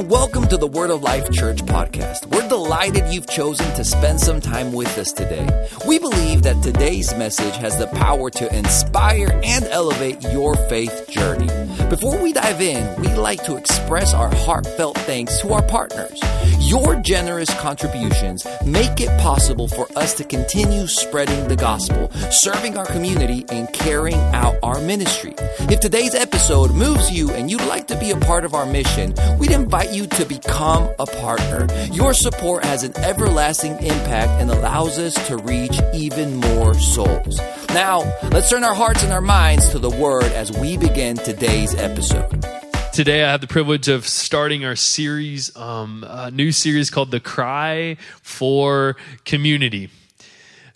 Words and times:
and 0.00 0.08
welcome 0.08 0.48
to 0.48 0.56
the 0.56 0.66
Word 0.66 0.88
of 0.88 1.02
Life 1.02 1.30
Church 1.30 1.58
podcast. 1.58 2.24
We're 2.34 2.48
delighted 2.48 3.12
you've 3.12 3.28
chosen 3.28 3.70
to 3.74 3.84
spend 3.84 4.18
some 4.18 4.40
time 4.40 4.72
with 4.72 4.96
us 4.96 5.12
today. 5.12 5.46
We 5.86 5.98
believe 5.98 6.42
that 6.44 6.62
today's 6.62 7.14
message 7.16 7.54
has 7.56 7.76
the 7.76 7.86
power 7.88 8.30
to 8.30 8.56
inspire 8.56 9.28
and 9.44 9.66
elevate 9.66 10.22
your 10.22 10.56
faith 10.70 11.06
journey. 11.10 11.48
Before 11.90 12.16
we 12.22 12.32
dive 12.32 12.62
in, 12.62 13.02
we'd 13.02 13.16
like 13.16 13.44
to 13.44 13.56
express 13.56 14.14
our 14.14 14.34
heartfelt 14.36 14.96
thanks 15.00 15.38
to 15.42 15.52
our 15.52 15.62
partners. 15.62 16.18
Your 16.60 16.96
generous 17.00 17.52
contributions 17.60 18.46
make 18.64 19.00
it 19.00 19.08
possible 19.20 19.68
for 19.68 19.86
us 19.96 20.14
to 20.14 20.24
continue 20.24 20.86
spreading 20.86 21.48
the 21.48 21.56
gospel, 21.56 22.10
serving 22.30 22.78
our 22.78 22.86
community, 22.86 23.44
and 23.50 23.70
carrying 23.72 24.20
out 24.34 24.54
our 24.62 24.80
ministry. 24.80 25.34
If 25.68 25.80
today's 25.80 26.14
episode 26.14 26.70
moves 26.70 27.10
you 27.10 27.30
and 27.32 27.50
you'd 27.50 27.66
like 27.66 27.88
to 27.88 27.98
be 27.98 28.12
a 28.12 28.16
part 28.16 28.44
of 28.44 28.54
our 28.54 28.66
mission, 28.66 29.14
we'd 29.38 29.50
invite 29.50 29.89
you 29.92 30.06
to 30.06 30.24
become 30.24 30.90
a 30.98 31.06
partner. 31.06 31.66
Your 31.92 32.14
support 32.14 32.64
has 32.64 32.82
an 32.82 32.96
everlasting 32.98 33.72
impact 33.72 34.30
and 34.40 34.50
allows 34.50 34.98
us 34.98 35.14
to 35.28 35.36
reach 35.36 35.78
even 35.94 36.36
more 36.36 36.74
souls. 36.74 37.38
Now, 37.68 38.00
let's 38.30 38.50
turn 38.50 38.64
our 38.64 38.74
hearts 38.74 39.02
and 39.02 39.12
our 39.12 39.20
minds 39.20 39.70
to 39.70 39.78
the 39.78 39.90
Word 39.90 40.24
as 40.24 40.52
we 40.52 40.76
begin 40.76 41.16
today's 41.16 41.74
episode. 41.74 42.44
Today, 42.92 43.22
I 43.22 43.30
have 43.30 43.40
the 43.40 43.46
privilege 43.46 43.88
of 43.88 44.06
starting 44.06 44.64
our 44.64 44.76
series, 44.76 45.54
um, 45.56 46.04
a 46.08 46.30
new 46.30 46.50
series 46.50 46.90
called 46.90 47.10
The 47.12 47.20
Cry 47.20 47.96
for 48.22 48.96
Community. 49.24 49.90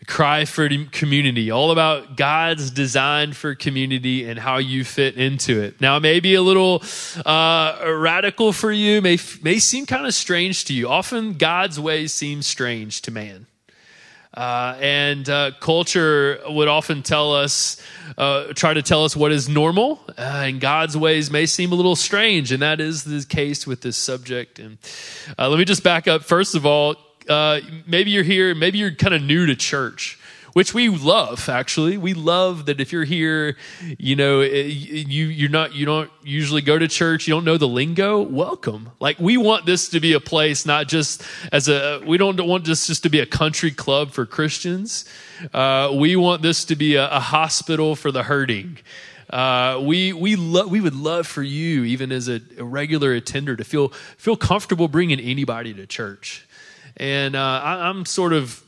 Cry 0.07 0.45
for 0.45 0.69
Community, 0.91 1.51
all 1.51 1.71
about 1.71 2.17
God's 2.17 2.71
design 2.71 3.33
for 3.33 3.55
community 3.55 4.29
and 4.29 4.39
how 4.39 4.59
you 4.59 4.85
fit 4.85 5.17
into 5.17 5.61
it. 5.61 5.81
Now, 5.81 5.97
it 5.97 6.01
may 6.01 6.21
be 6.21 6.35
a 6.35 6.43
little 6.43 6.83
uh, 7.25 7.95
radical 7.99 8.53
for 8.53 8.73
you, 8.73 9.01
may, 9.01 9.19
may 9.43 9.59
seem 9.59 9.87
kind 9.87 10.07
of 10.07 10.15
strange 10.15 10.65
to 10.67 10.75
you. 10.75 10.89
Often, 10.89 11.35
God's 11.35 11.79
ways 11.79 12.13
seem 12.13 12.43
strange 12.43 13.03
to 13.03 13.11
man. 13.11 13.47
Uh, 14.33 14.77
and 14.81 15.29
uh, 15.29 15.53
culture 15.61 16.41
would 16.49 16.67
often 16.67 17.03
tell 17.03 17.33
us, 17.33 17.81
uh, 18.19 18.53
try 18.55 18.75
to 18.75 18.83
tell 18.83 19.05
us 19.05 19.15
what 19.15 19.31
is 19.31 19.49
normal, 19.49 20.01
uh, 20.19 20.43
and 20.47 20.61
God's 20.61 20.97
ways 20.97 21.31
may 21.31 21.47
seem 21.47 21.71
a 21.71 21.77
little 21.77 21.95
strange, 21.95 22.51
and 22.51 22.61
that 22.61 22.81
is 22.81 23.05
the 23.05 23.25
case 23.25 23.65
with 23.65 23.81
this 23.83 23.97
subject. 23.97 24.59
And 24.59 24.79
uh, 25.39 25.49
let 25.49 25.59
me 25.59 25.65
just 25.65 25.85
back 25.85 26.09
up. 26.09 26.25
First 26.25 26.57
of 26.57 26.67
all, 26.67 26.97
uh, 27.29 27.61
maybe 27.87 28.11
you're 28.11 28.25
here, 28.25 28.55
maybe 28.55 28.79
you're 28.79 28.95
kind 28.95 29.15
of 29.15 29.23
new 29.23 29.47
to 29.47 29.57
church 29.57 30.19
which 30.55 30.73
we 30.73 30.89
love 30.89 31.49
actually. 31.49 31.99
We 31.99 32.15
love 32.15 32.67
that 32.67 32.81
if 32.81 32.93
you're 32.93 33.05
here 33.05 33.57
you 33.99 34.17
know 34.17 34.41
eh, 34.41 34.63
you 34.63 35.27
you're 35.27 35.51
not 35.51 35.75
you 35.75 35.85
don't 35.85 36.11
usually 36.23 36.63
go 36.63 36.79
to 36.79 36.89
church 36.89 37.27
you 37.27 37.35
don't 37.35 37.45
know 37.45 37.59
the 37.59 37.69
lingo 37.69 38.23
welcome. 38.23 38.91
Like 39.01 39.19
we 39.19 39.37
want 39.37 39.67
this 39.67 39.89
to 39.91 40.01
be 40.01 40.15
a 40.15 40.21
place 40.21 40.65
not 40.65 40.89
just 40.89 41.23
as 41.53 41.69
a 41.69 42.01
we 42.07 42.17
don't 42.17 42.41
want 42.47 42.65
this 42.65 42.87
just 42.87 43.03
to 43.03 43.09
be 43.09 43.21
a 43.21 43.27
country 43.27 43.71
club 43.71 44.13
for 44.13 44.25
christians. 44.25 45.05
Uh, 45.53 45.93
we 45.93 46.17
want 46.17 46.43
this 46.43 46.65
to 46.67 46.77
be 46.77 46.95
a, 46.95 47.11
a 47.11 47.21
hospital 47.21 47.97
for 47.97 48.11
the 48.13 48.23
hurting. 48.23 48.79
Uh, 49.31 49.81
we 49.83 50.13
we 50.13 50.37
lo- 50.37 50.69
we 50.69 50.81
would 50.81 50.95
love 50.95 51.27
for 51.27 51.43
you, 51.43 51.83
even 51.83 52.13
as 52.13 52.29
a, 52.29 52.41
a, 52.59 52.65
regular 52.65 53.13
attender, 53.15 53.57
to 53.57 53.65
feel 53.65 53.89
feel 54.17 54.37
comfortable 54.37 54.87
bringing 54.87 55.19
anybody 55.19 55.75
to 55.75 55.87
church. 55.87 56.47
And 56.97 57.35
uh, 57.35 57.61
I, 57.63 57.89
I'm 57.89 58.05
sort 58.07 58.33
of 58.33 58.65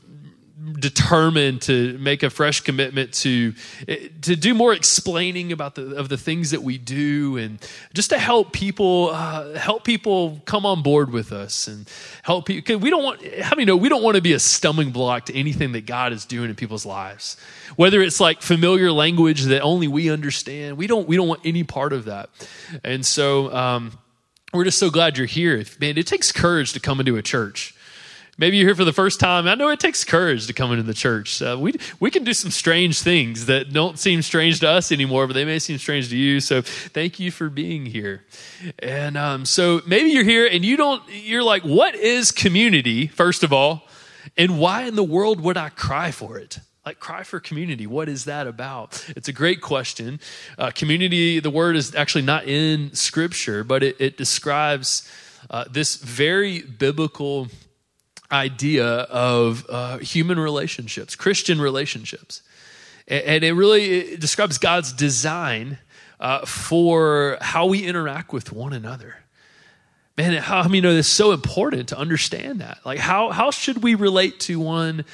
determined 0.72 1.62
to 1.62 1.96
make 1.98 2.22
a 2.22 2.30
fresh 2.30 2.60
commitment 2.60 3.12
to 3.12 3.52
to 4.22 4.36
do 4.36 4.54
more 4.54 4.72
explaining 4.72 5.52
about 5.52 5.74
the 5.74 5.94
of 5.96 6.08
the 6.08 6.16
things 6.16 6.50
that 6.50 6.62
we 6.62 6.78
do 6.78 7.36
and 7.36 7.58
just 7.92 8.10
to 8.10 8.18
help 8.18 8.52
people 8.52 9.10
uh, 9.12 9.54
help 9.54 9.84
people 9.84 10.40
come 10.44 10.66
on 10.66 10.82
board 10.82 11.12
with 11.12 11.30
us 11.30 11.68
and 11.68 11.88
help 12.22 12.46
people 12.46 12.78
we 12.78 12.90
don't 12.90 13.04
want 13.04 13.24
how 13.38 13.54
many 13.54 13.64
know 13.66 13.76
we 13.76 13.88
don't 13.88 14.02
want 14.02 14.16
to 14.16 14.22
be 14.22 14.32
a 14.32 14.38
stumbling 14.38 14.90
block 14.90 15.26
to 15.26 15.34
anything 15.34 15.72
that 15.72 15.86
God 15.86 16.12
is 16.12 16.24
doing 16.24 16.50
in 16.50 16.56
people's 16.56 16.86
lives? 16.86 17.36
Whether 17.76 18.00
it's 18.00 18.18
like 18.18 18.42
familiar 18.42 18.90
language 18.90 19.42
that 19.44 19.60
only 19.60 19.88
we 19.88 20.10
understand 20.10 20.78
we 20.78 20.86
don't 20.86 21.06
we 21.06 21.16
don't 21.16 21.28
want 21.28 21.42
any 21.44 21.64
part 21.64 21.92
of 21.92 22.06
that. 22.06 22.30
And 22.82 23.04
so 23.04 23.54
um, 23.54 23.98
we're 24.54 24.64
just 24.64 24.78
so 24.78 24.90
glad 24.90 25.18
you're 25.18 25.26
here. 25.26 25.64
Man 25.80 25.98
it 25.98 26.06
takes 26.06 26.32
courage 26.32 26.72
to 26.72 26.80
come 26.80 26.98
into 26.98 27.16
a 27.16 27.22
church 27.22 27.75
Maybe 28.38 28.58
you're 28.58 28.68
here 28.68 28.74
for 28.74 28.84
the 28.84 28.92
first 28.92 29.18
time. 29.18 29.48
I 29.48 29.54
know 29.54 29.70
it 29.70 29.80
takes 29.80 30.04
courage 30.04 30.46
to 30.46 30.52
come 30.52 30.70
into 30.70 30.82
the 30.82 30.92
church. 30.92 31.40
Uh, 31.40 31.56
we 31.58 31.72
we 32.00 32.10
can 32.10 32.22
do 32.22 32.34
some 32.34 32.50
strange 32.50 33.00
things 33.00 33.46
that 33.46 33.72
don't 33.72 33.98
seem 33.98 34.20
strange 34.20 34.60
to 34.60 34.68
us 34.68 34.92
anymore, 34.92 35.26
but 35.26 35.32
they 35.32 35.46
may 35.46 35.58
seem 35.58 35.78
strange 35.78 36.10
to 36.10 36.16
you. 36.18 36.40
So 36.40 36.60
thank 36.60 37.18
you 37.18 37.30
for 37.30 37.48
being 37.48 37.86
here. 37.86 38.24
And 38.78 39.16
um, 39.16 39.46
so 39.46 39.80
maybe 39.86 40.10
you're 40.10 40.24
here 40.24 40.46
and 40.46 40.66
you 40.66 40.76
don't. 40.76 41.02
You're 41.08 41.42
like, 41.42 41.62
what 41.62 41.94
is 41.94 42.30
community? 42.30 43.06
First 43.06 43.42
of 43.42 43.54
all, 43.54 43.88
and 44.36 44.58
why 44.58 44.82
in 44.82 44.96
the 44.96 45.04
world 45.04 45.40
would 45.40 45.56
I 45.56 45.70
cry 45.70 46.10
for 46.10 46.38
it? 46.38 46.58
Like, 46.84 47.00
cry 47.00 47.22
for 47.22 47.40
community. 47.40 47.86
What 47.86 48.08
is 48.08 48.26
that 48.26 48.46
about? 48.46 49.02
It's 49.16 49.28
a 49.28 49.32
great 49.32 49.60
question. 49.60 50.20
Uh, 50.56 50.70
community, 50.70 51.40
the 51.40 51.50
word 51.50 51.74
is 51.74 51.94
actually 51.96 52.22
not 52.22 52.44
in 52.44 52.94
scripture, 52.94 53.64
but 53.64 53.82
it, 53.82 53.96
it 53.98 54.16
describes 54.16 55.10
uh, 55.50 55.64
this 55.68 55.96
very 55.96 56.62
biblical 56.62 57.48
idea 58.30 58.86
of 58.86 59.66
uh, 59.68 59.98
human 59.98 60.38
relationships, 60.38 61.14
Christian 61.14 61.60
relationships. 61.60 62.42
And, 63.08 63.44
it 63.44 63.52
really 63.52 64.16
describes 64.16 64.58
God's 64.58 64.92
design 64.92 65.78
uh, 66.18 66.44
for 66.44 67.38
how 67.40 67.66
we 67.66 67.84
interact 67.84 68.32
with 68.32 68.52
one 68.52 68.72
another. 68.72 69.18
Man, 70.16 70.32
how 70.42 70.60
I 70.60 70.64
mean, 70.64 70.76
you 70.76 70.82
know, 70.82 70.90
it's 70.90 71.06
so 71.06 71.32
important 71.32 71.88
to 71.90 71.98
understand 71.98 72.60
that. 72.62 72.78
Like, 72.84 72.98
how 72.98 73.30
how 73.30 73.50
should 73.50 73.82
we 73.82 73.94
relate 73.94 74.40
to 74.40 74.58
one 74.58 75.04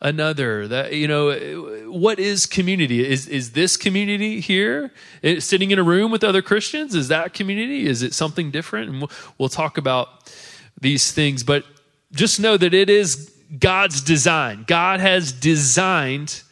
another? 0.00 0.68
That 0.68 0.94
you 0.94 1.08
know, 1.08 1.90
what 1.90 2.20
is 2.20 2.46
community? 2.46 3.04
Is 3.06 3.26
is 3.26 3.52
this 3.52 3.76
community 3.76 4.40
here 4.40 4.92
it, 5.20 5.42
sitting 5.42 5.72
in 5.72 5.80
a 5.80 5.82
room 5.82 6.12
with 6.12 6.22
other 6.22 6.42
Christians? 6.42 6.94
Is 6.94 7.08
that 7.08 7.34
community? 7.34 7.86
Is 7.86 8.02
it 8.02 8.14
something 8.14 8.52
different? 8.52 8.88
And 8.88 8.98
we'll, 9.00 9.10
we'll 9.36 9.48
talk 9.48 9.78
about 9.78 10.32
these 10.80 11.10
things, 11.10 11.42
but 11.42 11.64
just 12.12 12.40
know 12.40 12.56
that 12.56 12.74
it 12.74 12.90
is 12.90 13.32
God's 13.58 14.00
design. 14.00 14.64
God 14.66 15.00
has 15.00 15.32
designed 15.32 16.42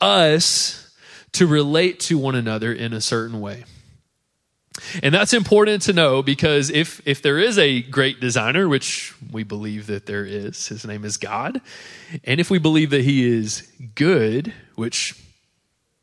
us 0.00 0.94
to 1.32 1.46
relate 1.46 2.00
to 2.00 2.18
one 2.18 2.34
another 2.34 2.72
in 2.72 2.92
a 2.92 3.00
certain 3.00 3.40
way. 3.40 3.64
And 5.02 5.12
that's 5.12 5.32
important 5.32 5.82
to 5.82 5.92
know 5.92 6.22
because 6.22 6.70
if, 6.70 7.00
if 7.04 7.20
there 7.20 7.38
is 7.38 7.58
a 7.58 7.82
great 7.82 8.20
designer, 8.20 8.68
which 8.68 9.14
we 9.32 9.42
believe 9.42 9.88
that 9.88 10.06
there 10.06 10.24
is, 10.24 10.68
his 10.68 10.84
name 10.84 11.04
is 11.04 11.16
God, 11.16 11.60
and 12.24 12.40
if 12.40 12.50
we 12.50 12.58
believe 12.58 12.90
that 12.90 13.02
he 13.02 13.26
is 13.26 13.68
good, 13.94 14.52
which 14.76 15.20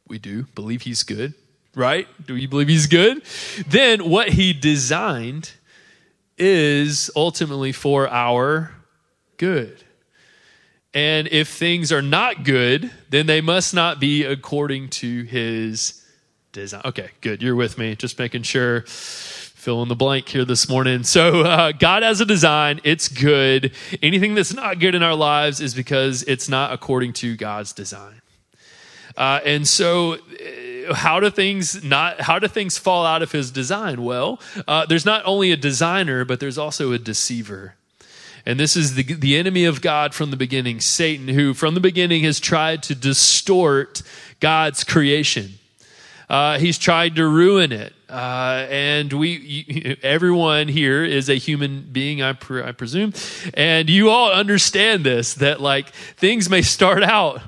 we 0.08 0.20
do 0.20 0.44
believe 0.56 0.82
he's 0.82 1.04
good, 1.04 1.34
right? 1.74 2.08
Do 2.26 2.36
you 2.36 2.48
believe 2.48 2.68
he's 2.68 2.88
good? 2.88 3.24
Then 3.68 4.10
what 4.10 4.30
he 4.30 4.54
designed 4.54 5.52
is 6.38 7.10
ultimately 7.16 7.72
for 7.72 8.10
our 8.10 8.75
good. 9.38 9.84
And 10.94 11.28
if 11.28 11.50
things 11.50 11.92
are 11.92 12.02
not 12.02 12.46
good, 12.46 12.90
then 13.10 13.26
they 13.26 13.42
must 13.42 13.74
not 13.74 14.00
be 14.00 14.24
according 14.24 14.90
to 14.90 15.24
his 15.24 16.06
design. 16.54 16.82
Okay, 16.86 17.10
good. 17.20 17.42
You're 17.42 17.56
with 17.56 17.78
me. 17.78 17.96
Just 17.96 18.18
making 18.18 18.44
sure. 18.44 18.86
Fill 18.88 19.82
in 19.82 19.90
the 19.90 19.96
blank 19.96 20.30
here 20.30 20.46
this 20.46 20.70
morning. 20.70 21.04
So, 21.04 21.42
uh, 21.42 21.72
God 21.72 22.04
has 22.04 22.22
a 22.22 22.26
design. 22.26 22.80
It's 22.84 23.08
good. 23.08 23.74
Anything 24.02 24.36
that's 24.36 24.54
not 24.54 24.80
good 24.80 24.94
in 24.94 25.02
our 25.02 25.16
lives 25.16 25.60
is 25.60 25.74
because 25.74 26.22
it's 26.24 26.48
not 26.48 26.72
according 26.72 27.14
to 27.14 27.36
God's 27.36 27.74
design. 27.74 28.22
Uh, 29.18 29.40
and 29.44 29.68
so, 29.68 30.14
uh, 30.14 30.94
how 30.94 31.20
do 31.20 31.30
things 31.30 31.84
not? 31.84 32.22
How 32.22 32.38
do 32.38 32.48
things 32.48 32.78
fall 32.78 33.06
out 33.06 33.24
of 33.24 33.32
His 33.32 33.50
design? 33.50 34.04
Well, 34.04 34.40
uh, 34.68 34.86
there's 34.86 35.06
not 35.06 35.24
only 35.26 35.52
a 35.52 35.58
designer, 35.58 36.26
but 36.26 36.40
there's 36.40 36.58
also 36.60 36.92
a 36.92 37.00
deceiver. 37.00 37.76
And 38.46 38.60
this 38.60 38.76
is 38.76 38.96
the, 38.96 39.04
the 39.04 39.38
enemy 39.38 39.66
of 39.66 39.82
God 39.82 40.14
from 40.14 40.32
the 40.32 40.38
beginning, 40.38 40.80
Satan, 40.80 41.28
who 41.28 41.54
from 41.54 41.74
the 41.74 41.80
beginning 41.80 42.24
has 42.24 42.40
tried 42.40 42.84
to 42.84 42.96
distort 42.96 44.04
God's 44.40 44.84
creation. 44.84 45.54
Uh, 46.30 46.60
he's 46.60 46.78
tried 46.78 47.16
to 47.16 47.28
ruin 47.28 47.72
it. 47.72 47.94
Uh, 48.08 48.68
and 48.70 49.12
we, 49.14 49.98
everyone 50.04 50.68
here 50.68 51.04
is 51.04 51.28
a 51.28 51.36
human 51.36 51.88
being, 51.92 52.22
I, 52.22 52.30
I 52.30 52.72
presume. 52.72 53.14
And 53.54 53.90
you 53.90 54.10
all 54.10 54.32
understand 54.32 55.04
this 55.04 55.36
that 55.36 55.60
like 55.60 55.90
things 55.90 56.50
may 56.50 56.62
start 56.62 57.04
out 57.04 57.42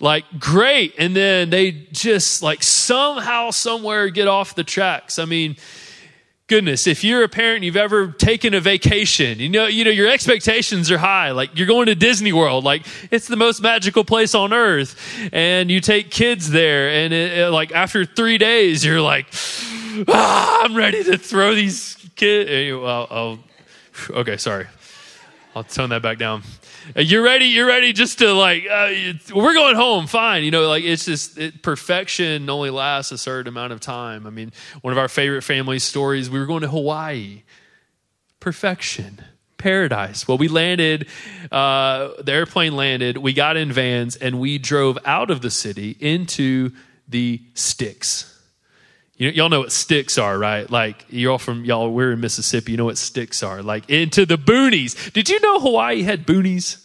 like 0.00 0.24
great 0.40 0.94
and 0.98 1.14
then 1.14 1.50
they 1.50 1.70
just 1.92 2.42
like 2.42 2.62
somehow 2.62 3.50
somewhere 3.50 4.08
get 4.08 4.26
off 4.26 4.56
the 4.56 4.64
tracks 4.64 5.16
i 5.16 5.24
mean 5.24 5.56
goodness, 6.52 6.86
if 6.86 7.02
you're 7.02 7.24
a 7.24 7.30
parent, 7.30 7.64
you've 7.64 7.78
ever 7.78 8.08
taken 8.08 8.52
a 8.52 8.60
vacation, 8.60 9.38
you 9.38 9.48
know, 9.48 9.66
you 9.66 9.84
know, 9.84 9.90
your 9.90 10.06
expectations 10.06 10.90
are 10.90 10.98
high. 10.98 11.30
Like 11.30 11.56
you're 11.56 11.66
going 11.66 11.86
to 11.86 11.94
Disney 11.94 12.34
World, 12.34 12.62
like 12.62 12.84
it's 13.10 13.26
the 13.26 13.36
most 13.36 13.62
magical 13.62 14.04
place 14.04 14.34
on 14.34 14.52
earth. 14.52 14.94
And 15.32 15.70
you 15.70 15.80
take 15.80 16.10
kids 16.10 16.50
there 16.50 16.90
and 16.90 17.14
it, 17.14 17.38
it, 17.38 17.48
like 17.48 17.72
after 17.72 18.04
three 18.04 18.36
days, 18.36 18.84
you're 18.84 19.00
like, 19.00 19.28
ah, 20.08 20.64
I'm 20.64 20.76
ready 20.76 21.02
to 21.04 21.16
throw 21.16 21.54
these 21.54 21.96
kids. 22.16 22.70
I'll, 22.84 23.38
Okay, 24.10 24.36
sorry. 24.36 24.66
I'll 25.56 25.64
tone 25.64 25.88
that 25.88 26.02
back 26.02 26.18
down. 26.18 26.42
You're 26.96 27.22
ready. 27.22 27.46
You're 27.46 27.66
ready 27.66 27.92
just 27.92 28.18
to 28.18 28.32
like. 28.32 28.66
Uh, 28.70 28.92
we're 29.34 29.54
going 29.54 29.76
home. 29.76 30.06
Fine. 30.06 30.44
You 30.44 30.50
know, 30.50 30.68
like 30.68 30.84
it's 30.84 31.04
just 31.04 31.38
it, 31.38 31.62
perfection 31.62 32.48
only 32.48 32.70
lasts 32.70 33.12
a 33.12 33.18
certain 33.18 33.48
amount 33.48 33.72
of 33.72 33.80
time. 33.80 34.26
I 34.26 34.30
mean, 34.30 34.52
one 34.80 34.92
of 34.92 34.98
our 34.98 35.08
favorite 35.08 35.42
family 35.42 35.78
stories. 35.78 36.30
We 36.30 36.38
were 36.38 36.46
going 36.46 36.62
to 36.62 36.68
Hawaii. 36.68 37.42
Perfection, 38.40 39.22
paradise. 39.58 40.26
Well, 40.26 40.38
we 40.38 40.48
landed. 40.48 41.08
Uh, 41.50 42.10
the 42.20 42.32
airplane 42.32 42.74
landed. 42.74 43.18
We 43.18 43.32
got 43.32 43.56
in 43.56 43.70
vans 43.72 44.16
and 44.16 44.40
we 44.40 44.58
drove 44.58 44.98
out 45.04 45.30
of 45.30 45.42
the 45.42 45.50
city 45.50 45.96
into 46.00 46.72
the 47.08 47.40
sticks. 47.54 48.31
You 49.16 49.28
y'all 49.30 49.48
know 49.48 49.60
what 49.60 49.72
sticks 49.72 50.18
are, 50.18 50.38
right? 50.38 50.68
Like 50.70 51.04
y'all 51.08 51.38
from 51.38 51.64
y'all, 51.64 51.92
we're 51.92 52.12
in 52.12 52.20
Mississippi. 52.20 52.72
You 52.72 52.78
know 52.78 52.84
what 52.84 52.98
sticks 52.98 53.42
are? 53.42 53.62
Like 53.62 53.88
into 53.90 54.24
the 54.24 54.36
boonies. 54.36 55.12
Did 55.12 55.28
you 55.28 55.40
know 55.40 55.60
Hawaii 55.60 56.02
had 56.02 56.26
boonies? 56.26 56.78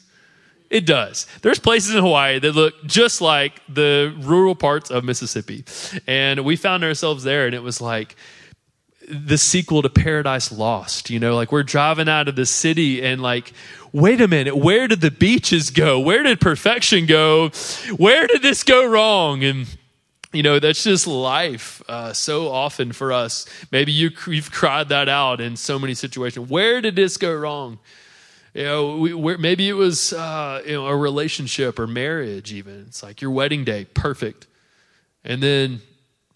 It 0.70 0.86
does. 0.86 1.26
There's 1.42 1.60
places 1.60 1.96
in 1.96 2.02
Hawaii 2.02 2.40
that 2.40 2.52
look 2.52 2.74
just 2.86 3.22
like 3.22 3.62
the 3.70 4.14
rural 4.20 4.56
parts 4.56 4.92
of 4.92 5.04
Mississippi, 5.06 5.64
and 6.06 6.44
we 6.44 6.58
found 6.58 6.84
ourselves 6.84 7.24
there, 7.24 7.46
and 7.46 7.56
it 7.56 7.64
was 7.64 7.80
like 7.80 8.18
the 9.10 9.38
sequel 9.38 9.82
to 9.82 9.90
Paradise 9.90 10.52
Lost. 10.52 11.10
You 11.10 11.20
know, 11.20 11.36
like 11.36 11.54
we're 11.54 11.64
driving 11.64 12.10
out 12.10 12.28
of 12.28 12.36
the 12.36 12.46
city, 12.46 13.02
and 13.02 13.22
like 13.22 13.54
wait 13.94 14.20
a 14.20 14.28
minute, 14.28 14.58
where 14.58 14.90
did 14.90 15.00
the 15.00 15.12
beaches 15.12 15.70
go? 15.70 16.00
Where 16.00 16.24
did 16.24 16.42
perfection 16.42 17.06
go? 17.06 17.50
Where 17.96 18.28
did 18.28 18.42
this 18.42 18.64
go 18.64 18.86
wrong? 18.86 19.44
And 19.46 19.68
you 20.34 20.44
know 20.44 20.60
that's 20.60 20.84
just 20.84 21.08
life 21.08 21.82
uh, 21.88 22.14
so 22.14 22.50
often 22.50 22.92
for 22.92 23.14
us. 23.14 23.46
Maybe 23.72 23.92
you, 23.92 24.12
you've 24.28 24.52
cried 24.52 24.90
that 24.90 25.08
out 25.10 25.40
in 25.40 25.56
so 25.56 25.80
many 25.80 25.94
situations. 25.94 26.50
Where 26.50 26.82
did 26.82 26.96
this 26.96 27.18
go 27.18 27.34
wrong? 27.34 27.80
You 28.54 28.64
know 28.64 28.98
we, 28.98 29.14
where, 29.14 29.38
maybe 29.38 29.70
it 29.70 29.74
was 29.74 30.14
uh, 30.14 30.62
you 30.66 30.74
know 30.74 30.88
a 30.88 30.96
relationship 30.96 31.80
or 31.80 31.88
marriage 31.88 32.52
even. 32.52 32.86
It's 32.88 33.04
like 33.04 33.22
your 33.22 33.32
wedding 33.32 33.64
day 33.64 33.86
perfect. 33.86 34.48
And 35.24 35.44
then 35.44 35.82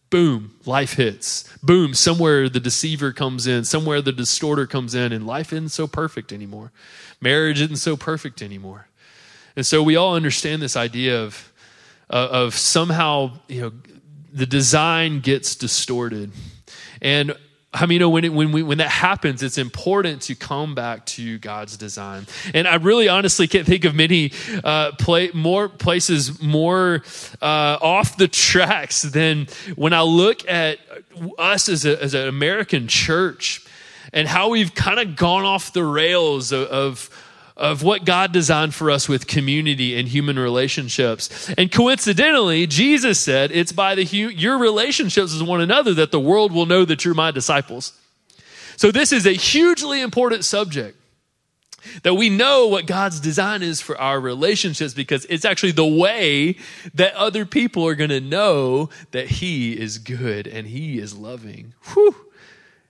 boom 0.09 0.55
life 0.65 0.93
hits. 0.93 1.49
Boom 1.63 1.93
somewhere 1.93 2.49
the 2.49 2.59
deceiver 2.59 3.11
comes 3.11 3.47
in 3.47 3.65
somewhere 3.65 4.01
the 4.01 4.11
distorter 4.11 4.67
comes 4.67 4.95
in 4.95 5.11
and 5.11 5.25
life 5.25 5.51
isn't 5.51 5.69
so 5.69 5.87
perfect 5.87 6.31
anymore. 6.31 6.71
Marriage 7.19 7.61
isn't 7.61 7.77
so 7.77 7.97
perfect 7.97 8.41
anymore. 8.41 8.87
And 9.55 9.65
so 9.65 9.83
we 9.83 9.95
all 9.95 10.15
understand 10.15 10.61
this 10.61 10.77
idea 10.77 11.21
of 11.21 11.50
of 12.17 12.55
somehow 12.55 13.31
you 13.47 13.61
know 13.61 13.71
the 14.33 14.45
design 14.45 15.19
gets 15.19 15.55
distorted 15.55 16.31
and 17.01 17.35
I 17.73 17.85
mean, 17.85 17.95
you 17.95 17.99
know, 17.99 18.09
when, 18.09 18.25
it, 18.25 18.33
when, 18.33 18.51
we, 18.51 18.63
when 18.63 18.79
that 18.79 18.89
happens, 18.89 19.41
it's 19.41 19.57
important 19.57 20.23
to 20.23 20.35
come 20.35 20.75
back 20.75 21.05
to 21.05 21.37
God's 21.39 21.77
design. 21.77 22.27
And 22.53 22.67
I 22.67 22.75
really 22.75 23.07
honestly 23.07 23.47
can't 23.47 23.65
think 23.65 23.85
of 23.85 23.95
many 23.95 24.33
uh, 24.61 24.91
play, 24.99 25.31
more 25.33 25.69
places 25.69 26.41
more 26.41 27.01
uh, 27.41 27.77
off 27.81 28.17
the 28.17 28.27
tracks 28.27 29.03
than 29.03 29.47
when 29.75 29.93
I 29.93 30.01
look 30.01 30.47
at 30.49 30.79
us 31.37 31.69
as, 31.69 31.85
a, 31.85 32.01
as 32.03 32.13
an 32.13 32.27
American 32.27 32.89
church 32.89 33.65
and 34.11 34.27
how 34.27 34.49
we've 34.49 34.75
kind 34.75 34.99
of 34.99 35.15
gone 35.15 35.45
off 35.45 35.71
the 35.71 35.85
rails 35.85 36.51
of, 36.51 36.67
of 36.67 37.09
of 37.57 37.83
what 37.83 38.05
God 38.05 38.31
designed 38.31 38.73
for 38.73 38.89
us 38.89 39.07
with 39.07 39.27
community 39.27 39.97
and 39.97 40.07
human 40.07 40.37
relationships. 40.39 41.49
And 41.57 41.71
coincidentally, 41.71 42.67
Jesus 42.67 43.19
said, 43.19 43.51
It's 43.51 43.71
by 43.71 43.95
the 43.95 44.03
your 44.03 44.57
relationships 44.57 45.37
with 45.37 45.47
one 45.47 45.61
another 45.61 45.93
that 45.95 46.11
the 46.11 46.19
world 46.19 46.51
will 46.51 46.65
know 46.65 46.85
that 46.85 47.05
you're 47.05 47.13
my 47.13 47.31
disciples. 47.31 47.93
So, 48.77 48.91
this 48.91 49.11
is 49.11 49.25
a 49.25 49.33
hugely 49.33 50.01
important 50.01 50.45
subject 50.45 50.97
that 52.03 52.13
we 52.13 52.29
know 52.29 52.67
what 52.67 52.85
God's 52.85 53.19
design 53.19 53.63
is 53.63 53.81
for 53.81 53.99
our 53.99 54.19
relationships 54.19 54.93
because 54.93 55.25
it's 55.25 55.45
actually 55.45 55.71
the 55.71 55.85
way 55.85 56.57
that 56.93 57.13
other 57.15 57.45
people 57.45 57.87
are 57.87 57.95
going 57.95 58.09
to 58.09 58.21
know 58.21 58.89
that 59.11 59.27
He 59.27 59.77
is 59.77 59.97
good 59.97 60.47
and 60.47 60.67
He 60.67 60.99
is 60.99 61.15
loving. 61.15 61.73
Whew. 61.93 62.15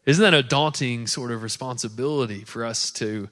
Isn't 0.06 0.24
that 0.24 0.34
a 0.34 0.44
daunting 0.44 1.08
sort 1.08 1.32
of 1.32 1.44
responsibility 1.44 2.44
for 2.44 2.66
us 2.66 2.90
to 2.92 3.30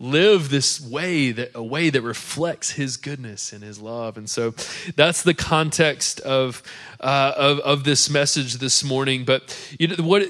live 0.00 0.50
this 0.50 0.80
way 0.80 1.30
that 1.32 1.52
a 1.54 1.62
way 1.62 1.90
that 1.90 2.02
reflects 2.02 2.72
his 2.72 2.96
goodness 2.96 3.52
and 3.52 3.62
his 3.62 3.80
love. 3.80 4.16
And 4.16 4.28
so 4.28 4.54
that's 4.96 5.22
the 5.22 5.34
context 5.34 6.20
of 6.20 6.62
uh, 7.00 7.32
of, 7.36 7.60
of 7.60 7.84
this 7.84 8.10
message 8.10 8.54
this 8.54 8.82
morning. 8.82 9.24
But 9.24 9.56
you 9.78 9.88
know 9.88 9.96
what 10.04 10.26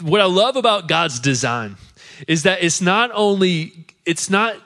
what 0.00 0.20
i 0.20 0.24
love 0.24 0.56
about 0.56 0.88
god's 0.88 1.20
design 1.20 1.76
is 2.26 2.42
that 2.42 2.62
it's 2.62 2.80
not 2.80 3.10
only 3.14 3.86
it's 4.04 4.28
not 4.28 4.56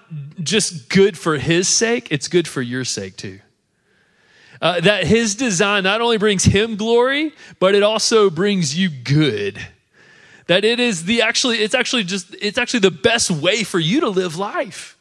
just 0.41 0.89
good 0.89 1.19
for 1.19 1.37
his 1.37 1.69
sake 1.69 2.11
it's 2.11 2.29
good 2.29 2.49
for 2.49 2.63
your 2.63 2.85
sake 2.85 3.17
too. 3.17 3.41
Uh, 4.63 4.81
that 4.81 5.07
his 5.07 5.35
design 5.35 5.83
not 5.83 6.01
only 6.01 6.17
brings 6.17 6.45
him 6.45 6.77
glory 6.77 7.33
but 7.59 7.75
it 7.75 7.83
also 7.83 8.31
brings 8.31 8.79
you 8.79 8.89
good 8.89 9.59
that 10.47 10.65
it 10.65 10.81
is 10.81 11.05
the 11.05 11.23
actually 11.23 11.59
it's 11.59 11.75
actually 11.75 12.05
just 12.05 12.35
it's 12.41 12.59
actually 12.59 12.81
the 12.81 12.91
best 12.91 13.31
way 13.31 13.65
for 13.65 13.79
you 13.79 14.01
to 14.01 14.09
live 14.09 14.37
life. 14.37 14.97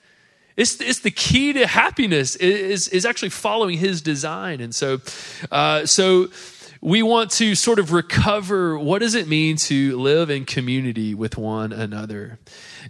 It's, 0.57 0.79
it's 0.79 0.99
the 0.99 1.11
key 1.11 1.51
to 1.53 1.67
happiness 1.67 2.37
is, 2.37 2.87
is 2.87 3.05
actually 3.05 3.29
following 3.29 3.77
his 3.77 4.01
design. 4.01 4.61
And 4.61 4.73
so 4.73 5.01
uh, 5.51 5.85
so 5.85 6.29
we 6.81 7.03
want 7.03 7.31
to 7.31 7.55
sort 7.55 7.79
of 7.79 7.91
recover 7.91 8.77
what 8.77 8.99
does 8.99 9.15
it 9.15 9.27
mean 9.27 9.57
to 9.57 9.99
live 9.99 10.29
in 10.29 10.45
community 10.45 11.13
with 11.13 11.37
one 11.37 11.73
another. 11.73 12.39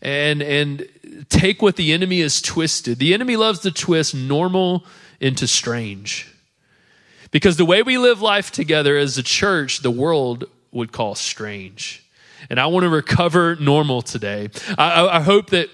And 0.01 0.41
and 0.41 0.87
take 1.29 1.61
what 1.61 1.75
the 1.75 1.91
enemy 1.91 2.21
has 2.21 2.41
twisted. 2.41 2.99
The 2.99 3.13
enemy 3.13 3.35
loves 3.35 3.59
to 3.59 3.71
twist 3.71 4.13
normal 4.13 4.85
into 5.19 5.47
strange. 5.47 6.31
Because 7.31 7.57
the 7.57 7.65
way 7.65 7.81
we 7.81 7.97
live 7.97 8.21
life 8.21 8.51
together 8.51 8.97
as 8.97 9.17
a 9.17 9.23
church 9.23 9.79
the 9.79 9.91
world 9.91 10.45
would 10.71 10.91
call 10.91 11.15
strange 11.15 12.04
and 12.49 12.59
I 12.59 12.67
want 12.67 12.83
to 12.83 12.89
recover 12.89 13.55
normal 13.55 14.01
today. 14.01 14.49
I, 14.77 15.07
I 15.07 15.21
hope 15.21 15.49
that 15.51 15.69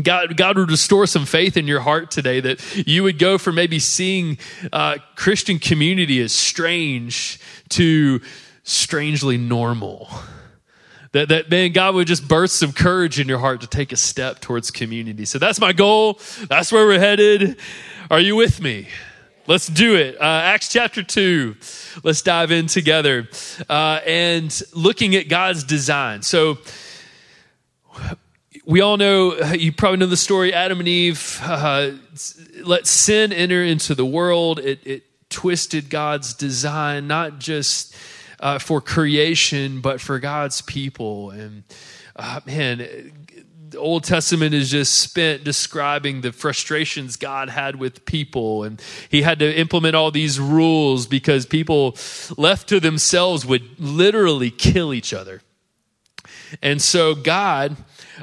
God, 0.00 0.36
God 0.36 0.56
would 0.58 0.70
restore 0.70 1.06
some 1.06 1.24
faith 1.24 1.56
in 1.56 1.66
your 1.66 1.80
heart 1.80 2.10
today 2.10 2.40
that 2.40 2.86
you 2.86 3.02
would 3.02 3.18
go 3.18 3.38
from 3.38 3.54
maybe 3.54 3.78
seeing 3.78 4.38
uh, 4.72 4.98
Christian 5.16 5.58
community 5.58 6.20
as 6.20 6.32
strange 6.32 7.40
to 7.70 8.20
strangely 8.62 9.38
normal. 9.38 10.08
That, 11.12 11.30
that 11.30 11.50
man, 11.50 11.72
God 11.72 11.94
would 11.94 12.06
just 12.06 12.28
burst 12.28 12.56
some 12.56 12.72
courage 12.72 13.18
in 13.18 13.28
your 13.28 13.38
heart 13.38 13.62
to 13.62 13.66
take 13.66 13.92
a 13.92 13.96
step 13.96 14.40
towards 14.40 14.70
community. 14.70 15.24
So 15.24 15.38
that's 15.38 15.58
my 15.58 15.72
goal. 15.72 16.20
That's 16.48 16.70
where 16.70 16.86
we're 16.86 16.98
headed. 16.98 17.56
Are 18.10 18.20
you 18.20 18.36
with 18.36 18.60
me? 18.60 18.88
Let's 19.48 19.66
do 19.66 19.96
it. 19.96 20.20
Uh, 20.20 20.24
Acts 20.24 20.68
chapter 20.68 21.02
2. 21.02 21.56
Let's 22.02 22.20
dive 22.20 22.52
in 22.52 22.66
together. 22.66 23.30
Uh, 23.66 23.98
and 24.04 24.62
looking 24.74 25.14
at 25.14 25.30
God's 25.30 25.64
design. 25.64 26.20
So, 26.20 26.58
we 28.66 28.82
all 28.82 28.98
know, 28.98 29.38
you 29.52 29.72
probably 29.72 30.00
know 30.00 30.06
the 30.06 30.18
story 30.18 30.52
Adam 30.52 30.80
and 30.80 30.86
Eve 30.86 31.40
uh, 31.42 31.92
let 32.62 32.86
sin 32.86 33.32
enter 33.32 33.64
into 33.64 33.94
the 33.94 34.04
world. 34.04 34.58
It, 34.58 34.86
it 34.86 35.04
twisted 35.30 35.88
God's 35.88 36.34
design, 36.34 37.06
not 37.06 37.38
just 37.38 37.96
uh, 38.40 38.58
for 38.58 38.80
creation, 38.80 39.80
but 39.80 40.00
for 40.00 40.18
God's 40.18 40.62
people. 40.62 41.30
And 41.30 41.64
uh, 42.16 42.40
man, 42.46 43.12
the 43.70 43.78
Old 43.78 44.04
Testament 44.04 44.54
is 44.54 44.70
just 44.70 44.98
spent 44.98 45.44
describing 45.44 46.20
the 46.20 46.32
frustrations 46.32 47.16
God 47.16 47.48
had 47.48 47.76
with 47.76 48.04
people. 48.04 48.64
And 48.64 48.82
he 49.08 49.22
had 49.22 49.38
to 49.40 49.58
implement 49.58 49.94
all 49.94 50.10
these 50.10 50.40
rules 50.40 51.06
because 51.06 51.46
people 51.46 51.96
left 52.36 52.68
to 52.70 52.80
themselves 52.80 53.44
would 53.44 53.78
literally 53.78 54.50
kill 54.50 54.94
each 54.94 55.12
other. 55.12 55.42
And 56.62 56.80
so, 56.80 57.14
God, 57.14 57.76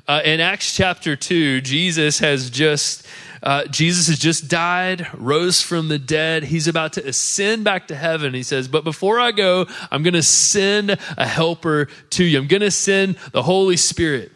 uh, 0.07 0.21
in 0.25 0.39
Acts 0.39 0.75
chapter 0.75 1.15
2, 1.15 1.61
Jesus 1.61 2.19
has 2.19 2.49
just. 2.49 3.05
Uh, 3.45 3.63
Jesus 3.67 4.07
has 4.07 4.17
just 4.17 4.47
died, 4.47 5.07
rose 5.13 5.61
from 5.61 5.87
the 5.87 5.99
dead. 5.99 6.43
He's 6.45 6.67
about 6.67 6.93
to 6.93 7.07
ascend 7.07 7.63
back 7.63 7.87
to 7.89 7.95
heaven. 7.95 8.33
He 8.33 8.41
says, 8.41 8.67
But 8.67 8.83
before 8.83 9.19
I 9.19 9.31
go, 9.31 9.67
I'm 9.91 10.01
going 10.01 10.15
to 10.15 10.23
send 10.23 10.97
a 11.15 11.27
helper 11.27 11.87
to 12.11 12.23
you. 12.23 12.39
I'm 12.39 12.47
going 12.47 12.61
to 12.61 12.71
send 12.71 13.17
the 13.33 13.43
Holy 13.43 13.77
Spirit. 13.77 14.31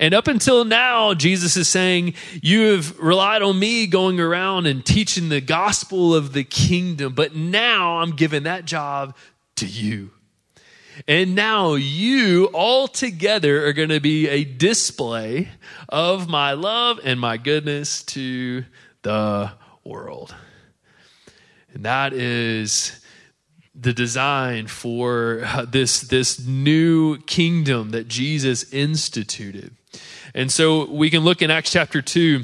And 0.00 0.14
up 0.14 0.26
until 0.26 0.64
now, 0.64 1.12
Jesus 1.12 1.54
is 1.58 1.68
saying, 1.68 2.14
You 2.40 2.72
have 2.72 2.98
relied 2.98 3.42
on 3.42 3.58
me 3.58 3.86
going 3.86 4.18
around 4.18 4.64
and 4.66 4.84
teaching 4.84 5.28
the 5.28 5.42
gospel 5.42 6.14
of 6.14 6.32
the 6.32 6.44
kingdom, 6.44 7.12
but 7.12 7.36
now 7.36 7.98
I'm 7.98 8.12
giving 8.12 8.44
that 8.44 8.64
job 8.64 9.14
to 9.56 9.66
you. 9.66 10.10
And 11.08 11.34
now 11.34 11.74
you 11.74 12.46
all 12.52 12.88
together 12.88 13.66
are 13.66 13.72
going 13.72 13.88
to 13.88 14.00
be 14.00 14.28
a 14.28 14.44
display 14.44 15.48
of 15.88 16.28
my 16.28 16.52
love 16.52 17.00
and 17.02 17.18
my 17.18 17.36
goodness 17.36 18.02
to 18.04 18.64
the 19.02 19.52
world. 19.84 20.34
And 21.72 21.84
that 21.84 22.12
is 22.12 23.00
the 23.74 23.92
design 23.92 24.68
for 24.68 25.42
uh, 25.44 25.64
this, 25.64 26.02
this 26.02 26.44
new 26.46 27.18
kingdom 27.18 27.90
that 27.90 28.06
Jesus 28.06 28.72
instituted. 28.72 29.74
And 30.34 30.50
so 30.50 30.88
we 30.90 31.10
can 31.10 31.20
look 31.20 31.42
in 31.42 31.50
Acts 31.50 31.72
chapter 31.72 32.00
2 32.00 32.42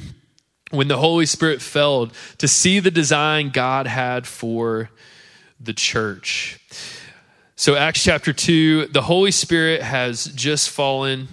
when 0.71 0.89
the 0.89 0.99
Holy 0.99 1.27
Spirit 1.27 1.63
fell 1.63 2.11
to 2.39 2.49
see 2.49 2.81
the 2.81 2.91
design 2.91 3.51
God 3.51 3.87
had 3.87 4.27
for 4.27 4.91
the 5.61 5.73
church. 5.73 6.59
So, 7.61 7.77
Acts 7.77 8.03
chapter 8.03 8.33
2, 8.33 8.87
the 8.87 9.03
Holy 9.03 9.31
Spirit 9.31 9.83
has 9.83 10.25
just 10.35 10.71
fallen. 10.71 11.29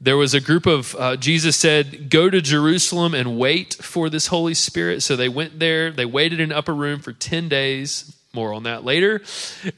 There 0.00 0.16
was 0.16 0.34
a 0.34 0.40
group 0.40 0.66
of, 0.66 0.96
uh, 0.98 1.14
Jesus 1.14 1.54
said, 1.56 2.10
Go 2.10 2.28
to 2.28 2.40
Jerusalem 2.40 3.14
and 3.14 3.38
wait 3.38 3.74
for 3.74 4.10
this 4.10 4.26
Holy 4.26 4.54
Spirit. 4.54 5.00
So 5.04 5.14
they 5.14 5.28
went 5.28 5.60
there. 5.60 5.92
They 5.92 6.04
waited 6.04 6.40
in 6.40 6.50
an 6.50 6.56
upper 6.58 6.74
room 6.74 6.98
for 6.98 7.12
10 7.12 7.48
days. 7.48 8.16
More 8.32 8.52
on 8.52 8.64
that 8.64 8.82
later. 8.82 9.22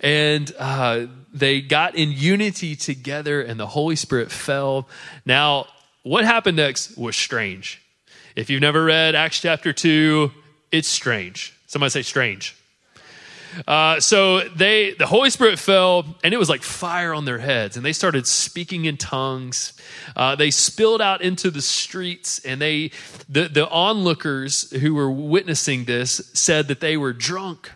And 0.00 0.50
uh, 0.58 1.08
they 1.30 1.60
got 1.60 1.94
in 1.94 2.10
unity 2.10 2.74
together, 2.74 3.42
and 3.42 3.60
the 3.60 3.66
Holy 3.66 3.96
Spirit 3.96 4.32
fell. 4.32 4.88
Now, 5.26 5.66
what 6.04 6.24
happened 6.24 6.56
next 6.56 6.96
was 6.96 7.16
strange. 7.16 7.82
If 8.34 8.48
you've 8.48 8.62
never 8.62 8.82
read 8.82 9.14
Acts 9.14 9.42
chapter 9.42 9.74
2, 9.74 10.32
it's 10.70 10.88
strange. 10.88 11.54
Somebody 11.66 11.90
say 11.90 12.00
strange. 12.00 12.56
Uh, 13.66 14.00
so 14.00 14.40
they, 14.48 14.94
the 14.94 15.06
Holy 15.06 15.30
Spirit 15.30 15.58
fell, 15.58 16.16
and 16.24 16.32
it 16.32 16.38
was 16.38 16.48
like 16.48 16.62
fire 16.62 17.12
on 17.12 17.24
their 17.24 17.38
heads, 17.38 17.76
and 17.76 17.84
they 17.84 17.92
started 17.92 18.26
speaking 18.26 18.84
in 18.84 18.96
tongues. 18.96 19.74
Uh, 20.16 20.34
they 20.34 20.50
spilled 20.50 21.00
out 21.00 21.22
into 21.22 21.50
the 21.50 21.62
streets, 21.62 22.44
and 22.44 22.60
they, 22.60 22.90
the, 23.28 23.48
the 23.48 23.68
onlookers 23.68 24.70
who 24.80 24.94
were 24.94 25.10
witnessing 25.10 25.84
this, 25.84 26.30
said 26.32 26.68
that 26.68 26.80
they 26.80 26.96
were 26.96 27.12
drunk. 27.12 27.70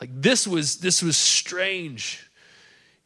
Like 0.00 0.10
this 0.12 0.46
was 0.46 0.78
this 0.78 1.02
was 1.02 1.16
strange. 1.16 2.28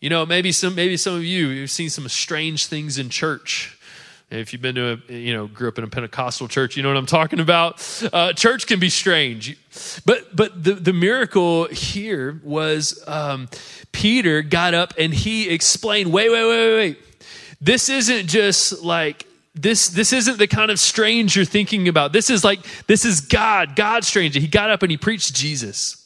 You 0.00 0.11
know, 0.11 0.26
maybe 0.26 0.52
some 0.52 0.75
maybe 0.75 0.97
some 0.97 1.14
of 1.14 1.25
you 1.25 1.49
you've 1.49 1.71
seen 1.71 1.90
some 1.90 2.09
strange 2.09 2.66
things 2.66 2.99
in 2.99 3.09
church. 3.09 3.77
If 4.30 4.52
you've 4.52 4.61
been 4.61 4.75
to 4.75 5.00
a, 5.08 5.12
you 5.12 5.32
know, 5.32 5.47
grew 5.47 5.68
up 5.68 5.78
in 5.78 5.85
a 5.85 5.88
Pentecostal 5.88 6.49
church, 6.49 6.76
you 6.76 6.82
know 6.82 6.90
what 6.90 6.99
I'm 6.99 7.06
talking 7.06 7.40
about. 7.40 7.82
Uh, 8.12 8.35
church 8.35 8.66
can 8.66 8.78
be 8.78 8.90
strange, 8.90 9.56
but 10.04 10.37
but 10.37 10.62
the 10.62 10.75
the 10.75 10.92
miracle 10.92 11.64
here 11.66 12.38
was 12.44 13.02
um, 13.06 13.49
Peter 13.90 14.42
got 14.42 14.75
up 14.75 14.92
and 14.99 15.14
he 15.14 15.49
explained. 15.49 16.12
Wait, 16.12 16.30
wait, 16.30 16.47
wait, 16.47 16.58
wait, 16.58 16.76
wait. 16.76 16.99
This 17.61 17.88
isn't 17.88 18.26
just 18.26 18.82
like 18.82 19.26
this 19.54 19.88
this 19.88 20.12
isn't 20.12 20.38
the 20.38 20.47
kind 20.47 20.70
of 20.70 20.78
strange 20.78 21.35
you're 21.35 21.47
thinking 21.47 21.88
about. 21.88 22.12
This 22.12 22.28
is 22.28 22.44
like 22.44 22.61
this 22.87 23.06
is 23.06 23.23
God, 23.23 23.76
God 23.76 24.04
strange. 24.04 24.35
He 24.35 24.47
got 24.47 24.68
up 24.68 24.82
and 24.82 24.90
he 24.90 24.99
preached 24.99 25.35
Jesus. 25.35 26.04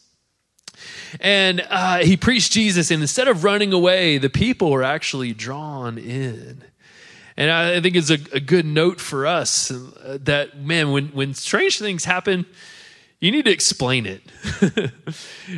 And 1.21 1.67
uh, 1.69 1.99
he 1.99 2.17
preached 2.17 2.53
Jesus, 2.53 2.91
and 2.91 3.03
instead 3.03 3.29
of 3.29 3.45
running 3.45 3.75
away, 3.75 4.17
the 4.17 4.31
people 4.31 4.71
were 4.71 4.83
actually 4.83 5.35
drawn 5.35 5.99
in. 5.99 6.65
And 7.37 7.51
I 7.51 7.81
think 7.81 7.97
it's 7.97 8.11
a, 8.11 8.19
a 8.33 8.41
good 8.41 8.67
note 8.67 9.01
for 9.01 9.27
us 9.27 9.71
uh, 9.71 10.19
that, 10.23 10.59
man, 10.59 10.93
when, 10.93 11.09
when 11.09 11.35
strange 11.35 11.79
things 11.79 12.05
happen, 12.05 12.47
you 13.21 13.31
need 13.31 13.45
to 13.45 13.53
explain 13.53 14.05
it. 14.05 14.21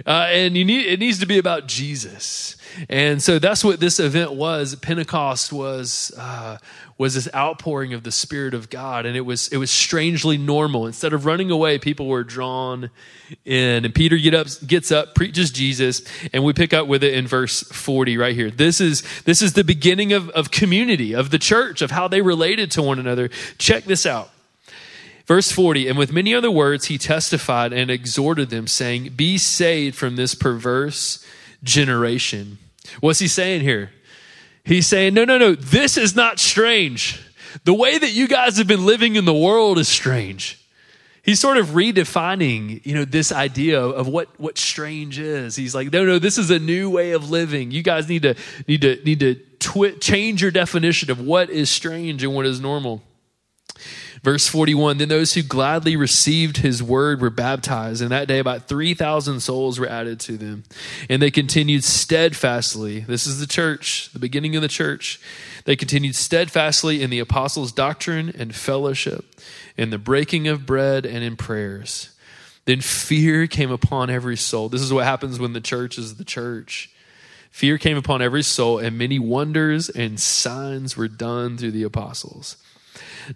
uh, 0.07 0.29
and 0.31 0.57
you 0.57 0.65
need, 0.65 0.87
it 0.87 1.01
needs 1.01 1.19
to 1.21 1.27
be 1.27 1.39
about 1.39 1.67
Jesus. 1.67 2.57
And 2.89 3.23
so 3.23 3.39
that's 3.39 3.65
what 3.65 3.81
this 3.81 3.99
event 3.99 4.35
was. 4.35 4.75
Pentecost 4.77 5.53
was, 5.53 6.13
uh, 6.19 6.59
was 6.97 7.15
this 7.15 7.29
outpouring 7.35 7.93
of 7.93 8.05
the 8.05 8.13
Spirit 8.13 8.55
of 8.55 8.71
God, 8.71 9.05
and 9.05 9.17
it 9.17 9.23
was 9.23 9.49
it 9.49 9.57
was 9.57 9.71
strangely 9.71 10.39
normal. 10.39 10.87
Instead 10.87 11.13
of 11.13 11.27
running 11.27 11.51
away, 11.51 11.79
people 11.79 12.07
were 12.07 12.25
drawn 12.25 12.91
in. 13.45 13.85
And 13.85 13.95
Peter 13.95 14.17
get 14.17 14.35
up, 14.35 14.47
gets 14.67 14.93
up, 14.93 15.15
preaches 15.15 15.51
Jesus, 15.51 16.03
and 16.33 16.45
we 16.45 16.53
pick 16.53 16.73
up 16.73 16.87
with 16.87 17.03
it 17.03 17.15
in 17.15 17.27
verse 17.27 17.63
forty 17.63 18.17
right 18.17 18.35
here. 18.35 18.51
This 18.51 18.81
is 18.81 19.03
this 19.25 19.43
is 19.43 19.55
the 19.55 19.65
beginning 19.65 20.13
of, 20.13 20.29
of 20.31 20.51
community 20.51 21.15
of 21.15 21.31
the 21.31 21.39
church 21.39 21.83
of 21.83 21.91
how 21.91 22.07
they 22.07 22.21
related 22.21 22.71
to 22.73 22.83
one 22.83 22.99
another. 22.99 23.29
Check 23.59 23.85
this 23.85 24.07
out. 24.07 24.31
Verse 25.27 25.51
40, 25.51 25.89
and 25.89 25.97
with 25.97 26.13
many 26.13 26.35
other 26.35 26.51
words, 26.51 26.87
he 26.87 26.99
testified 26.99 27.73
and 27.73 27.91
exhorted 27.91 28.51
them, 28.51 28.67
saying, 28.67 29.15
Be 29.17 29.39
saved 29.39 29.97
from 29.97 30.17
this 30.17 30.35
perverse 30.35 31.25
generation. 31.63 32.59
What's 33.01 33.21
he 33.21 33.29
saying 33.29 33.63
here? 33.63 33.91
He's 34.65 34.87
saying, 34.87 35.15
no, 35.15 35.25
no, 35.25 35.37
no, 35.37 35.55
this 35.55 35.97
is 35.97 36.17
not 36.17 36.41
strange. 36.41 37.21
The 37.65 37.75
way 37.75 37.99
that 37.99 38.13
you 38.13 38.27
guys 38.27 38.57
have 38.57 38.67
been 38.67 38.87
living 38.87 39.17
in 39.17 39.27
the 39.27 39.35
world 39.35 39.79
is 39.79 39.89
strange. 39.89 40.59
He's 41.23 41.41
sort 41.41 41.57
of 41.57 41.69
redefining, 41.69 42.85
you 42.85 42.95
know, 42.95 43.05
this 43.05 43.33
idea 43.33 43.81
of 43.81 44.09
what 44.09 44.39
what 44.39 44.59
strange 44.59 45.19
is. 45.19 45.57
He's 45.57 45.75
like, 45.75 45.91
no, 45.91 46.05
no, 46.05 46.19
this 46.19 46.37
is 46.37 46.51
a 46.51 46.59
new 46.59 46.91
way 46.91 47.13
of 47.13 47.31
living. 47.31 47.71
You 47.71 47.83
guys 47.83 48.09
need 48.09 48.23
to 48.23 48.35
need 48.69 48.83
to 48.83 49.03
need 49.05 49.21
to 49.21 49.37
twi- 49.59 49.97
change 50.01 50.43
your 50.43 50.51
definition 50.51 51.11
of 51.11 51.21
what 51.21 51.49
is 51.49 51.71
strange 51.71 52.23
and 52.23 52.35
what 52.35 52.45
is 52.45 52.61
normal. 52.61 53.03
Verse 54.25 54.49
41 54.49 54.97
Then 54.97 55.11
those 55.11 55.35
who 55.35 55.43
gladly 55.43 55.97
received 55.97 56.57
his 56.57 56.83
word 56.83 57.21
were 57.21 57.29
baptized, 57.29 58.01
and 58.01 58.11
that 58.11 58.27
day 58.27 58.39
about 58.39 58.69
3,000 58.69 59.41
souls 59.41 59.79
were 59.79 59.87
added 59.87 60.19
to 60.21 60.39
them. 60.39 60.65
And 61.11 61.21
they 61.21 61.31
continued 61.31 61.85
steadfastly. 61.85 63.01
This 63.01 63.27
is 63.27 63.39
the 63.39 63.47
church, 63.47 64.11
the 64.15 64.19
beginning 64.19 64.57
of 64.57 64.63
the 64.63 64.69
church. 64.69 65.21
They 65.67 65.77
continued 65.77 66.17
steadfastly 66.17 67.03
in 67.03 67.11
the 67.11 67.19
apostles' 67.19 67.71
doctrine 67.71 68.33
and 68.37 68.55
fellowship, 68.55 69.27
in 69.77 69.91
the 69.91 69.99
breaking 69.99 70.49
of 70.49 70.65
bread 70.65 71.05
and 71.05 71.23
in 71.23 71.37
prayers. 71.37 72.09
Then 72.65 72.81
fear 72.81 73.47
came 73.47 73.71
upon 73.71 74.09
every 74.09 74.39
soul. 74.39 74.71
This 74.71 74.81
is 74.81 74.91
what 74.91 75.05
happens 75.05 75.39
when 75.39 75.53
the 75.53 75.61
church 75.61 75.99
is 75.99 76.15
the 76.15 76.25
church. 76.25 76.91
Fear 77.51 77.77
came 77.77 77.99
upon 77.99 78.23
every 78.23 78.43
soul, 78.43 78.79
and 78.79 78.97
many 78.97 79.19
wonders 79.19 79.91
and 79.91 80.19
signs 80.19 80.97
were 80.97 81.09
done 81.09 81.59
through 81.59 81.73
the 81.73 81.83
apostles. 81.83 82.57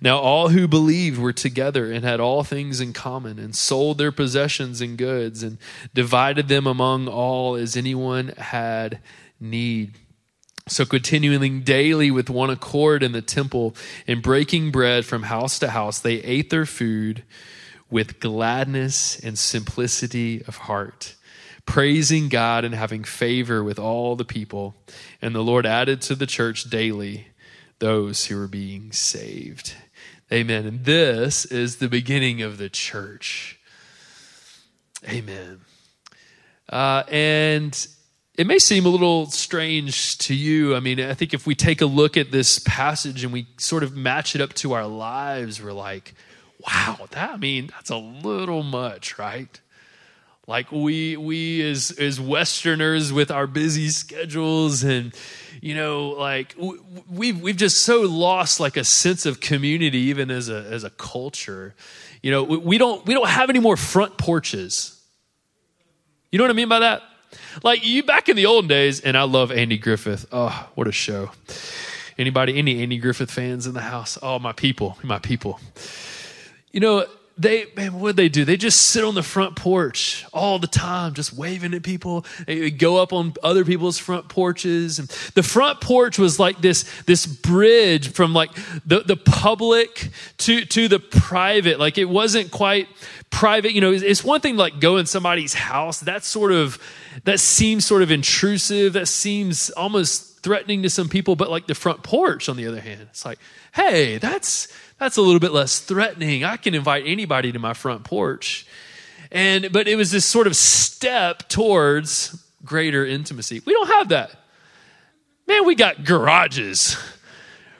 Now 0.00 0.18
all 0.18 0.49
who 0.49 0.68
believed 0.68 1.18
were 1.18 1.33
together 1.33 1.90
and 1.90 2.04
had 2.04 2.21
all 2.21 2.45
things 2.45 2.80
in 2.80 2.92
common, 2.92 3.38
and 3.38 3.54
sold 3.54 3.99
their 3.99 4.12
possessions 4.12 4.80
and 4.80 4.97
goods, 4.97 5.42
and 5.42 5.59
divided 5.95 6.49
them 6.49 6.66
among 6.66 7.09
all 7.09 7.54
as 7.54 7.76
anyone 7.76 8.28
had 8.37 9.00
need. 9.40 9.95
So, 10.68 10.85
continuing 10.85 11.62
daily 11.62 12.11
with 12.11 12.28
one 12.28 12.50
accord 12.50 13.02
in 13.02 13.12
the 13.12 13.23
temple 13.23 13.75
and 14.07 14.23
breaking 14.23 14.71
bread 14.71 15.07
from 15.07 15.25
house 15.25 15.59
to 15.61 15.71
house, 15.71 15.99
they 15.99 16.16
ate 16.16 16.50
their 16.50 16.66
food 16.66 17.25
with 17.90 18.21
gladness 18.21 19.18
and 19.18 19.38
simplicity 19.38 20.42
of 20.47 20.57
heart, 20.57 21.14
praising 21.64 22.28
God 22.28 22.64
and 22.64 22.75
having 22.75 23.02
favor 23.02 23.64
with 23.64 23.78
all 23.78 24.14
the 24.14 24.26
people. 24.26 24.75
And 25.23 25.35
the 25.35 25.42
Lord 25.42 25.64
added 25.64 26.02
to 26.02 26.14
the 26.14 26.26
church 26.26 26.64
daily 26.64 27.27
those 27.78 28.26
who 28.26 28.42
are 28.42 28.49
being 28.49 28.92
saved. 28.92 29.75
Amen. 30.32 30.66
And 30.66 30.85
this 30.85 31.44
is 31.44 31.76
the 31.76 31.88
beginning 31.88 32.42
of 32.42 32.58
the 32.58 32.68
church. 32.68 33.58
Amen. 35.08 35.61
Uh, 36.68 37.04
and 37.08 37.88
it 38.37 38.47
may 38.47 38.58
seem 38.58 38.85
a 38.85 38.88
little 38.88 39.26
strange 39.26 40.18
to 40.18 40.35
you. 40.35 40.76
I 40.76 40.80
mean, 40.80 41.00
I 41.00 41.14
think 41.14 41.35
if 41.35 41.47
we 41.47 41.54
take 41.54 41.80
a 41.80 41.87
look 41.87 42.16
at 42.16 42.30
this 42.30 42.58
passage 42.58 43.25
and 43.25 43.32
we 43.32 43.47
sort 43.56 43.82
of 43.82 43.97
match 43.97 44.35
it 44.35 44.40
up 44.40 44.52
to 44.54 44.75
our 44.75 44.87
lives, 44.87 45.62
we're 45.62 45.73
like, 45.73 46.14
wow, 46.66 47.06
that, 47.11 47.30
I 47.30 47.37
mean, 47.37 47.68
that's 47.68 47.90
a 47.90 47.97
little 47.97 48.62
much, 48.62 49.18
right? 49.18 49.61
Like 50.49 50.73
we 50.73 51.19
we 51.19 51.62
as 51.71 51.90
as 51.90 52.19
Westerners 52.19 53.12
with 53.12 53.31
our 53.31 53.47
busy 53.47 53.90
schedules 53.90 54.83
and 54.83 55.14
you 55.61 55.75
know 55.75 56.09
like 56.09 56.57
we've 57.11 57.38
we've 57.38 57.57
just 57.57 57.83
so 57.83 58.00
lost 58.00 58.59
like 58.59 58.78
a 58.78 58.85
sense 58.85 59.26
of 59.26 59.40
community 59.40 59.99
even 59.99 60.31
as 60.31 60.49
a 60.49 60.64
as 60.71 60.85
a 60.85 60.90
culture. 60.90 61.75
You 62.23 62.31
know 62.31 62.43
we 62.45 62.78
don't 62.78 63.05
we 63.05 63.12
don't 63.12 63.28
have 63.28 63.50
any 63.50 63.59
more 63.59 63.76
front 63.76 64.17
porches. 64.17 64.99
You 66.33 66.38
know 66.38 66.45
what 66.45 66.50
I 66.50 66.55
mean 66.55 66.71
by 66.71 66.78
that? 66.78 67.02
Like 67.62 67.87
you 67.87 68.02
back 68.02 68.31
in 68.31 68.37
the 68.37 68.47
old 68.47 68.69
days, 68.69 69.00
and 69.02 69.19
I 69.19 69.25
love 69.25 69.52
Andy 69.52 69.76
Griffith. 69.76 70.25
Oh, 70.33 70.71
what 70.75 70.88
a 70.88 70.93
show! 70.93 71.31
Anybody, 72.17 72.57
any 72.57 72.83
Andy 72.83 72.97
Griffith 72.97 73.31
fans 73.31 73.67
in 73.67 73.75
the 73.75 73.83
house? 73.83 74.17
Oh, 74.23 74.38
my 74.38 74.52
people, 74.52 74.99
my 75.02 75.19
people. 75.19 75.61
You 76.73 76.81
know, 76.81 77.07
they 77.38 77.66
man, 77.76 78.00
what 78.00 78.16
they 78.16 78.28
do? 78.28 78.45
They 78.45 78.57
just 78.57 78.80
sit 78.88 79.04
on 79.04 79.14
the 79.14 79.23
front 79.23 79.54
porch 79.54 80.26
all 80.33 80.59
the 80.59 80.66
time, 80.66 81.14
just 81.14 81.33
waving 81.33 81.73
at 81.73 81.83
people. 81.83 82.26
They 82.47 82.71
go 82.71 83.00
up 83.00 83.12
on 83.12 83.35
other 83.42 83.64
people's 83.64 83.97
front 83.97 84.28
porches. 84.28 84.99
And 84.99 85.09
the 85.35 85.45
front 85.45 85.80
porch 85.80 86.18
was 86.18 86.40
like 86.40 86.61
this, 86.61 86.85
this 87.02 87.26
bridge 87.26 88.12
from 88.12 88.35
like 88.35 88.50
the, 88.85 89.00
the 89.00 89.16
public 89.16 90.11
to, 90.38 90.64
to 90.64 90.88
the 90.88 90.99
private. 90.99 91.78
Like 91.78 91.97
it 91.97 92.07
wasn't 92.07 92.50
quite 92.50 92.88
private. 93.30 93.73
You 93.73 93.80
know, 93.80 93.92
it's 93.92 94.25
one 94.25 94.40
thing 94.40 94.54
to 94.54 94.61
like 94.61 94.80
go 94.80 94.97
in 94.97 95.07
somebody's 95.07 95.54
house. 95.54 96.00
That's 96.00 96.26
sort 96.26 96.50
of, 96.50 96.83
that 97.25 97.38
seems 97.38 97.87
sort 97.87 98.02
of 98.02 98.11
intrusive. 98.11 98.95
That 98.95 99.07
seems 99.07 99.71
almost 99.71 100.40
threatening 100.42 100.83
to 100.83 100.90
some 100.90 101.09
people. 101.09 101.37
But 101.37 101.50
like 101.50 101.68
the 101.68 101.75
front 101.75 102.02
porch, 102.02 102.49
on 102.49 102.57
the 102.57 102.66
other 102.66 102.80
hand, 102.80 103.02
it's 103.11 103.25
like, 103.25 103.38
hey, 103.75 104.18
that's, 104.18 104.66
that's 104.99 105.17
a 105.17 105.23
little 105.23 105.40
bit 105.40 105.52
less 105.52 105.78
threatening. 105.78 106.45
I 106.45 106.57
can 106.57 106.75
invite 106.75 107.05
anybody 107.07 107.52
to 107.52 107.59
my 107.59 107.75
front 107.75 108.05
porch. 108.05 108.67
And 109.31 109.71
but 109.73 109.88
it 109.88 109.97
was 109.97 110.11
this 110.11 110.25
sort 110.25 110.47
of 110.47 110.57
step 110.57 111.49
towards 111.49 112.45
greater 112.64 113.05
intimacy. 113.05 113.62
We 113.64 113.73
don't 113.73 113.88
have 113.88 114.09
that. 114.11 114.33
Man, 115.47 115.64
we 115.64 115.75
got 115.75 116.05
garages 116.05 116.97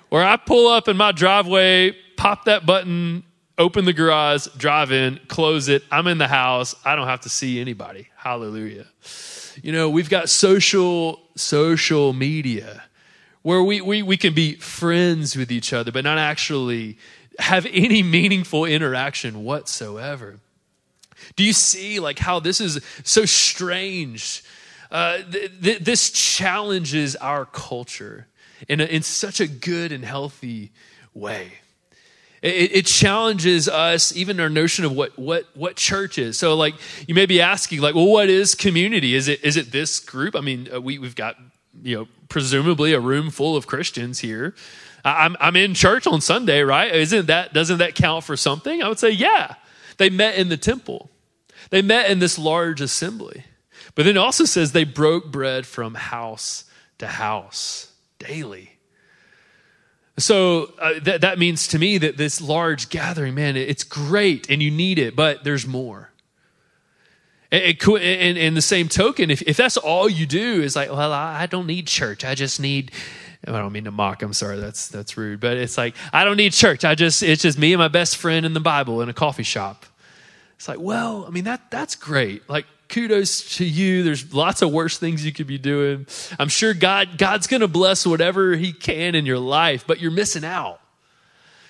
where 0.09 0.25
I 0.25 0.37
pull 0.37 0.69
up 0.69 0.89
in 0.89 0.97
my 0.97 1.13
driveway, 1.13 1.95
pop 2.17 2.47
that 2.47 2.65
button, 2.65 3.25
open 3.59 3.85
the 3.85 3.93
garage, 3.93 4.47
drive 4.57 4.93
in, 4.93 5.21
close 5.29 5.69
it. 5.69 5.83
I'm 5.91 6.07
in 6.07 6.19
the 6.19 6.29
house. 6.29 6.75
I 6.85 6.97
don't 6.97 7.09
have 7.09 7.21
to 7.23 7.29
see 7.29 7.61
anybody. 7.61 8.09
Hallelujah. 8.17 8.87
You 9.63 9.73
know, 9.73 9.91
we've 9.91 10.09
got 10.09 10.31
social 10.31 11.21
social 11.35 12.13
media 12.13 12.85
where 13.49 13.62
we, 13.62 13.81
we, 13.81 14.02
we 14.02 14.19
can 14.19 14.35
be 14.35 14.57
friends 14.57 15.35
with 15.35 15.50
each 15.50 15.73
other, 15.73 15.90
but 15.90 16.05
not 16.05 16.19
actually 16.19 16.99
have 17.38 17.64
any 17.73 18.02
meaningful 18.02 18.67
interaction 18.67 19.43
whatsoever. 19.43 20.38
Do 21.35 21.45
you 21.45 21.55
see 21.55 21.99
like 21.99 22.19
how 22.19 22.40
this 22.40 22.61
is 22.61 22.78
so 23.05 23.25
strange? 23.25 24.45
Uh, 24.90 25.23
th- 25.33 25.62
th- 25.62 25.78
this 25.78 26.11
challenges 26.11 27.17
our 27.17 27.47
culture 27.47 28.26
in, 28.69 28.83
a, 28.83 28.85
in 28.85 29.00
such 29.00 29.40
a 29.40 29.47
good 29.47 29.93
and 29.93 30.05
healthy 30.05 30.71
way. 31.14 31.50
It, 32.43 32.73
it, 32.73 32.87
challenges 32.87 33.67
us, 33.67 34.14
even 34.14 34.38
our 34.40 34.50
notion 34.50 34.85
of 34.85 34.93
what, 34.93 35.19
what, 35.19 35.47
what 35.55 35.76
church 35.76 36.19
is. 36.19 36.38
So, 36.38 36.55
like, 36.55 36.75
you 37.07 37.14
may 37.14 37.25
be 37.25 37.40
asking, 37.40 37.81
like, 37.81 37.95
well, 37.95 38.09
what 38.09 38.28
is 38.28 38.55
community? 38.55 39.14
Is 39.14 39.26
it, 39.26 39.43
is 39.43 39.57
it 39.57 39.73
this 39.73 40.00
group? 40.00 40.37
I 40.37 40.43
mean, 40.43 40.69
uh, 40.71 40.83
we, 40.83 40.99
we've 40.99 41.17
got, 41.17 41.37
you 41.82 41.97
know, 41.97 42.08
presumably 42.28 42.92
a 42.92 43.00
room 43.00 43.30
full 43.30 43.56
of 43.56 43.66
Christians 43.66 44.20
here. 44.20 44.54
I'm, 45.04 45.37
I'm 45.40 45.56
in 45.56 45.75
church 45.75 46.06
on 46.06 46.20
Sunday, 46.20 46.62
right? 46.62 46.94
Isn't 46.94 47.26
that, 47.26 47.52
doesn't 47.52 47.78
that 47.78 47.94
count 47.94 48.25
for 48.25 48.37
something? 48.37 48.82
I 48.82 48.88
would 48.88 48.99
say, 48.99 49.11
yeah. 49.11 49.54
They 49.97 50.11
met 50.11 50.37
in 50.37 50.49
the 50.49 50.56
temple. 50.56 51.11
They 51.70 51.82
met 51.82 52.11
in 52.11 52.18
this 52.18 52.38
large 52.38 52.80
assembly. 52.80 53.44
But 53.94 54.04
then 54.04 54.16
it 54.16 54.20
also 54.20 54.44
says 54.44 54.73
they 54.73 54.85
broke 54.85 55.30
bread 55.30 55.66
from 55.66 55.94
house 55.94 56.64
to 56.99 57.06
house 57.06 57.92
daily. 58.18 58.78
So 60.18 60.73
uh, 60.80 60.94
that, 61.02 61.20
that 61.20 61.38
means 61.38 61.68
to 61.68 61.78
me 61.78 61.99
that 61.99 62.16
this 62.16 62.40
large 62.40 62.88
gathering, 62.90 63.35
man, 63.35 63.56
it's 63.56 63.85
great 63.85 64.50
and 64.50 64.62
you 64.62 64.70
need 64.70 64.99
it, 64.99 65.14
but 65.14 65.44
there's 65.44 65.66
more. 65.66 66.11
And, 67.50 67.76
and, 67.83 68.38
and 68.38 68.57
the 68.57 68.62
same 68.62 68.88
token, 68.88 69.31
if, 69.31 69.43
if 69.43 69.57
that's 69.57 69.76
all 69.76 70.09
you 70.09 70.26
do 70.26 70.62
is 70.62 70.76
like, 70.76 70.90
well, 70.90 71.12
I 71.12 71.47
don't 71.47 71.67
need 71.67 71.87
church. 71.87 72.25
I 72.25 72.35
just 72.35 72.61
need, 72.61 72.93
I 73.47 73.52
don't 73.52 73.73
mean 73.73 73.85
to 73.85 73.90
mock. 73.90 74.23
I'm 74.23 74.35
sorry. 74.35 74.59
That's, 74.61 74.88
that's 74.88 75.17
rude. 75.17 75.40
But 75.40 75.57
it's 75.57 75.78
like, 75.78 75.95
I 76.12 76.25
don't 76.25 76.37
need 76.37 76.52
church. 76.52 76.85
I 76.85 76.95
just, 76.95 77.23
it's 77.23 77.43
just 77.43 77.59
me 77.59 77.73
and 77.73 77.78
my 77.78 77.88
best 77.88 78.19
friend 78.19 78.45
in 78.45 78.52
the 78.52 78.61
Bible 78.61 79.00
in 79.00 79.09
a 79.09 79.14
coffee 79.14 79.45
shop. 79.45 79.87
It's 80.57 80.69
like, 80.69 80.81
well, 80.81 81.25
I 81.26 81.31
mean, 81.31 81.45
that, 81.45 81.71
that's 81.71 81.95
great. 81.95 82.47
Like, 82.50 82.67
kudos 82.88 83.57
to 83.57 83.64
you. 83.64 84.02
There's 84.02 84.35
lots 84.35 84.61
of 84.62 84.73
worse 84.73 84.99
things 84.99 85.25
you 85.25 85.33
could 85.33 85.47
be 85.47 85.59
doing. 85.59 86.07
I'm 86.38 86.49
sure 86.49 86.75
God 86.75 87.19
God's 87.19 87.47
going 87.47 87.61
to 87.61 87.69
bless 87.69 88.07
whatever 88.07 88.57
he 88.57 88.73
can 88.73 89.14
in 89.14 89.25
your 89.26 89.38
life, 89.38 89.85
but 89.87 90.00
you're 90.00 90.11
missing 90.11 90.45
out. 90.45 90.81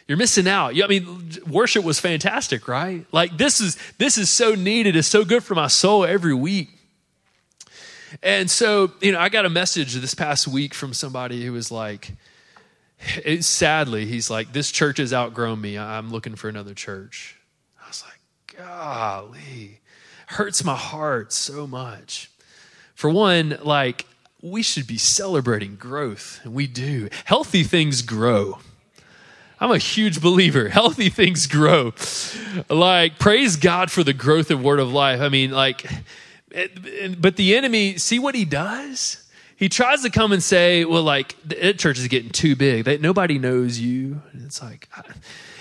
You're 0.09 0.17
missing 0.17 0.49
out. 0.49 0.75
I 0.83 0.87
mean, 0.87 1.31
worship 1.47 1.85
was 1.85 2.01
fantastic, 2.01 2.67
right? 2.67 3.05
Like 3.13 3.37
this 3.37 3.61
is 3.61 3.77
this 3.99 4.17
is 4.17 4.31
so 4.31 4.55
needed. 4.55 4.97
It's 4.97 5.07
so 5.07 5.25
good 5.25 5.45
for 5.45 5.55
my 5.55 5.69
soul 5.69 6.05
every 6.05 6.35
week. 6.35 6.71
And 8.23 8.51
so, 8.51 8.91
you 9.03 9.13
know, 9.13 9.21
I 9.21 9.29
got 9.29 9.45
a 9.45 9.51
message 9.51 9.93
this 9.93 10.15
past 10.15 10.49
week 10.49 10.73
from 10.73 10.95
somebody 10.95 11.45
who 11.45 11.53
was 11.53 11.71
like, 11.71 12.13
it, 13.23 13.45
sadly, 13.45 14.07
he's 14.07 14.31
like, 14.31 14.55
this 14.55 14.73
church 14.73 14.97
has 14.97 15.13
outgrown 15.13 15.61
me. 15.61 15.77
I'm 15.77 16.11
looking 16.11 16.35
for 16.35 16.49
another 16.49 16.73
church. 16.73 17.37
I 17.85 17.89
was 17.89 18.03
like, 18.07 18.57
golly 18.57 19.81
hurts 20.29 20.65
my 20.65 20.75
heart 20.75 21.33
so 21.33 21.67
much. 21.67 22.31
For 22.95 23.11
one, 23.11 23.59
like, 23.63 24.07
we 24.43 24.63
should 24.63 24.87
be 24.87 24.99
celebrating 24.99 25.77
growth, 25.77 26.41
and 26.45 26.55
we 26.55 26.67
do. 26.67 27.09
Healthy 27.25 27.65
things 27.65 28.03
grow. 28.03 28.59
I'm 29.61 29.71
a 29.71 29.79
huge 29.79 30.21
believer. 30.21 30.69
Healthy 30.79 31.11
things 31.11 31.47
grow. 31.47 31.93
Like, 32.69 33.19
praise 33.19 33.57
God 33.57 33.91
for 33.91 34.05
the 34.05 34.13
growth 34.13 34.51
of 34.51 34.63
Word 34.63 34.81
of 34.81 34.93
Life. 34.93 35.21
I 35.21 35.29
mean, 35.29 35.51
like, 35.51 35.85
but 37.19 37.37
the 37.37 37.57
enemy, 37.57 37.99
see 37.99 38.19
what 38.19 38.35
he 38.35 38.45
does? 38.45 39.25
He 39.57 39.69
tries 39.69 40.03
to 40.03 40.11
come 40.11 40.31
and 40.33 40.43
say, 40.43 40.85
well, 40.85 41.03
like, 41.03 41.35
the 41.45 41.75
church 41.75 41.99
is 41.99 42.07
getting 42.07 42.31
too 42.31 42.55
big. 42.55 42.85
That 42.85 43.01
nobody 43.01 43.39
knows 43.41 43.81
you. 43.81 44.23
And 44.33 44.45
it's 44.45 44.63
like, 44.63 44.89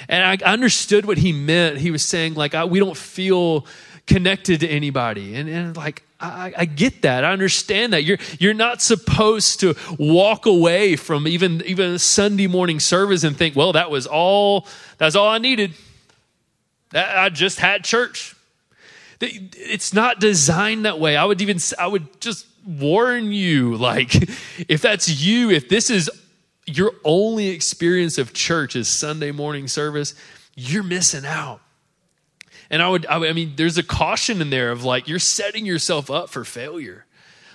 and 0.07 0.23
I 0.23 0.45
understood 0.45 1.05
what 1.05 1.17
he 1.17 1.31
meant. 1.31 1.79
He 1.79 1.89
was 1.89 2.03
saying, 2.03 2.35
like, 2.35 2.53
we 2.69 2.79
don't 2.79 2.95
feel 2.95 3.65
connected 4.05 4.59
to 4.59 4.67
anybody. 4.67 5.35
And, 5.35 5.49
and 5.49 5.75
like, 5.75 6.03
I, 6.19 6.53
I, 6.57 6.65
get 6.65 7.03
that. 7.03 7.23
I 7.23 7.31
understand 7.31 7.93
that. 7.93 8.03
You're, 8.03 8.17
you're 8.39 8.53
not 8.55 8.81
supposed 8.81 9.59
to 9.59 9.75
walk 9.99 10.47
away 10.47 10.95
from 10.95 11.27
even, 11.27 11.61
even 11.65 11.91
a 11.91 11.99
Sunday 11.99 12.47
morning 12.47 12.79
service 12.79 13.23
and 13.23 13.37
think, 13.37 13.55
well, 13.55 13.73
that 13.73 13.91
was 13.91 14.07
all, 14.07 14.67
that's 14.97 15.15
all 15.15 15.29
I 15.29 15.37
needed. 15.37 15.73
I 16.93 17.29
just 17.29 17.59
had 17.59 17.83
church. 17.83 18.35
It's 19.21 19.93
not 19.93 20.19
designed 20.19 20.85
that 20.85 20.99
way. 20.99 21.15
I 21.15 21.25
would 21.25 21.41
even, 21.41 21.59
I 21.77 21.87
would 21.87 22.19
just 22.19 22.47
warn 22.65 23.31
you, 23.31 23.75
like, 23.75 24.15
if 24.67 24.81
that's 24.81 25.09
you, 25.09 25.51
if 25.51 25.69
this 25.69 25.89
is 25.89 26.09
your 26.65 26.93
only 27.03 27.49
experience 27.49 28.17
of 28.17 28.33
church 28.33 28.75
is 28.75 28.87
Sunday 28.87 29.31
morning 29.31 29.67
service, 29.67 30.15
you're 30.55 30.83
missing 30.83 31.25
out. 31.25 31.61
And 32.69 32.81
I 32.81 32.89
would, 32.89 33.05
I, 33.05 33.17
would, 33.17 33.29
I 33.29 33.33
mean, 33.33 33.53
there's 33.55 33.77
a 33.77 33.83
caution 33.83 34.41
in 34.41 34.49
there 34.49 34.71
of 34.71 34.83
like, 34.83 35.07
you're 35.07 35.19
setting 35.19 35.65
yourself 35.65 36.09
up 36.11 36.29
for 36.29 36.43
failure. 36.43 37.05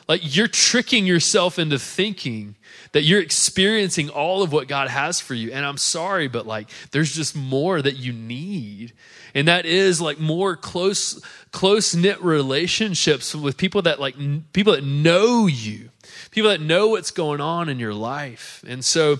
Like, 0.09 0.37
you're 0.37 0.49
tricking 0.49 1.07
yourself 1.07 1.59
into 1.59 1.79
thinking 1.79 2.57
that 2.93 3.03
you're 3.03 3.21
experiencing 3.21 4.11
all 4.11 4.43
of 4.43 4.53
what 4.53 4.69
God 4.69 4.89
has 4.89 5.21
for 5.21 5.35
you. 5.35 5.53
And 5.53 5.65
I'm 5.65 5.79
sorry, 5.79 6.29
but 6.29 6.47
like, 6.47 6.69
there's 6.91 7.15
just 7.15 7.37
more 7.37 7.81
that 7.81 7.97
you 7.97 8.13
need. 8.13 8.93
And 9.35 9.49
that 9.49 9.65
is 9.65 10.01
like 10.01 10.19
more 10.19 10.57
close, 10.57 11.23
close 11.53 11.95
knit 11.95 12.21
relationships 12.23 13.35
with 13.35 13.57
people 13.57 13.83
that 13.83 14.01
like, 14.01 14.17
people 14.53 14.75
that 14.75 14.85
know 14.85 15.47
you 15.47 15.91
people 16.33 16.51
that 16.51 16.61
know 16.61 16.89
what's 16.89 17.11
going 17.11 17.41
on 17.41 17.69
in 17.69 17.79
your 17.79 17.95
life. 17.95 18.65
And 18.67 18.85
so, 18.85 19.19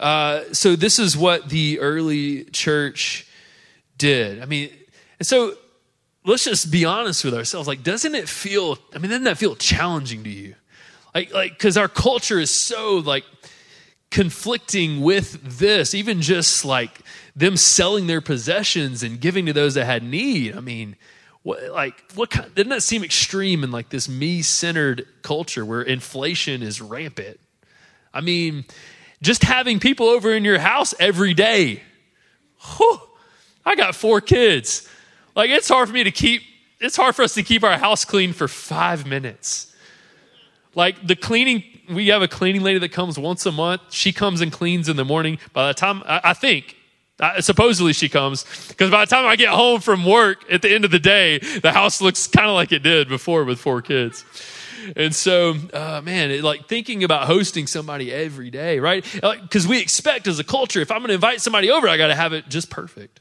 uh, 0.00 0.44
so 0.52 0.76
this 0.76 0.98
is 0.98 1.16
what 1.16 1.48
the 1.48 1.80
early 1.80 2.44
church 2.44 3.26
did. 3.98 4.40
I 4.40 4.46
mean, 4.46 4.70
and 5.22 5.26
so 5.28 5.54
let's 6.24 6.42
just 6.42 6.72
be 6.72 6.84
honest 6.84 7.24
with 7.24 7.32
ourselves. 7.32 7.68
Like, 7.68 7.84
doesn't 7.84 8.16
it 8.16 8.28
feel, 8.28 8.76
I 8.92 8.98
mean, 8.98 9.08
doesn't 9.08 9.22
that 9.22 9.38
feel 9.38 9.54
challenging 9.54 10.24
to 10.24 10.28
you? 10.28 10.56
Like, 11.14 11.32
like, 11.32 11.52
because 11.52 11.76
our 11.76 11.86
culture 11.86 12.40
is 12.40 12.50
so 12.50 12.96
like 12.96 13.22
conflicting 14.10 15.00
with 15.00 15.58
this, 15.60 15.94
even 15.94 16.22
just 16.22 16.64
like 16.64 17.02
them 17.36 17.56
selling 17.56 18.08
their 18.08 18.20
possessions 18.20 19.04
and 19.04 19.20
giving 19.20 19.46
to 19.46 19.52
those 19.52 19.74
that 19.74 19.84
had 19.84 20.02
need. 20.02 20.56
I 20.56 20.60
mean, 20.60 20.96
what, 21.44 21.70
like, 21.70 22.02
what 22.16 22.30
kind, 22.30 22.52
doesn't 22.52 22.70
that 22.70 22.82
seem 22.82 23.04
extreme 23.04 23.62
in 23.62 23.70
like 23.70 23.90
this 23.90 24.08
me 24.08 24.42
centered 24.42 25.06
culture 25.22 25.64
where 25.64 25.82
inflation 25.82 26.64
is 26.64 26.80
rampant? 26.80 27.38
I 28.12 28.22
mean, 28.22 28.64
just 29.22 29.44
having 29.44 29.78
people 29.78 30.08
over 30.08 30.32
in 30.32 30.44
your 30.44 30.58
house 30.58 30.94
every 30.98 31.32
day. 31.32 31.80
Whew, 32.76 33.00
I 33.64 33.76
got 33.76 33.94
four 33.94 34.20
kids. 34.20 34.88
Like 35.34 35.50
it's 35.50 35.68
hard 35.68 35.88
for 35.88 35.94
me 35.94 36.04
to 36.04 36.10
keep, 36.10 36.42
it's 36.80 36.96
hard 36.96 37.14
for 37.14 37.22
us 37.22 37.34
to 37.34 37.42
keep 37.42 37.62
our 37.62 37.78
house 37.78 38.04
clean 38.04 38.32
for 38.32 38.48
five 38.48 39.06
minutes. 39.06 39.74
Like 40.74 41.06
the 41.06 41.16
cleaning, 41.16 41.64
we 41.90 42.08
have 42.08 42.22
a 42.22 42.28
cleaning 42.28 42.62
lady 42.62 42.78
that 42.78 42.92
comes 42.92 43.18
once 43.18 43.44
a 43.46 43.52
month. 43.52 43.82
She 43.90 44.12
comes 44.12 44.40
and 44.40 44.50
cleans 44.50 44.88
in 44.88 44.96
the 44.96 45.04
morning. 45.04 45.38
By 45.52 45.68
the 45.68 45.74
time, 45.74 46.02
I, 46.06 46.20
I 46.24 46.32
think, 46.32 46.76
uh, 47.20 47.40
supposedly 47.40 47.92
she 47.92 48.08
comes, 48.08 48.44
because 48.68 48.90
by 48.90 49.04
the 49.04 49.08
time 49.08 49.26
I 49.26 49.36
get 49.36 49.50
home 49.50 49.80
from 49.80 50.04
work 50.04 50.50
at 50.50 50.62
the 50.62 50.74
end 50.74 50.84
of 50.84 50.90
the 50.90 50.98
day, 50.98 51.38
the 51.38 51.70
house 51.70 52.00
looks 52.00 52.26
kind 52.26 52.48
of 52.48 52.54
like 52.54 52.72
it 52.72 52.82
did 52.82 53.08
before 53.08 53.44
with 53.44 53.60
four 53.60 53.80
kids. 53.82 54.24
And 54.96 55.14
so, 55.14 55.54
uh, 55.72 56.00
man, 56.02 56.32
it, 56.32 56.42
like 56.42 56.66
thinking 56.66 57.04
about 57.04 57.26
hosting 57.26 57.68
somebody 57.68 58.12
every 58.12 58.50
day, 58.50 58.80
right? 58.80 59.04
Because 59.04 59.66
like, 59.66 59.70
we 59.70 59.80
expect 59.80 60.26
as 60.26 60.40
a 60.40 60.44
culture, 60.44 60.80
if 60.80 60.90
I'm 60.90 60.98
going 60.98 61.08
to 61.08 61.14
invite 61.14 61.40
somebody 61.40 61.70
over, 61.70 61.86
I 61.88 61.96
got 61.96 62.08
to 62.08 62.16
have 62.16 62.32
it 62.32 62.48
just 62.48 62.70
perfect. 62.70 63.20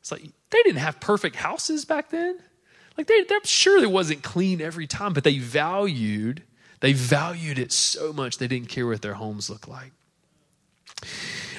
It's 0.00 0.12
like 0.12 0.22
they 0.52 0.62
didn't 0.62 0.78
have 0.78 1.00
perfect 1.00 1.36
houses 1.36 1.84
back 1.84 2.10
then. 2.10 2.38
Like 2.96 3.06
they, 3.06 3.24
I'm 3.30 3.44
sure 3.44 3.82
it 3.82 3.90
wasn't 3.90 4.22
clean 4.22 4.60
every 4.60 4.86
time, 4.86 5.14
but 5.14 5.24
they 5.24 5.38
valued, 5.38 6.42
they 6.80 6.92
valued 6.92 7.58
it 7.58 7.72
so 7.72 8.12
much 8.12 8.38
they 8.38 8.46
didn't 8.46 8.68
care 8.68 8.86
what 8.86 9.02
their 9.02 9.14
homes 9.14 9.48
looked 9.50 9.68
like. 9.68 9.92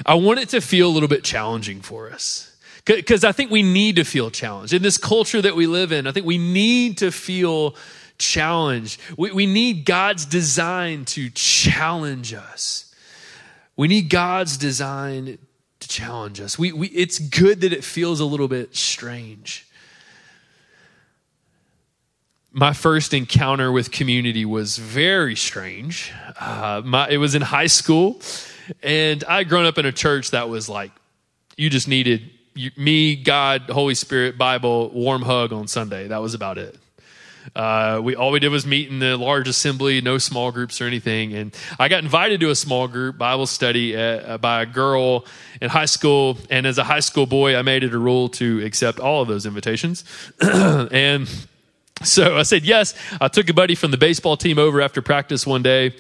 I 0.06 0.14
want 0.14 0.40
it 0.40 0.50
to 0.50 0.62
feel 0.62 0.88
a 0.88 0.94
little 0.94 1.10
bit 1.10 1.24
challenging 1.24 1.82
for 1.82 2.12
us 2.12 2.56
because 2.86 3.24
I 3.24 3.32
think 3.32 3.50
we 3.50 3.64
need 3.64 3.96
to 3.96 4.04
feel 4.04 4.30
challenged. 4.30 4.74
In 4.74 4.84
this 4.84 4.98
culture 4.98 5.42
that 5.42 5.56
we 5.56 5.66
live 5.68 5.92
in, 5.92 6.06
I 6.06 6.12
think 6.12 6.26
we 6.26 6.38
need 6.38 7.00
to 7.00 7.12
feel 7.12 7.76
challenged. 8.18 9.00
We, 9.18 9.32
we 9.32 9.46
need 9.46 9.86
God's 9.86 10.26
design 10.26 11.06
to 11.06 11.30
challenge 11.32 12.34
us. 12.34 12.94
We 13.76 13.88
need 13.88 14.10
God's 14.10 14.58
design 14.58 15.40
challenge 15.94 16.42
us. 16.42 16.58
We, 16.58 16.72
we, 16.72 16.88
it's 16.88 17.20
good 17.20 17.62
that 17.62 17.74
it 17.74 17.84
feels 17.84 18.20
a 18.20 18.26
little 18.26 18.48
bit 18.48 18.76
strange. 18.76 19.68
my 22.54 22.72
first 22.72 23.16
encounter 23.16 23.72
with 23.72 23.90
community 23.90 24.46
was 24.46 24.78
very 24.78 25.36
strange. 25.36 26.14
Uh, 26.40 26.84
my, 26.86 27.10
it 27.10 27.18
was 27.18 27.34
in 27.34 27.42
high 27.42 27.68
school, 27.68 28.22
and 28.84 29.24
I 29.24 29.38
had 29.38 29.50
grown 29.50 29.66
up 29.66 29.80
in 29.80 29.88
a 29.88 29.92
church 29.92 30.32
that 30.32 30.50
was 30.50 30.70
like, 30.70 30.92
you 31.58 31.72
just 31.72 31.88
needed 31.88 32.30
you, 32.56 32.70
me, 32.78 33.16
God, 33.16 33.64
Holy 33.70 33.96
Spirit, 33.96 34.38
Bible, 34.38 34.92
warm 34.92 35.24
hug 35.24 35.52
on 35.52 35.68
Sunday. 35.68 36.08
That 36.08 36.22
was 36.22 36.36
about 36.36 36.60
it. 36.60 36.78
Uh, 37.56 38.00
we 38.04 38.16
all 38.16 38.32
we 38.32 38.40
did 38.40 38.50
was 38.50 38.66
meet 38.66 38.90
in 38.90 39.00
the 39.00 39.18
large 39.18 39.48
assembly, 39.48 40.02
no 40.02 40.18
small 40.18 40.52
groups 40.52 40.82
or 40.82 40.86
anything. 40.86 41.34
And 41.34 41.56
I 41.80 41.88
got 41.88 42.04
invited 42.04 42.40
to 42.42 42.50
a 42.50 42.56
small 42.56 42.88
group 42.88 43.18
Bible 43.18 43.48
study 43.48 43.96
at, 43.96 44.30
uh, 44.30 44.38
by 44.38 44.64
a 44.64 44.66
girl 44.66 45.26
in 45.62 45.70
high 45.70 45.86
school. 45.86 46.38
And 46.50 46.66
as 46.66 46.78
a 46.78 46.84
high 46.84 47.02
school 47.02 47.26
boy, 47.26 47.56
I 47.56 47.62
made 47.62 47.84
it 47.84 47.94
a 47.94 48.00
rule 48.00 48.30
to 48.30 48.64
accept 48.66 49.00
all 49.00 49.22
of 49.22 49.28
those 49.28 49.46
invitations. 49.46 50.04
and 50.42 51.28
so 52.02 52.38
I 52.38 52.44
said 52.44 52.66
yes. 52.66 52.96
I 53.22 53.28
took 53.28 53.50
a 53.50 53.54
buddy 53.54 53.76
from 53.76 53.92
the 53.92 53.98
baseball 53.98 54.36
team 54.36 54.60
over 54.60 54.82
after 54.82 55.02
practice 55.02 55.48
one 55.48 55.64
day. 55.64 55.94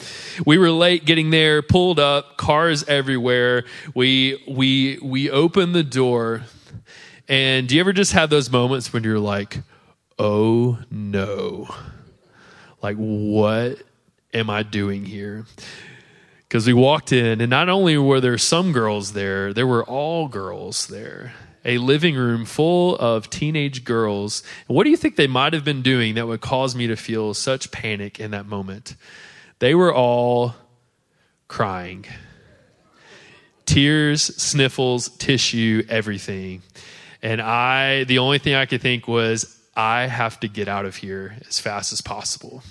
We 0.46 0.58
were 0.58 0.72
late 0.72 1.06
getting 1.06 1.30
there, 1.30 1.62
pulled 1.62 2.00
up, 2.00 2.38
cars 2.38 2.84
everywhere. 2.86 3.64
We 3.94 4.44
we 4.48 5.00
we 5.02 5.30
opened 5.30 5.76
the 5.76 5.84
door. 5.84 6.44
And 7.30 7.70
do 7.70 7.76
you 7.76 7.82
ever 7.82 7.94
just 7.94 8.12
have 8.14 8.30
those 8.30 8.52
moments 8.52 8.92
when 8.92 9.04
you're 9.04 9.20
like, 9.20 9.60
"Oh 10.18 10.80
no." 10.90 11.74
Like 12.82 12.98
what 12.98 13.82
am 14.34 14.50
I 14.50 14.64
doing 14.64 15.06
here? 15.06 15.46
Because 16.48 16.68
we 16.68 16.74
walked 16.74 17.12
in, 17.12 17.42
and 17.42 17.50
not 17.50 17.70
only 17.70 17.98
were 17.98 18.22
there 18.22 18.38
some 18.38 18.74
girls 18.74 19.14
there, 19.14 19.54
there 19.54 19.66
were 19.66 19.84
all 19.84 20.28
girls 20.28 20.88
there 20.88 21.34
a 21.66 21.78
living 21.78 22.16
room 22.16 22.46
full 22.46 22.96
of 22.98 23.30
teenage 23.30 23.84
girls. 23.84 24.44
What 24.68 24.84
do 24.84 24.90
you 24.90 24.98
think 24.98 25.16
they 25.16 25.28
might 25.28 25.54
have 25.54 25.64
been 25.64 25.82
doing 25.82 26.16
that 26.16 26.28
would 26.28 26.42
cause 26.42 26.76
me 26.76 26.88
to 26.88 26.96
feel 26.96 27.34
such 27.34 27.72
panic 27.72 28.20
in 28.20 28.32
that 28.32 28.46
moment? 28.46 28.96
They 29.60 29.74
were 29.76 29.94
all 29.94 30.56
crying. 31.48 32.06
Tears, 33.66 34.22
sniffles, 34.22 35.10
tissue, 35.10 35.84
everything. 35.88 36.62
And 37.22 37.42
I, 37.42 38.04
the 38.04 38.20
only 38.20 38.40
thing 38.40 38.56
I 38.56 38.66
could 38.66 38.82
think 38.82 39.08
was, 39.08 39.58
I 39.76 40.08
have 40.08 40.40
to 40.42 40.48
get 40.48 40.68
out 40.68 40.86
of 40.86 40.98
here 40.98 41.38
as 41.48 41.60
fast 41.60 41.94
as 41.94 42.02
possible. 42.02 42.64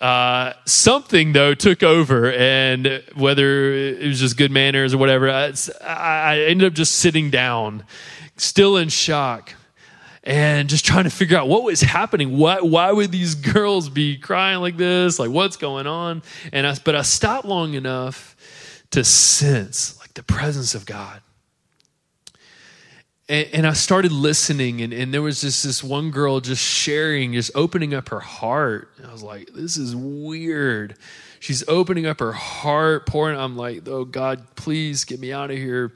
Uh, 0.00 0.52
something 0.64 1.32
though 1.32 1.54
took 1.54 1.82
over, 1.82 2.32
and 2.32 3.02
whether 3.14 3.72
it 3.72 4.04
was 4.04 4.18
just 4.18 4.36
good 4.36 4.50
manners 4.50 4.94
or 4.94 4.98
whatever, 4.98 5.30
I, 5.30 5.52
I 5.86 6.38
ended 6.40 6.66
up 6.66 6.72
just 6.72 6.96
sitting 6.96 7.30
down, 7.30 7.84
still 8.36 8.76
in 8.76 8.88
shock, 8.88 9.54
and 10.24 10.68
just 10.68 10.84
trying 10.84 11.04
to 11.04 11.10
figure 11.10 11.38
out 11.38 11.46
what 11.46 11.62
was 11.62 11.82
happening. 11.82 12.36
Why 12.36 12.60
why 12.60 12.90
would 12.90 13.12
these 13.12 13.34
girls 13.52 13.88
be 13.88 14.16
crying 14.16 14.60
like 14.60 14.76
this? 14.76 15.20
Like 15.20 15.30
what's 15.30 15.56
going 15.56 15.86
on? 15.86 16.22
And 16.52 16.66
I, 16.66 16.76
but 16.84 16.96
I 16.96 17.02
stopped 17.02 17.46
long 17.46 17.74
enough 17.74 18.34
to 18.90 19.04
sense 19.04 19.98
like 20.00 20.14
the 20.14 20.22
presence 20.24 20.74
of 20.74 20.84
God 20.84 21.20
and, 23.32 23.48
and, 23.54 23.66
I 23.66 23.72
started 23.72 24.12
listening, 24.12 24.82
and, 24.82 24.92
and 24.92 25.12
there 25.14 25.22
was 25.22 25.40
just 25.40 25.64
this 25.64 25.82
one 25.82 26.10
girl 26.10 26.40
just 26.40 26.62
sharing, 26.62 27.32
just 27.32 27.50
opening 27.54 27.94
up 27.94 28.10
her 28.10 28.20
heart. 28.20 28.90
And 28.98 29.06
I 29.06 29.12
was 29.12 29.22
like, 29.22 29.48
this 29.54 29.78
is 29.78 29.96
weird. 29.96 30.96
She's 31.40 31.66
opening 31.66 32.04
up 32.04 32.20
her 32.20 32.32
heart, 32.32 33.06
pouring. 33.06 33.38
I'm 33.38 33.56
like, 33.56 33.88
oh 33.88 34.04
God, 34.04 34.46
please 34.54 35.04
get 35.04 35.18
me 35.18 35.32
out 35.32 35.50
of 35.50 35.56
here. 35.56 35.92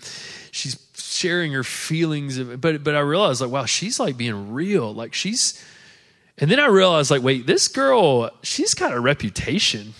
She's 0.50 0.82
sharing 0.94 1.52
her 1.52 1.62
feelings, 1.62 2.38
but 2.38 2.82
but 2.82 2.94
I 2.94 3.00
realized 3.00 3.42
like, 3.42 3.50
wow, 3.50 3.66
she's 3.66 4.00
like 4.00 4.16
being 4.16 4.54
real. 4.54 4.94
Like 4.94 5.12
she's, 5.12 5.62
and 6.38 6.50
then 6.50 6.58
I 6.58 6.68
realized 6.68 7.10
like, 7.10 7.22
wait, 7.22 7.46
this 7.46 7.68
girl, 7.68 8.30
she's 8.42 8.72
got 8.72 8.94
a 8.94 8.98
reputation 8.98 9.92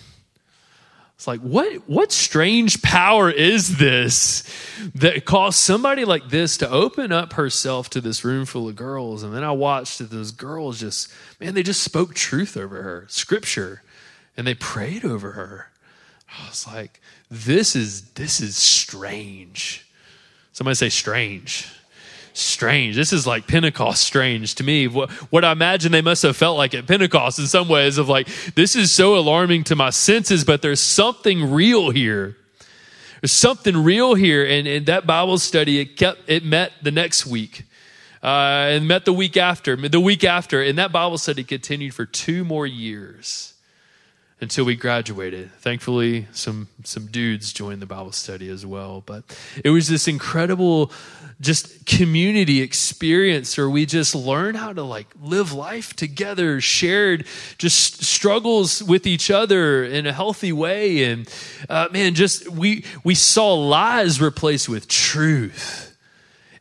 it's 1.17 1.25
like, 1.25 1.39
what, 1.39 1.89
what 1.89 2.11
strange 2.11 2.83
power 2.83 3.31
is 3.31 3.79
this 3.79 4.43
that 4.93 5.25
caused 5.25 5.57
somebody 5.57 6.05
like 6.05 6.29
this 6.29 6.57
to 6.57 6.69
open 6.69 7.11
up 7.11 7.33
herself 7.33 7.89
to 7.89 8.01
this 8.01 8.23
room 8.23 8.45
full 8.45 8.69
of 8.69 8.75
girls? 8.75 9.23
And 9.23 9.33
then 9.33 9.43
I 9.43 9.51
watched 9.51 9.97
that 9.97 10.11
those 10.11 10.29
girls 10.29 10.79
just, 10.79 11.11
man, 11.39 11.55
they 11.55 11.63
just 11.63 11.81
spoke 11.81 12.13
truth 12.13 12.55
over 12.55 12.83
her, 12.83 13.05
scripture, 13.09 13.81
and 14.37 14.45
they 14.45 14.53
prayed 14.53 15.03
over 15.03 15.31
her. 15.31 15.71
I 16.29 16.49
was 16.49 16.67
like, 16.67 17.01
this 17.31 17.75
is, 17.75 18.11
this 18.11 18.39
is 18.39 18.55
strange. 18.55 19.89
Somebody 20.53 20.75
say 20.75 20.89
strange 20.89 21.67
strange. 22.37 22.95
This 22.95 23.11
is 23.11 23.25
like 23.25 23.47
Pentecost 23.47 24.03
strange 24.03 24.55
to 24.55 24.63
me. 24.63 24.87
What, 24.87 25.09
what 25.31 25.43
I 25.43 25.51
imagine 25.51 25.91
they 25.91 26.01
must 26.01 26.23
have 26.23 26.37
felt 26.37 26.57
like 26.57 26.73
at 26.73 26.87
Pentecost 26.87 27.39
in 27.39 27.47
some 27.47 27.67
ways 27.67 27.97
of 27.97 28.07
like, 28.07 28.27
this 28.55 28.75
is 28.75 28.91
so 28.91 29.17
alarming 29.17 29.63
to 29.65 29.75
my 29.75 29.89
senses, 29.89 30.43
but 30.43 30.61
there's 30.61 30.81
something 30.81 31.51
real 31.51 31.89
here. 31.89 32.37
There's 33.21 33.31
something 33.31 33.83
real 33.83 34.13
here. 34.13 34.45
And, 34.45 34.67
and 34.67 34.85
that 34.85 35.05
Bible 35.07 35.37
study, 35.39 35.79
it 35.79 35.97
kept, 35.97 36.21
it 36.27 36.45
met 36.45 36.73
the 36.81 36.91
next 36.91 37.25
week. 37.25 37.63
Uh, 38.23 38.71
and 38.71 38.87
met 38.87 39.05
the 39.05 39.13
week 39.13 39.37
after, 39.37 39.75
the 39.75 39.99
week 39.99 40.23
after, 40.23 40.61
and 40.61 40.79
that 40.79 40.91
Bible 40.91 41.19
study 41.19 41.43
continued 41.43 41.93
for 41.93 42.05
two 42.05 42.43
more 42.43 42.65
years 42.65 43.53
until 44.39 44.65
we 44.65 44.75
graduated. 44.75 45.51
Thankfully, 45.53 46.27
some 46.31 46.67
some 46.83 47.07
dudes 47.07 47.51
joined 47.51 47.81
the 47.81 47.85
Bible 47.85 48.11
study 48.11 48.49
as 48.49 48.65
well. 48.65 49.01
But 49.05 49.23
it 49.63 49.69
was 49.71 49.87
this 49.87 50.07
incredible 50.07 50.91
just 51.39 51.85
community 51.85 52.61
experience 52.61 53.57
where 53.57 53.69
we 53.69 53.85
just 53.85 54.15
learn 54.15 54.55
how 54.55 54.73
to 54.73 54.83
like 54.83 55.07
live 55.19 55.53
life 55.53 55.95
together, 55.95 56.61
shared 56.61 57.25
just 57.57 58.03
struggles 58.03 58.83
with 58.83 59.05
each 59.05 59.29
other 59.29 59.83
in 59.83 60.05
a 60.05 60.13
healthy 60.13 60.51
way. 60.51 61.03
And 61.05 61.29
uh, 61.69 61.89
man, 61.91 62.13
just 62.13 62.47
we 62.49 62.85
we 63.03 63.15
saw 63.15 63.53
lies 63.53 64.21
replaced 64.21 64.69
with 64.69 64.87
truth 64.87 65.86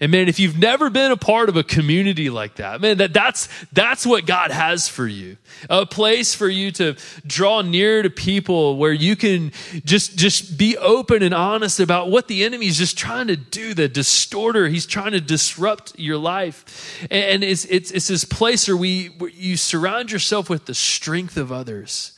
and 0.00 0.12
man, 0.12 0.28
if 0.28 0.38
you've 0.38 0.58
never 0.58 0.90
been 0.90 1.10
a 1.10 1.16
part 1.16 1.48
of 1.48 1.56
a 1.56 1.62
community 1.62 2.30
like 2.30 2.56
that, 2.56 2.80
man, 2.80 2.98
that, 2.98 3.12
that's, 3.12 3.48
that's 3.72 4.06
what 4.06 4.26
God 4.26 4.50
has 4.50 4.88
for 4.88 5.06
you. 5.06 5.36
A 5.70 5.86
place 5.86 6.34
for 6.34 6.48
you 6.48 6.70
to 6.72 6.96
draw 7.26 7.62
near 7.62 8.02
to 8.02 8.10
people 8.10 8.76
where 8.76 8.92
you 8.92 9.16
can 9.16 9.52
just, 9.84 10.16
just 10.16 10.58
be 10.58 10.76
open 10.76 11.22
and 11.22 11.34
honest 11.34 11.80
about 11.80 12.10
what 12.10 12.28
the 12.28 12.44
enemy 12.44 12.66
is 12.66 12.76
just 12.76 12.98
trying 12.98 13.28
to 13.28 13.36
do, 13.36 13.74
the 13.74 13.88
distorter. 13.88 14.68
He's 14.68 14.86
trying 14.86 15.12
to 15.12 15.20
disrupt 15.20 15.98
your 15.98 16.18
life. 16.18 17.06
And 17.10 17.42
it's, 17.42 17.64
it's, 17.66 17.90
it's 17.90 18.08
this 18.08 18.24
place 18.24 18.68
where 18.68 18.76
we, 18.76 19.06
where 19.18 19.30
you 19.30 19.56
surround 19.56 20.12
yourself 20.12 20.50
with 20.50 20.66
the 20.66 20.74
strength 20.74 21.36
of 21.36 21.50
others 21.52 22.15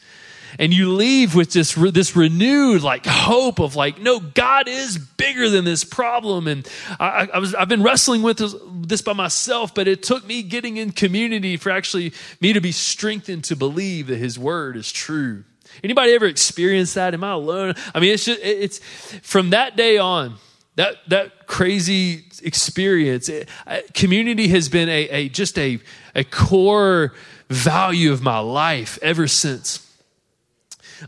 and 0.59 0.73
you 0.73 0.93
leave 0.93 1.35
with 1.35 1.53
this 1.53 1.75
this 1.75 2.17
renewed 2.17 2.83
like 2.83 3.07
hope 3.07 3.59
of 3.59 3.77
like 3.77 4.01
no 4.01 4.21
god 4.21 4.69
is 4.69 4.99
bigger 4.99 5.49
than 5.49 5.65
this 5.65 5.85
problem. 5.85 6.47
And 6.47 6.69
i, 7.01 7.29
I 7.33 7.39
was 7.39 7.55
i've 7.55 7.69
been 7.69 7.83
wrestling 7.83 8.23
with 8.23 8.39
this, 8.39 8.55
this 8.73 9.03
by 9.03 9.13
myself 9.13 9.75
but 9.75 9.89
it 9.89 10.03
took 10.03 10.27
me 10.27 10.43
getting 10.43 10.77
in 10.77 10.93
community 10.93 11.57
for 11.57 11.71
actually 11.71 12.13
me 12.41 12.53
to 12.53 12.61
be 12.61 12.73
strengthened 12.73 13.45
to 13.45 13.57
believe 13.57 14.07
that 14.09 14.19
his 14.19 14.39
word 14.39 14.77
is 14.77 14.93
true. 14.93 15.45
Anybody 15.85 16.13
ever 16.13 16.27
experienced 16.27 16.95
that? 16.95 17.15
Am 17.15 17.25
i 17.25 17.33
alone? 17.33 17.75
I 17.95 18.01
mean 18.01 18.15
it's 18.15 18.25
just 18.25 18.41
it's 18.43 18.79
from 19.23 19.51
that 19.51 19.77
day 19.77 19.99
on 19.99 20.37
that 20.79 20.97
that 21.09 21.47
crazy 21.47 22.25
experience 22.43 23.29
it, 23.29 23.49
community 23.95 24.49
has 24.49 24.69
been 24.69 24.89
a, 24.89 25.09
a 25.09 25.29
just 25.29 25.59
a, 25.59 25.81
a 26.15 26.23
core 26.23 27.13
value 27.49 28.13
of 28.13 28.23
my 28.23 28.39
life 28.39 28.99
ever 29.03 29.27
since 29.27 29.88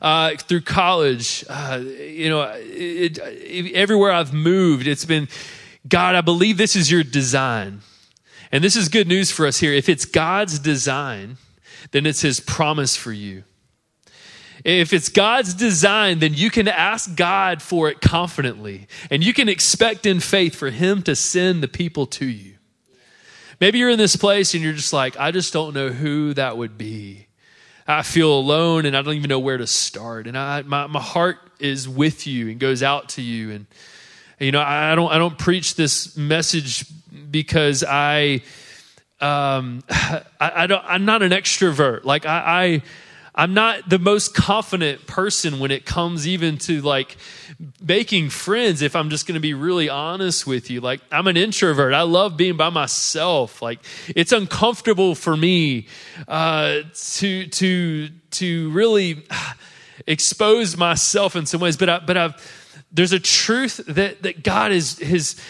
uh, 0.01 0.37
through 0.37 0.63
college, 0.63 1.45
uh, 1.49 1.81
you 1.83 2.29
know, 2.29 2.43
it, 2.43 3.19
it, 3.19 3.73
everywhere 3.75 4.13
I've 4.13 4.33
moved, 4.33 4.87
it's 4.87 5.05
been, 5.05 5.29
God, 5.89 6.15
I 6.15 6.21
believe 6.21 6.57
this 6.57 6.77
is 6.77 6.91
your 6.91 7.03
design. 7.03 7.81
And 8.53 8.65
this 8.65 8.77
is 8.77 8.89
good 8.89 9.07
news 9.07 9.31
for 9.31 9.47
us 9.47 9.59
here. 9.59 9.73
If 9.73 9.89
it's 9.89 10.05
God's 10.05 10.59
design, 10.59 11.37
then 11.93 12.07
it's 12.07 12.21
his 12.21 12.41
promise 12.41 12.97
for 12.97 13.13
you. 13.13 13.45
If 14.65 14.93
it's 14.93 15.09
God's 15.09 15.55
design, 15.55 16.19
then 16.19 16.35
you 16.35 16.51
can 16.51 16.69
ask 16.69 17.17
God 17.17 17.63
for 17.63 17.89
it 17.89 18.01
confidently. 18.01 18.89
And 19.11 19.25
you 19.25 19.33
can 19.33 19.49
expect 19.49 20.05
in 20.05 20.21
faith 20.21 20.55
for 20.55 20.71
him 20.71 21.03
to 21.03 21.17
send 21.17 21.63
the 21.63 21.69
people 21.69 22.07
to 22.07 22.27
you. 22.27 22.57
Maybe 23.61 23.79
you're 23.79 23.91
in 23.91 23.99
this 23.99 24.17
place 24.17 24.55
and 24.55 24.63
you're 24.63 24.73
just 24.73 24.93
like, 24.93 25.19
I 25.19 25.31
just 25.31 25.53
don't 25.53 25.75
know 25.75 25.89
who 25.89 26.35
that 26.35 26.57
would 26.57 26.77
be. 26.77 27.27
I 27.91 28.03
feel 28.03 28.33
alone 28.33 28.87
and 28.87 28.97
I 28.97 29.03
don't 29.03 29.15
even 29.15 29.29
know 29.29 29.39
where 29.39 29.59
to 29.59 29.67
start. 29.67 30.27
And 30.27 30.37
I, 30.37 30.63
my, 30.63 30.87
my 30.87 31.01
heart 31.01 31.39
is 31.59 31.89
with 31.89 32.27
you 32.27 32.49
and 32.49 32.59
goes 32.59 32.83
out 32.83 33.11
to 33.11 33.23
you. 33.23 33.51
And, 33.51 33.67
you 34.39 34.53
know, 34.53 34.61
I 34.61 34.95
don't, 34.95 35.11
I 35.11 35.19
don't 35.19 35.39
preach 35.39 35.75
this 35.75 36.17
message 36.17 36.87
because 37.31 37.85
I, 37.85 38.43
um, 39.21 39.83
I, 39.91 40.23
I 40.41 40.67
don't, 40.67 40.85
I'm 40.87 41.05
not 41.05 41.23
an 41.23 41.33
extrovert. 41.33 42.05
Like 42.05 42.27
I, 42.27 42.83
I'm 43.35 43.55
not 43.55 43.89
the 43.89 43.99
most 43.99 44.35
confident 44.35 45.07
person 45.07 45.61
when 45.61 45.71
it 45.71 45.87
comes 45.87 46.27
even 46.27 46.59
to 46.59 46.81
like 46.83 47.17
making 47.81 48.31
friends, 48.31 48.83
if 48.83 48.97
I'm 48.97 49.11
just 49.11 49.27
going 49.27 49.35
to 49.35 49.41
be 49.41 49.55
really 49.55 49.89
honest 49.89 50.47
with 50.47 50.71
you. 50.71 50.81
Like, 50.81 51.01
I'm 51.13 51.27
an 51.27 51.37
introvert. 51.37 51.95
I 51.95 52.03
love 52.03 52.37
being 52.37 52.57
by 52.57 52.71
myself. 52.71 53.63
Like, 53.63 53.81
it's 54.09 54.33
uncomfortable 54.33 55.15
for 55.15 55.37
me 55.37 55.87
uh, 56.27 56.81
to, 56.93 57.47
to, 57.47 58.09
to 58.09 58.71
really 58.71 59.25
expose 60.07 60.77
myself 60.77 61.37
in 61.37 61.47
some 61.47 61.61
ways. 61.61 61.77
But, 61.77 61.89
I, 61.89 61.99
but 62.01 62.17
I've, 62.17 62.85
there's 62.93 63.13
a 63.13 63.21
truth 63.21 63.81
that, 63.89 64.23
that 64.23 64.43
God 64.43 64.73
is, 64.73 64.99
has 64.99 65.41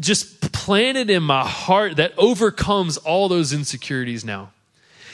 just 0.00 0.52
planted 0.52 1.10
in 1.10 1.22
my 1.22 1.46
heart 1.46 1.96
that 1.96 2.12
overcomes 2.16 2.96
all 2.96 3.28
those 3.28 3.52
insecurities 3.52 4.24
now. 4.24 4.50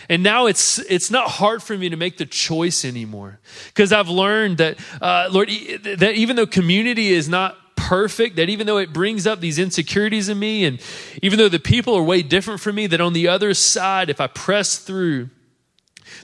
And 0.09 0.23
now 0.23 0.47
it's 0.47 0.79
it's 0.79 1.11
not 1.11 1.29
hard 1.29 1.63
for 1.63 1.77
me 1.77 1.89
to 1.89 1.97
make 1.97 2.19
the 2.19 2.27
choice 2.27 2.85
anymore 2.85 3.39
because 3.69 3.93
I've 3.93 4.09
learned 4.09 4.59
that 4.59 4.79
uh, 5.01 5.29
Lord 5.31 5.49
that 5.49 6.15
even 6.15 6.37
though 6.37 6.47
community 6.47 7.09
is 7.09 7.29
not 7.29 7.57
perfect, 7.77 8.37
that 8.37 8.49
even 8.49 8.67
though 8.67 8.79
it 8.79 8.93
brings 8.93 9.27
up 9.27 9.41
these 9.41 9.59
insecurities 9.59 10.29
in 10.29 10.39
me, 10.39 10.65
and 10.65 10.81
even 11.23 11.39
though 11.39 11.49
the 11.49 11.59
people 11.59 11.95
are 11.95 12.03
way 12.03 12.23
different 12.23 12.61
from 12.61 12.77
me, 12.77 12.87
that 12.87 13.01
on 13.01 13.13
the 13.13 13.29
other 13.29 13.55
side, 13.55 14.11
if 14.11 14.21
I 14.21 14.27
press 14.27 14.79
through, 14.79 15.31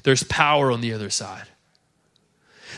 there's 0.03 0.23
power 0.25 0.71
on 0.71 0.81
the 0.81 0.93
other 0.93 1.11
side. 1.11 1.47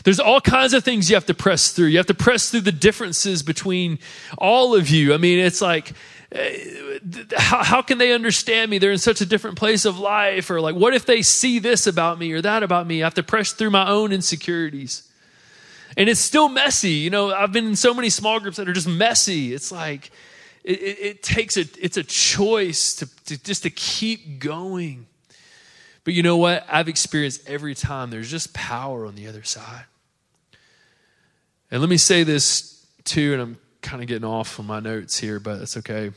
There's 0.03 0.19
all 0.19 0.41
kinds 0.41 0.73
of 0.73 0.83
things 0.83 1.09
you 1.09 1.15
have 1.15 1.27
to 1.27 1.33
press 1.33 1.71
through. 1.71 1.87
You 1.87 1.97
have 1.97 2.07
to 2.07 2.13
press 2.13 2.49
through 2.49 2.61
the 2.61 2.71
differences 2.71 3.41
between 3.41 3.99
all 4.37 4.75
of 4.75 4.89
you. 4.89 5.13
I 5.13 5.17
mean, 5.17 5.39
it's 5.39 5.61
like 5.61 5.93
Uh, 6.33 7.29
how, 7.37 7.63
how 7.63 7.81
can 7.81 7.99
they 7.99 8.11
understand 8.11 8.71
me? 8.71 8.79
They're 8.79 8.91
in 8.91 8.97
such 8.97 9.21
a 9.21 9.25
different 9.25 9.57
place 9.57 9.85
of 9.85 9.99
life. 9.99 10.49
Or 10.49 10.59
like, 10.59 10.75
what 10.75 10.93
if 10.93 11.05
they 11.05 11.21
see 11.21 11.59
this 11.59 11.85
about 11.85 12.17
me 12.17 12.31
or 12.31 12.41
that 12.41 12.63
about 12.63 12.87
me? 12.87 13.03
I 13.03 13.05
have 13.05 13.13
to 13.15 13.23
press 13.23 13.51
through 13.51 13.69
my 13.69 13.87
own 13.87 14.11
insecurities. 14.11 15.07
And 15.95 16.09
it's 16.09 16.19
still 16.19 16.49
messy. 16.49 16.89
You 16.89 17.11
know, 17.11 17.31
I've 17.31 17.51
been 17.51 17.67
in 17.67 17.75
so 17.75 17.93
many 17.93 18.09
small 18.09 18.39
groups 18.39 18.57
that 18.57 18.67
are 18.67 18.73
just 18.73 18.87
messy. 18.87 19.53
It's 19.53 19.71
like, 19.71 20.09
it, 20.63 20.81
it, 20.81 20.97
it 20.99 21.23
takes 21.23 21.55
a, 21.55 21.65
it's 21.79 21.97
a 21.97 22.03
choice 22.03 22.95
to, 22.95 23.25
to 23.25 23.43
just 23.43 23.63
to 23.63 23.69
keep 23.69 24.39
going. 24.39 25.05
But 26.03 26.15
you 26.15 26.23
know 26.23 26.37
what? 26.37 26.65
I've 26.69 26.89
experienced 26.89 27.47
every 27.47 27.75
time 27.75 28.09
there's 28.09 28.31
just 28.31 28.53
power 28.53 29.05
on 29.05 29.15
the 29.15 29.27
other 29.27 29.43
side. 29.43 29.85
And 31.69 31.79
let 31.81 31.89
me 31.89 31.97
say 31.97 32.23
this 32.23 32.85
too, 33.03 33.33
and 33.33 33.41
I'm 33.41 33.57
kind 33.83 34.01
of 34.01 34.07
getting 34.07 34.25
off 34.27 34.59
on 34.59 34.65
my 34.65 34.79
notes 34.79 35.19
here, 35.19 35.39
but 35.39 35.61
it's 35.61 35.77
okay. 35.77 36.11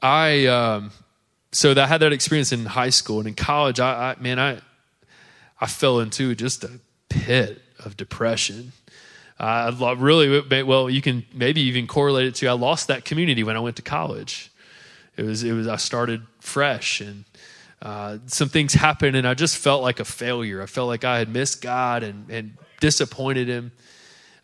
I 0.00 0.46
um, 0.46 0.92
so 1.52 1.72
I 1.72 1.86
had 1.86 2.00
that 2.00 2.12
experience 2.12 2.52
in 2.52 2.64
high 2.64 2.90
school 2.90 3.18
and 3.18 3.28
in 3.28 3.34
college. 3.34 3.78
I, 3.78 4.12
I 4.12 4.20
man, 4.20 4.38
I 4.38 4.60
I 5.60 5.66
fell 5.66 6.00
into 6.00 6.34
just 6.34 6.64
a 6.64 6.80
pit 7.08 7.62
of 7.78 7.96
depression. 7.96 8.72
I 9.38 9.70
really 9.98 10.62
well. 10.62 10.88
You 10.88 11.02
can 11.02 11.24
maybe 11.34 11.62
even 11.62 11.86
correlate 11.86 12.26
it 12.26 12.34
to 12.36 12.46
I 12.46 12.52
lost 12.52 12.88
that 12.88 13.04
community 13.04 13.42
when 13.42 13.56
I 13.56 13.60
went 13.60 13.76
to 13.76 13.82
college. 13.82 14.52
It 15.16 15.24
was 15.24 15.42
it 15.42 15.52
was 15.52 15.66
I 15.66 15.76
started 15.76 16.22
fresh 16.40 17.00
and 17.00 17.24
uh, 17.82 18.18
some 18.26 18.48
things 18.48 18.74
happened 18.74 19.16
and 19.16 19.26
I 19.26 19.34
just 19.34 19.56
felt 19.56 19.82
like 19.82 19.98
a 19.98 20.04
failure. 20.04 20.62
I 20.62 20.66
felt 20.66 20.86
like 20.86 21.04
I 21.04 21.18
had 21.18 21.28
missed 21.28 21.60
God 21.60 22.02
and 22.02 22.30
and 22.30 22.56
disappointed 22.80 23.48
Him. 23.48 23.72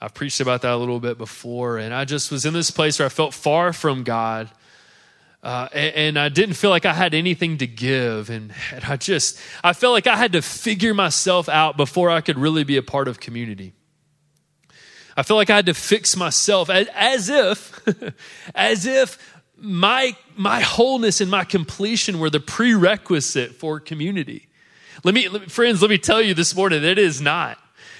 I've 0.00 0.14
preached 0.14 0.40
about 0.40 0.62
that 0.62 0.72
a 0.72 0.76
little 0.76 1.00
bit 1.00 1.18
before, 1.18 1.78
and 1.78 1.92
I 1.92 2.04
just 2.04 2.30
was 2.30 2.44
in 2.44 2.54
this 2.54 2.70
place 2.70 2.98
where 2.98 3.06
I 3.06 3.08
felt 3.08 3.34
far 3.34 3.72
from 3.72 4.04
God. 4.04 4.48
Uh, 5.42 5.68
and, 5.72 5.94
and, 5.94 6.18
I 6.18 6.28
didn't 6.30 6.56
feel 6.56 6.70
like 6.70 6.84
I 6.84 6.92
had 6.92 7.14
anything 7.14 7.58
to 7.58 7.66
give. 7.66 8.28
And, 8.28 8.52
and 8.72 8.84
I 8.84 8.96
just, 8.96 9.38
I 9.62 9.72
felt 9.72 9.92
like 9.92 10.08
I 10.08 10.16
had 10.16 10.32
to 10.32 10.42
figure 10.42 10.94
myself 10.94 11.48
out 11.48 11.76
before 11.76 12.10
I 12.10 12.20
could 12.20 12.36
really 12.36 12.64
be 12.64 12.76
a 12.76 12.82
part 12.82 13.06
of 13.06 13.20
community. 13.20 13.72
I 15.16 15.22
felt 15.22 15.36
like 15.36 15.48
I 15.48 15.56
had 15.56 15.66
to 15.66 15.74
fix 15.74 16.16
myself 16.16 16.68
as, 16.70 16.88
as 16.92 17.28
if, 17.28 17.80
as 18.54 18.84
if 18.84 19.40
my, 19.56 20.16
my 20.36 20.60
wholeness 20.60 21.20
and 21.20 21.30
my 21.30 21.44
completion 21.44 22.18
were 22.18 22.30
the 22.30 22.40
prerequisite 22.40 23.54
for 23.54 23.78
community. 23.78 24.48
Let 25.04 25.14
me, 25.14 25.28
let 25.28 25.50
friends, 25.50 25.82
let 25.82 25.90
me 25.90 25.98
tell 25.98 26.20
you 26.20 26.34
this 26.34 26.54
morning, 26.54 26.82
that 26.82 26.90
it 26.90 26.98
is 26.98 27.20
not 27.20 27.58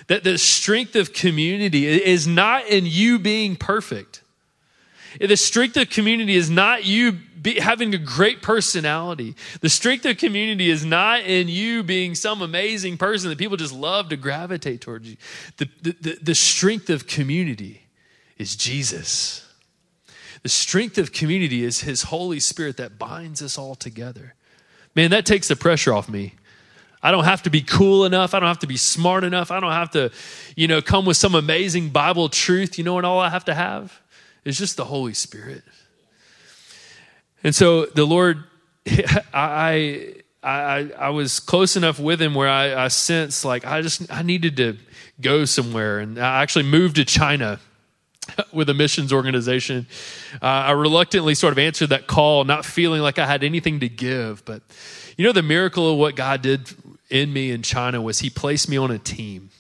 that 0.09 0.25
the 0.25 0.37
strength 0.37 0.97
of 0.97 1.13
community 1.13 1.87
is 1.87 2.27
not 2.27 2.67
in 2.67 2.85
you 2.87 3.19
being 3.19 3.57
perfect. 3.57 4.23
The 5.21 5.37
strength 5.37 5.77
of 5.77 5.89
community 5.89 6.37
is 6.37 6.51
not 6.51 6.85
you 6.85 7.13
be, 7.41 7.61
having 7.61 7.95
a 7.95 7.99
great 7.99 8.43
personality. 8.43 9.35
The 9.61 9.69
strength 9.69 10.05
of 10.05 10.19
community 10.19 10.71
is 10.71 10.85
not 10.85 11.21
in 11.21 11.49
you 11.49 11.83
being 11.83 12.15
some 12.15 12.43
amazing 12.43 12.99
person 12.99 13.31
that 13.31 13.39
people 13.39 13.57
just 13.57 13.73
love 13.73 14.09
to 14.11 14.17
gravitate 14.17 14.81
towards 14.81 15.09
you. 15.09 15.17
The, 15.57 15.69
the, 15.83 15.97
the, 16.01 16.19
the 16.23 16.35
strength 16.35 16.91
of 16.91 17.07
community 17.07 17.83
is 18.37 18.57
Jesus. 18.57 19.47
The 20.43 20.49
strength 20.49 20.99
of 20.99 21.13
community 21.13 21.65
is 21.65 21.81
His 21.81 22.05
Holy 22.05 22.41
Spirit 22.41 22.77
that 22.77 22.99
binds 22.99 23.43
us 23.43 23.59
all 23.59 23.75
together. 23.75 24.35
Man, 24.95 25.11
that 25.11 25.27
takes 25.27 25.49
the 25.49 25.57
pressure 25.57 25.93
off 25.93 26.09
me. 26.09 26.35
I 27.03 27.11
don't 27.11 27.25
have 27.25 27.43
to 27.45 27.51
be 27.51 27.61
cool 27.61 28.05
enough. 28.05 28.35
I 28.35 28.41
don't 28.41 28.49
have 28.49 28.59
to 28.61 28.67
be 28.67 28.77
smart 28.77 29.25
enough. 29.25 29.51
I 29.51 29.61
don't 29.61 29.73
have 29.73 29.91
to, 29.93 30.11
you 30.57 30.67
know, 30.67 30.83
come 30.83 31.05
with 31.05 31.17
some 31.17 31.35
amazing 31.35 31.91
Bible 31.91 32.29
truth. 32.29 32.79
You 32.79 32.85
know 32.85 32.95
what 32.95 33.05
all 33.05 33.21
I 33.21 33.29
have 33.29 33.45
to 33.47 33.55
have? 33.55 34.01
Is 34.45 34.59
just 34.59 34.77
the 34.77 34.85
Holy 34.85 35.15
Spirit. 35.15 35.63
And 37.45 37.55
so 37.55 37.87
the 37.87 38.05
Lord, 38.05 38.45
I, 39.33 40.15
I, 40.43 40.91
I 40.99 41.11
was 41.11 41.41
close 41.41 41.77
enough 41.77 41.99
with 41.99 42.21
him 42.21 42.35
where 42.35 42.49
I, 42.49 42.85
I 42.85 42.89
sensed 42.89 43.45
like 43.45 43.67
I 43.67 43.83
just 43.83 44.11
I 44.13 44.23
needed 44.23 44.57
to 44.59 44.77
go 45.21 45.45
somewhere, 45.45 45.99
and 45.99 46.19
I 46.19 46.43
actually 46.43 46.65
moved 46.65 46.97
to 46.97 47.05
China 47.05 47.59
with 48.53 48.69
a 48.71 48.75
missions 48.75 49.13
organization. 49.13 49.87
Uh, 50.41 50.47
I 50.47 50.71
reluctantly 50.73 51.35
sort 51.35 51.53
of 51.53 51.59
answered 51.59 51.89
that 51.89 52.07
call, 52.07 52.45
not 52.45 52.65
feeling 52.65 53.03
like 53.03 53.19
I 53.19 53.27
had 53.27 53.43
anything 53.43 53.81
to 53.81 53.89
give, 53.89 54.45
but 54.45 54.63
you 55.19 55.25
know, 55.25 55.33
the 55.33 55.43
miracle 55.43 55.91
of 55.91 55.99
what 55.99 56.15
God 56.15 56.43
did 56.43 56.73
in 57.11 57.33
me 57.33 57.51
in 57.51 57.63
China 57.63 58.01
was 58.01 58.21
He 58.21 58.31
placed 58.31 58.69
me 58.69 58.77
on 58.77 58.93
a 58.93 58.99
team. 58.99 59.51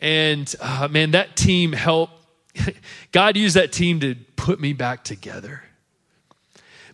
And 0.00 0.52
uh, 0.60 0.88
man, 0.90 1.12
that 1.12 1.36
team 1.36 1.72
helped, 1.72 2.14
God 3.12 3.36
used 3.36 3.54
that 3.54 3.70
team 3.70 4.00
to 4.00 4.16
put 4.34 4.58
me 4.58 4.72
back 4.72 5.04
together. 5.04 5.62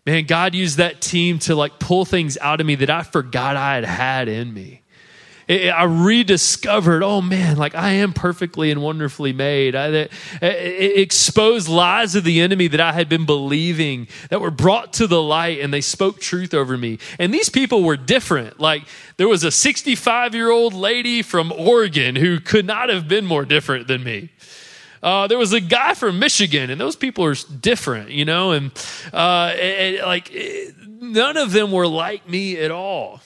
Man, 0.04 0.24
God 0.24 0.56
used 0.56 0.78
that 0.78 1.00
team 1.00 1.38
to 1.40 1.54
like 1.54 1.78
pull 1.78 2.04
things 2.04 2.36
out 2.38 2.60
of 2.60 2.66
me 2.66 2.74
that 2.74 2.90
I 2.90 3.04
forgot 3.04 3.56
I 3.56 3.76
had 3.76 3.84
had 3.84 4.28
in 4.28 4.52
me. 4.52 4.81
I 5.52 5.84
rediscovered, 5.84 7.02
oh 7.02 7.20
man, 7.20 7.56
like 7.56 7.74
I 7.74 7.90
am 7.92 8.12
perfectly 8.12 8.70
and 8.70 8.82
wonderfully 8.82 9.32
made. 9.32 9.74
I, 9.74 9.86
it, 9.88 10.12
it 10.40 11.00
exposed 11.00 11.68
lies 11.68 12.14
of 12.14 12.24
the 12.24 12.40
enemy 12.40 12.68
that 12.68 12.80
I 12.80 12.92
had 12.92 13.08
been 13.08 13.26
believing 13.26 14.08
that 14.30 14.40
were 14.40 14.50
brought 14.50 14.92
to 14.94 15.06
the 15.06 15.22
light 15.22 15.60
and 15.60 15.72
they 15.72 15.80
spoke 15.80 16.20
truth 16.20 16.54
over 16.54 16.76
me. 16.76 16.98
And 17.18 17.32
these 17.32 17.48
people 17.48 17.82
were 17.82 17.96
different. 17.96 18.60
Like 18.60 18.84
there 19.16 19.28
was 19.28 19.44
a 19.44 19.50
65 19.50 20.34
year 20.34 20.50
old 20.50 20.74
lady 20.74 21.22
from 21.22 21.52
Oregon 21.52 22.16
who 22.16 22.40
could 22.40 22.66
not 22.66 22.88
have 22.88 23.08
been 23.08 23.26
more 23.26 23.44
different 23.44 23.88
than 23.88 24.02
me. 24.02 24.30
Uh, 25.02 25.26
there 25.26 25.38
was 25.38 25.52
a 25.52 25.60
guy 25.60 25.94
from 25.94 26.20
Michigan, 26.20 26.70
and 26.70 26.80
those 26.80 26.94
people 26.94 27.24
are 27.24 27.34
different, 27.34 28.10
you 28.10 28.24
know, 28.24 28.52
and, 28.52 28.70
uh, 29.12 29.52
like 30.04 30.32
none 31.00 31.36
of 31.36 31.50
them 31.50 31.72
were 31.72 31.88
like 31.88 32.28
me 32.28 32.56
at 32.56 32.70
all. 32.70 33.20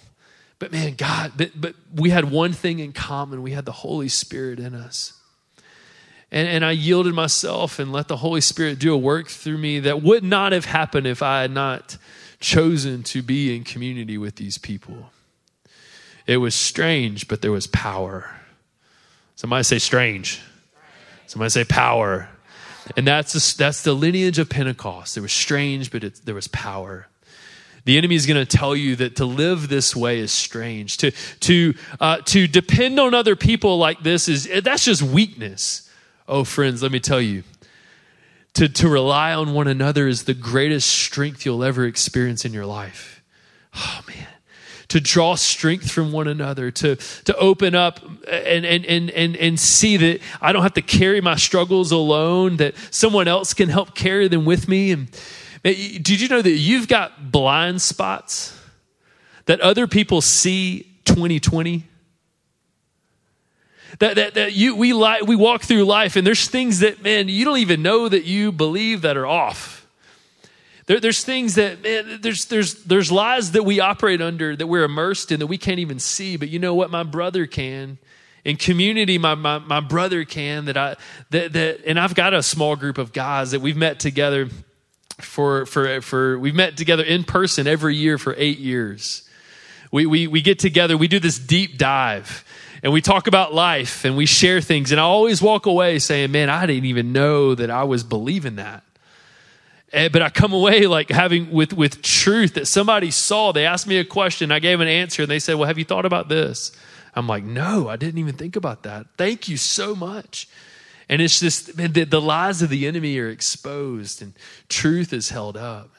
But 0.59 0.73
man, 0.73 0.95
God, 0.95 1.33
but, 1.37 1.51
but 1.55 1.75
we 1.95 2.11
had 2.11 2.31
one 2.31 2.53
thing 2.53 2.79
in 2.79 2.92
common. 2.92 3.42
We 3.42 3.53
had 3.53 3.64
the 3.66 3.73
Holy 3.73 4.09
Spirit 4.09 4.59
in 4.59 4.75
us. 4.75 5.12
And, 6.33 6.49
and 6.49 6.64
I 6.64 6.73
yielded 6.73 7.14
myself 7.14 7.79
and 7.79 7.92
let 7.92 8.09
the 8.09 8.16
Holy 8.16 8.40
Spirit 8.40 8.79
do 8.79 8.92
a 8.92 8.97
work 8.97 9.29
through 9.29 9.59
me 9.59 9.81
that 9.81 10.03
would 10.03 10.25
not 10.25 10.53
have 10.53 10.64
happened 10.64 11.07
if 11.07 11.23
I 11.23 11.42
had 11.42 11.51
not 11.51 11.97
chosen 12.40 13.03
to 13.05 13.23
be 13.23 13.55
in 13.55 13.64
community 13.64 14.19
with 14.19 14.37
these 14.37 14.59
people. 14.59 15.11
It 16.27 16.38
was 16.38 16.55
strange, 16.55 17.29
but 17.29 17.42
there 17.42 17.53
was 17.53 17.66
power. 17.66 18.31
Somebody 19.37 19.62
say 19.62 19.79
strange. 19.79 20.40
Somebody 21.27 21.51
say 21.51 21.64
power. 21.64 22.29
And 22.97 23.07
that's, 23.07 23.55
that's 23.55 23.83
the 23.83 23.92
lineage 23.92 24.38
of 24.38 24.49
Pentecost. 24.49 25.16
It 25.16 25.21
was 25.21 25.33
strange, 25.33 25.90
but 25.90 26.03
it, 26.03 26.21
there 26.25 26.35
was 26.35 26.49
power. 26.49 27.09
The 27.87 27.96
enemy 27.96 28.16
is 28.16 28.27
going 28.27 28.44
to 28.44 28.57
tell 28.57 28.75
you 28.75 28.96
that 28.96 29.16
to 29.16 29.25
live 29.25 29.68
this 29.68 29.94
way 29.94 30.18
is 30.18 30.33
strange. 30.33 30.96
To, 30.99 31.12
to, 31.12 31.75
uh, 32.01 32.18
to 32.27 32.49
depend 32.49 32.99
on 32.99 33.14
other 33.14 33.37
people 33.37 33.79
like 33.79 34.03
this 34.03 34.29
is, 34.29 34.49
that's 34.62 34.85
just 34.85 35.03
weakness. 35.03 35.88
Oh, 36.27 36.42
friends, 36.42 36.83
let 36.83 36.90
me 36.90 36.99
tell 36.99 37.20
you. 37.20 37.44
To, 38.55 38.68
to 38.68 38.88
rely 38.88 39.35
on 39.35 39.55
one 39.55 39.68
another 39.68 40.09
is 40.09 40.25
the 40.25 40.35
greatest 40.35 40.88
strength 40.88 41.46
you'll 41.46 41.62
ever 41.62 41.87
experience 41.87 42.44
in 42.44 42.53
your 42.53 42.66
life. 42.66 43.22
Oh, 43.75 44.01
man 44.09 44.27
to 44.88 45.01
draw 45.01 45.35
strength 45.35 45.90
from 45.90 46.12
one 46.12 46.29
another, 46.29 46.70
to, 46.70 46.96
to 46.96 47.37
open 47.37 47.75
up 47.75 48.01
and, 48.29 48.64
and, 48.64 48.87
and, 48.87 49.11
and, 49.11 49.37
and 49.37 49.59
see 49.59 49.96
that 49.96 50.20
I 50.40 50.53
don't 50.53 50.62
have 50.62 50.75
to 50.75 50.83
carry 50.83 51.20
my 51.20 51.35
struggles 51.35 51.90
alone, 51.90 52.59
that 52.59 52.75
someone 52.92 53.27
else 53.27 53.53
can 53.53 53.68
help 53.68 53.96
carry 53.96 54.29
them 54.29 54.44
with 54.44 54.68
me. 54.68 54.92
And 54.92 55.09
did 55.74 56.20
you 56.20 56.29
know 56.29 56.42
that 56.42 56.50
you've 56.50 56.87
got 56.87 57.33
blind 57.33 57.83
spots 57.83 58.57
that 59.46 59.61
other 59.61 59.87
people 59.87 60.20
see 60.20 60.87
2020? 61.05 61.85
That, 63.98 64.16
that, 64.16 64.35
that 64.35 64.52
you, 64.52 64.76
we, 64.76 64.92
li- 64.92 65.22
we 65.26 65.37
walk 65.37 65.62
through 65.62 65.85
life 65.85 66.16
and 66.16 66.26
there's 66.26 66.48
things 66.48 66.81
that, 66.81 67.02
man, 67.02 67.29
you 67.29 67.44
don't 67.44 67.59
even 67.59 67.83
know 67.83 68.09
that 68.09 68.24
you 68.24 68.52
believe 68.52 69.02
that 69.02 69.16
are 69.16 69.26
off. 69.26 69.87
There, 70.87 71.00
there's 71.00 71.24
things 71.24 71.55
that, 71.55 71.83
man, 71.83 72.20
there's, 72.20 72.44
there's, 72.46 72.85
there's 72.85 73.11
lies 73.11 73.52
that 73.52 73.64
we 73.64 73.81
operate 73.81 74.20
under 74.20 74.55
that 74.55 74.66
we're 74.66 74.85
immersed 74.85 75.33
in 75.33 75.40
that 75.40 75.46
we 75.46 75.59
can't 75.59 75.81
even 75.81 75.98
see. 75.98 76.37
But 76.37 76.48
you 76.48 76.59
know 76.59 76.74
what? 76.74 76.90
My 76.90 77.02
brother 77.02 77.46
can. 77.46 77.98
In 78.44 78.57
community, 78.57 79.18
my, 79.18 79.35
my, 79.35 79.59
my 79.59 79.81
brother 79.81 80.24
can. 80.24 80.66
That 80.66 80.76
I, 80.76 80.96
that, 81.31 81.52
that, 81.55 81.81
and 81.87 81.98
I've 81.98 82.14
got 82.14 82.35
a 82.35 82.42
small 82.42 82.76
group 82.76 82.98
of 82.98 83.12
guys 83.12 83.50
that 83.52 83.61
we've 83.61 83.76
met 83.76 83.98
together 83.98 84.48
for, 85.18 85.66
for, 85.66 86.00
for, 86.00 86.38
we've 86.38 86.55
met 86.55 86.76
together 86.76 87.02
in 87.02 87.24
person 87.24 87.66
every 87.66 87.96
year 87.96 88.18
for 88.18 88.35
eight 88.37 88.59
years. 88.59 89.29
We, 89.90 90.07
we, 90.07 90.26
we 90.26 90.42
get 90.42 90.59
together, 90.59 90.96
we 90.96 91.09
do 91.09 91.18
this 91.18 91.38
deep 91.38 91.79
dive 91.79 92.44
and 92.83 92.92
we 92.92 93.00
talk 93.00 93.26
about 93.26 93.55
life 93.55 94.05
and 94.05 94.16
we 94.16 94.26
share 94.26 94.61
things. 94.61 94.92
And 94.92 95.00
I 95.00 95.05
always 95.05 95.40
walk 95.40 95.66
away 95.66 95.98
saying, 95.98 96.31
man, 96.31 96.50
I 96.50 96.66
didn't 96.66 96.85
even 96.85 97.12
know 97.12 97.55
that 97.55 97.70
I 97.70 97.85
was 97.85 98.05
believing 98.05 98.57
that. 98.57 98.85
And, 99.92 100.12
but 100.12 100.22
I 100.22 100.31
come 100.31 100.52
away 100.52 100.87
like 100.87 101.11
having 101.11 101.50
with, 101.50 101.72
with 101.72 102.02
truth 102.02 102.55
that 102.55 102.66
somebody 102.66 103.11
saw. 103.11 103.52
They 103.52 103.66
asked 103.66 103.87
me 103.87 103.98
a 103.98 104.05
question, 104.05 104.52
I 104.52 104.59
gave 104.59 104.81
an 104.81 104.88
answer, 104.88 105.22
and 105.22 105.31
they 105.31 105.38
said, 105.38 105.55
Well, 105.55 105.68
have 105.68 105.79
you 105.79 105.85
thought 105.85 106.05
about 106.05 106.29
this? 106.29 106.72
I'm 107.14 107.26
like, 107.26 107.44
No, 107.44 107.88
I 107.88 107.96
didn't 107.96 108.18
even 108.18 108.35
think 108.35 108.57
about 108.57 108.83
that. 108.83 109.07
Thank 109.16 109.48
you 109.48 109.57
so 109.57 109.94
much. 109.94 110.48
And 111.09 111.23
it's 111.23 111.40
just 111.40 111.77
man, 111.77 111.92
the, 111.92 112.05
the 112.05 112.21
lies 112.21 112.62
of 112.62 112.69
the 112.69 112.87
enemy 112.87 113.19
are 113.19 113.29
exposed 113.29 114.23
and 114.23 114.33
truth 114.69 115.12
is 115.12 115.31
held 115.31 115.57
up. 115.57 115.90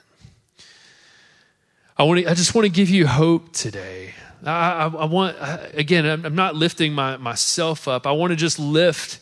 I 1.98 2.04
want 2.04 2.20
to, 2.20 2.30
I 2.30 2.34
just 2.34 2.54
want 2.54 2.65
to 2.65 2.72
give 2.72 2.89
you 2.89 3.08
hope 3.08 3.54
today. 3.54 4.13
I, 4.46 4.52
I, 4.52 4.88
I 4.88 5.06
want, 5.06 5.38
again, 5.74 6.06
I'm, 6.06 6.26
I'm 6.26 6.36
not 6.36 6.56
lifting 6.56 6.93
my, 6.93 7.17
myself 7.17 7.88
up. 7.88 8.06
I 8.06 8.12
want 8.12 8.32
to 8.32 8.36
just 8.36 8.60
lift 8.60 9.20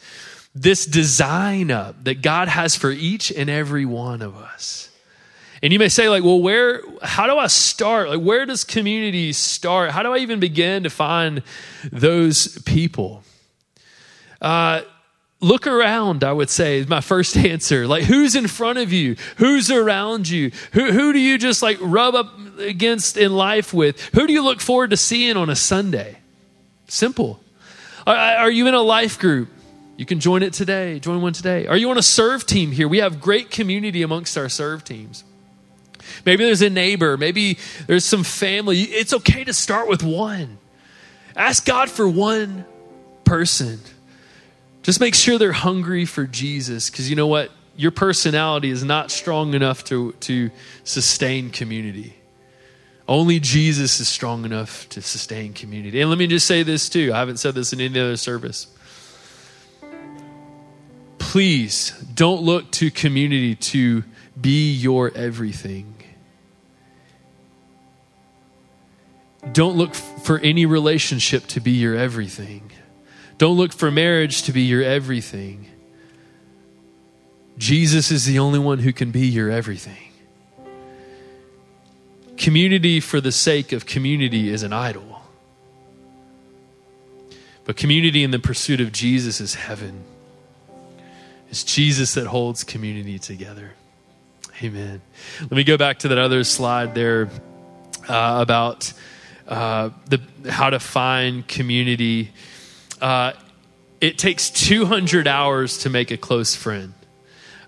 this 0.53 0.85
design 0.85 1.71
up 1.71 2.03
that 2.03 2.21
God 2.21 2.47
has 2.47 2.75
for 2.75 2.91
each 2.91 3.31
and 3.31 3.49
every 3.49 3.85
one 3.85 4.21
of 4.21 4.35
us. 4.35 4.89
And 5.63 5.71
you 5.71 5.79
may 5.79 5.89
say, 5.89 6.09
like, 6.09 6.23
well, 6.23 6.41
where, 6.41 6.81
how 7.01 7.27
do 7.27 7.37
I 7.37 7.47
start? 7.47 8.09
Like, 8.09 8.21
where 8.21 8.45
does 8.45 8.63
community 8.63 9.31
start? 9.33 9.91
How 9.91 10.03
do 10.03 10.13
I 10.13 10.17
even 10.17 10.39
begin 10.39 10.83
to 10.83 10.89
find 10.89 11.43
those 11.91 12.59
people? 12.63 13.23
Uh, 14.41 14.81
look 15.45 15.67
around, 15.67 16.23
I 16.23 16.33
would 16.33 16.49
say, 16.49 16.79
is 16.79 16.87
my 16.87 17.01
first 17.01 17.37
answer. 17.53 17.87
Like, 17.87 18.03
who's 18.03 18.35
in 18.35 18.47
front 18.47 18.79
of 18.79 18.91
you? 18.91 19.15
Who's 19.37 19.69
around 19.71 20.27
you? 20.27 20.51
Who, 20.73 20.91
who 20.91 21.13
do 21.13 21.19
you 21.19 21.37
just 21.37 21.61
like 21.61 21.77
rub 21.79 22.15
up 22.15 22.37
against 22.59 23.15
in 23.15 23.33
life 23.33 23.73
with? 23.73 24.01
Who 24.13 24.27
do 24.27 24.33
you 24.33 24.43
look 24.43 24.59
forward 24.59 24.89
to 24.89 24.97
seeing 24.97 25.37
on 25.37 25.49
a 25.49 25.55
Sunday? 25.55 26.17
Simple. 26.87 27.39
Are, 28.05 28.15
are 28.15 28.51
you 28.51 28.67
in 28.67 28.73
a 28.73 28.81
life 28.81 29.19
group? 29.19 29.49
You 29.97 30.05
can 30.05 30.19
join 30.19 30.43
it 30.43 30.51
today. 30.51 30.99
Join 30.99 31.21
one 31.21 31.33
today. 31.33 31.67
Are 31.67 31.77
you 31.77 31.89
on 31.89 31.97
a 31.97 32.03
serve 32.03 32.45
team 32.45 32.71
here? 32.71 32.87
We 32.87 32.97
have 32.97 33.21
great 33.21 33.49
community 33.49 34.01
amongst 34.01 34.37
our 34.37 34.49
serve 34.49 34.83
teams. 34.83 35.23
Maybe 36.25 36.43
there's 36.43 36.61
a 36.61 36.69
neighbor. 36.69 37.17
Maybe 37.17 37.57
there's 37.87 38.03
some 38.03 38.23
family. 38.23 38.81
It's 38.81 39.13
okay 39.13 39.43
to 39.45 39.53
start 39.53 39.87
with 39.87 40.03
one. 40.03 40.57
Ask 41.35 41.65
God 41.65 41.89
for 41.89 42.07
one 42.07 42.65
person. 43.23 43.79
Just 44.85 44.99
make 44.99 45.15
sure 45.15 45.39
they're 45.39 45.51
hungry 45.51 46.05
for 46.05 46.27
Jesus 46.27 46.91
because 46.91 47.09
you 47.09 47.15
know 47.15 47.25
what? 47.25 47.49
Your 47.75 47.89
personality 47.89 48.69
is 48.69 48.83
not 48.83 49.09
strong 49.09 49.55
enough 49.55 49.83
to, 49.85 50.11
to 50.11 50.51
sustain 50.83 51.49
community. 51.49 52.13
Only 53.07 53.39
Jesus 53.39 53.99
is 53.99 54.07
strong 54.07 54.45
enough 54.45 54.87
to 54.89 55.01
sustain 55.01 55.53
community. 55.53 56.01
And 56.01 56.11
let 56.11 56.19
me 56.19 56.27
just 56.27 56.45
say 56.45 56.61
this 56.61 56.87
too. 56.87 57.11
I 57.15 57.17
haven't 57.17 57.37
said 57.37 57.55
this 57.55 57.73
in 57.73 57.81
any 57.81 57.99
other 57.99 58.15
service. 58.15 58.67
Please 61.17 61.89
don't 62.13 62.43
look 62.43 62.69
to 62.73 62.91
community 62.91 63.55
to 63.55 64.03
be 64.39 64.71
your 64.71 65.11
everything. 65.15 65.95
Don't 69.51 69.77
look 69.77 69.95
for 69.95 70.37
any 70.37 70.67
relationship 70.67 71.47
to 71.47 71.59
be 71.59 71.71
your 71.71 71.95
everything. 71.95 72.69
Don't 73.37 73.57
look 73.57 73.73
for 73.73 73.91
marriage 73.91 74.43
to 74.43 74.51
be 74.51 74.61
your 74.61 74.83
everything. 74.83 75.67
Jesus 77.57 78.11
is 78.11 78.25
the 78.25 78.39
only 78.39 78.59
one 78.59 78.79
who 78.79 78.93
can 78.93 79.11
be 79.11 79.27
your 79.27 79.49
everything. 79.49 80.11
Community 82.37 82.99
for 82.99 83.21
the 83.21 83.31
sake 83.31 83.71
of 83.71 83.85
community 83.85 84.49
is 84.49 84.63
an 84.63 84.73
idol. 84.73 85.21
But 87.63 87.77
community 87.77 88.23
in 88.23 88.31
the 88.31 88.39
pursuit 88.39 88.79
of 88.81 88.91
Jesus 88.91 89.41
is 89.41 89.55
heaven. 89.55 90.03
It's 91.49 91.63
Jesus 91.63 92.13
that 92.15 92.27
holds 92.27 92.63
community 92.63 93.17
together. 93.19 93.73
Amen. 94.63 95.01
Let 95.41 95.51
me 95.51 95.63
go 95.63 95.77
back 95.77 95.99
to 95.99 96.09
that 96.09 96.17
other 96.17 96.43
slide 96.43 96.93
there 96.95 97.29
uh, 98.07 98.39
about 98.41 98.93
uh, 99.47 99.89
the, 100.07 100.21
how 100.49 100.69
to 100.69 100.79
find 100.79 101.47
community 101.47 102.31
uh, 103.05 103.33
it 104.01 104.17
takes 104.17 104.49
200 104.49 105.27
hours 105.27 105.77
to 105.83 105.91
make 105.91 106.09
a 106.09 106.17
close 106.17 106.55
friend. 106.55 106.95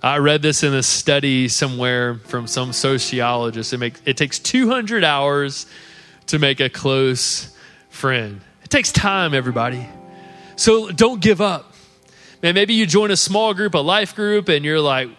I 0.02 0.18
read 0.18 0.42
this 0.42 0.64
in 0.64 0.74
a 0.74 0.82
study 0.82 1.48
somewhere 1.48 2.16
from 2.16 2.48
some 2.48 2.74
sociologist. 2.74 3.72
It, 3.72 3.78
make, 3.78 3.94
it 4.06 4.18
takes 4.18 4.40
200 4.40 5.04
hours 5.04 5.68
to 6.28 6.40
make 6.40 6.60
a 6.60 6.70
close 6.72 7.56
friend. 7.92 8.42
It 8.64 8.72
takes 8.72 8.92
time, 8.92 9.36
everybody. 9.36 9.88
So 10.56 10.90
don't 10.90 11.22
give 11.22 11.40
up. 11.40 11.72
Man, 12.42 12.56
maybe 12.56 12.74
you 12.74 12.88
join 12.88 13.12
a 13.12 13.16
small 13.16 13.54
group, 13.54 13.76
a 13.76 13.78
life 13.78 14.16
group, 14.16 14.50
and 14.50 14.66
you're 14.66 14.82
like, 14.82 15.10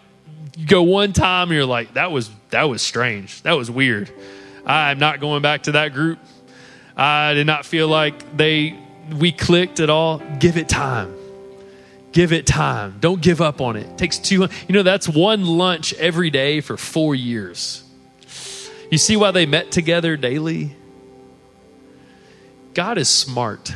you 0.57 0.65
go 0.67 0.83
one 0.83 1.13
time 1.13 1.49
you're 1.53 1.65
like, 1.65 1.93
that 1.93 2.11
was 2.11 2.29
that 2.49 2.63
was 2.63 2.81
strange. 2.81 3.41
That 3.43 3.53
was 3.53 3.71
weird. 3.71 4.11
I'm 4.65 4.99
not 4.99 5.21
going 5.21 5.41
back 5.41 5.63
to 5.63 5.71
that 5.73 5.93
group. 5.93 6.19
I 6.97 7.35
did 7.35 7.47
not 7.47 7.65
feel 7.65 7.87
like 7.87 8.35
they 8.35 8.77
we 9.13 9.31
clicked 9.31 9.79
at 9.79 9.89
all, 9.89 10.19
give 10.39 10.57
it 10.57 10.69
time. 10.69 11.15
Give 12.11 12.33
it 12.33 12.47
time. 12.47 12.97
Don't 12.99 13.21
give 13.21 13.39
up 13.39 13.61
on 13.61 13.75
it. 13.75 13.85
It 13.85 13.97
takes 13.97 14.17
two, 14.17 14.47
you 14.67 14.73
know, 14.73 14.83
that's 14.83 15.07
one 15.07 15.45
lunch 15.45 15.93
every 15.93 16.29
day 16.29 16.61
for 16.61 16.75
four 16.75 17.13
years. 17.13 17.83
You 18.91 18.97
see 18.97 19.15
why 19.15 19.31
they 19.31 19.45
met 19.45 19.71
together 19.71 20.17
daily? 20.17 20.75
God 22.73 22.97
is 22.97 23.09
smart. 23.09 23.73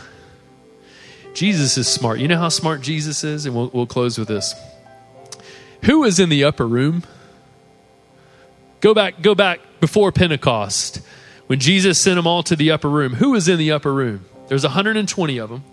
Jesus 1.33 1.77
is 1.77 1.87
smart. 1.87 2.19
You 2.19 2.27
know 2.27 2.37
how 2.37 2.49
smart 2.49 2.81
Jesus 2.81 3.23
is? 3.23 3.45
And 3.45 3.55
we'll, 3.55 3.69
we'll 3.73 3.87
close 3.87 4.17
with 4.17 4.27
this. 4.27 4.55
Who 5.83 5.99
was 5.99 6.19
in 6.19 6.29
the 6.29 6.43
upper 6.43 6.67
room? 6.67 7.03
Go 8.81 8.93
back, 8.93 9.21
go 9.21 9.35
back 9.35 9.59
before 9.79 10.11
Pentecost. 10.11 11.01
When 11.47 11.59
Jesus 11.59 11.99
sent 11.99 12.15
them 12.15 12.25
all 12.25 12.41
to 12.43 12.55
the 12.55 12.71
upper 12.71 12.89
room, 12.89 13.13
who 13.13 13.31
was 13.31 13.47
in 13.47 13.57
the 13.59 13.71
upper 13.71 13.93
room? 13.93 14.25
There's 14.47 14.63
120 14.63 15.37
of 15.37 15.49
them. 15.49 15.63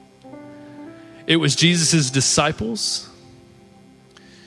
It 1.26 1.36
was 1.36 1.54
Jesus' 1.54 2.10
disciples, 2.10 3.08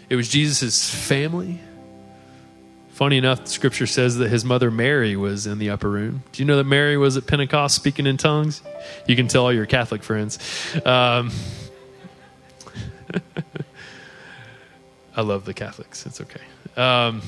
it 0.10 0.16
was 0.16 0.28
Jesus' 0.28 0.90
family. 0.94 1.60
Funny 2.94 3.18
enough, 3.18 3.48
scripture 3.48 3.88
says 3.88 4.18
that 4.18 4.30
his 4.30 4.46
mother 4.46 4.70
Mary 4.70 5.16
was 5.16 5.48
in 5.48 5.58
the 5.58 5.72
upper 5.72 5.90
room. 5.90 6.22
Do 6.32 6.44
you 6.44 6.46
know 6.46 6.58
that 6.58 6.66
Mary 6.66 6.96
was 6.96 7.18
at 7.18 7.26
Pentecost 7.26 7.76
speaking 7.76 8.06
in 8.06 8.18
tongues? 8.18 8.62
You 9.08 9.16
can 9.16 9.28
tell 9.28 9.46
all 9.46 9.54
your 9.54 9.66
Catholic 9.66 10.04
friends. 10.04 10.38
Um, 10.86 11.32
I 15.16 15.22
love 15.22 15.46
the 15.46 15.56
Catholics. 15.56 16.06
It's 16.06 16.22
okay. 16.22 16.42
Um, 16.78 17.24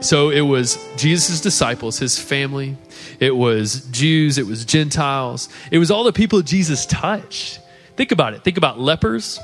so 0.00 0.30
it 0.30 0.42
was 0.42 0.78
Jesus' 0.96 1.40
disciples, 1.40 1.98
his 1.98 2.18
family. 2.18 2.76
It 3.20 3.34
was 3.34 3.86
Jews. 3.86 4.38
It 4.38 4.46
was 4.46 4.64
Gentiles. 4.64 5.48
It 5.70 5.78
was 5.78 5.90
all 5.90 6.04
the 6.04 6.12
people 6.12 6.42
Jesus 6.42 6.86
touched. 6.86 7.60
Think 7.96 8.12
about 8.12 8.34
it. 8.34 8.42
Think 8.44 8.56
about 8.56 8.78
lepers. 8.78 9.38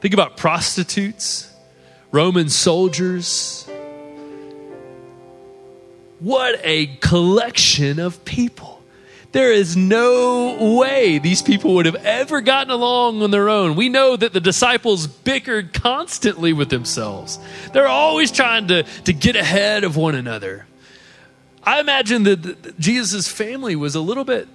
Think 0.00 0.14
about 0.14 0.36
prostitutes, 0.36 1.50
Roman 2.10 2.48
soldiers. 2.48 3.66
What 6.20 6.60
a 6.62 6.86
collection 6.96 7.98
of 7.98 8.24
people. 8.24 8.73
There 9.34 9.52
is 9.52 9.76
no 9.76 10.76
way 10.78 11.18
these 11.18 11.42
people 11.42 11.74
would 11.74 11.86
have 11.86 11.96
ever 11.96 12.40
gotten 12.40 12.70
along 12.70 13.20
on 13.20 13.32
their 13.32 13.48
own. 13.48 13.74
We 13.74 13.88
know 13.88 14.14
that 14.14 14.32
the 14.32 14.40
disciples 14.40 15.08
bickered 15.08 15.72
constantly 15.72 16.52
with 16.52 16.68
themselves. 16.68 17.40
They're 17.72 17.88
always 17.88 18.30
trying 18.30 18.68
to, 18.68 18.84
to 18.84 19.12
get 19.12 19.34
ahead 19.34 19.82
of 19.82 19.96
one 19.96 20.14
another. 20.14 20.66
I 21.64 21.80
imagine 21.80 22.22
that 22.22 22.78
Jesus' 22.78 23.26
family 23.26 23.74
was 23.74 23.96
a 23.96 24.00
little 24.00 24.22
bit 24.22 24.46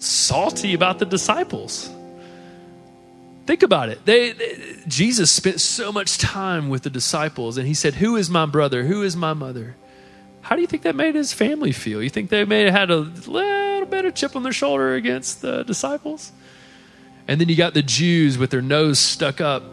salty 0.00 0.74
about 0.74 0.98
the 0.98 1.06
disciples. 1.06 1.88
Think 3.46 3.62
about 3.62 3.90
it. 3.90 4.04
They, 4.04 4.32
they, 4.32 4.82
Jesus 4.88 5.30
spent 5.30 5.60
so 5.60 5.92
much 5.92 6.18
time 6.18 6.68
with 6.68 6.82
the 6.82 6.90
disciples, 6.90 7.58
and 7.58 7.68
he 7.68 7.74
said, 7.74 7.94
Who 7.94 8.16
is 8.16 8.28
my 8.28 8.46
brother? 8.46 8.82
Who 8.82 9.04
is 9.04 9.14
my 9.14 9.34
mother? 9.34 9.76
How 10.46 10.54
do 10.54 10.60
you 10.60 10.68
think 10.68 10.84
that 10.84 10.94
made 10.94 11.16
his 11.16 11.32
family 11.32 11.72
feel? 11.72 12.00
You 12.00 12.08
think 12.08 12.30
they 12.30 12.44
may 12.44 12.66
have 12.66 12.72
had 12.72 12.90
a 12.92 12.98
little 12.98 13.84
bit 13.84 14.04
of 14.04 14.14
chip 14.14 14.36
on 14.36 14.44
their 14.44 14.52
shoulder 14.52 14.94
against 14.94 15.42
the 15.42 15.64
disciples. 15.64 16.30
And 17.26 17.40
then 17.40 17.48
you 17.48 17.56
got 17.56 17.74
the 17.74 17.82
Jews 17.82 18.38
with 18.38 18.50
their 18.50 18.62
nose 18.62 19.00
stuck 19.00 19.40
up 19.40 19.64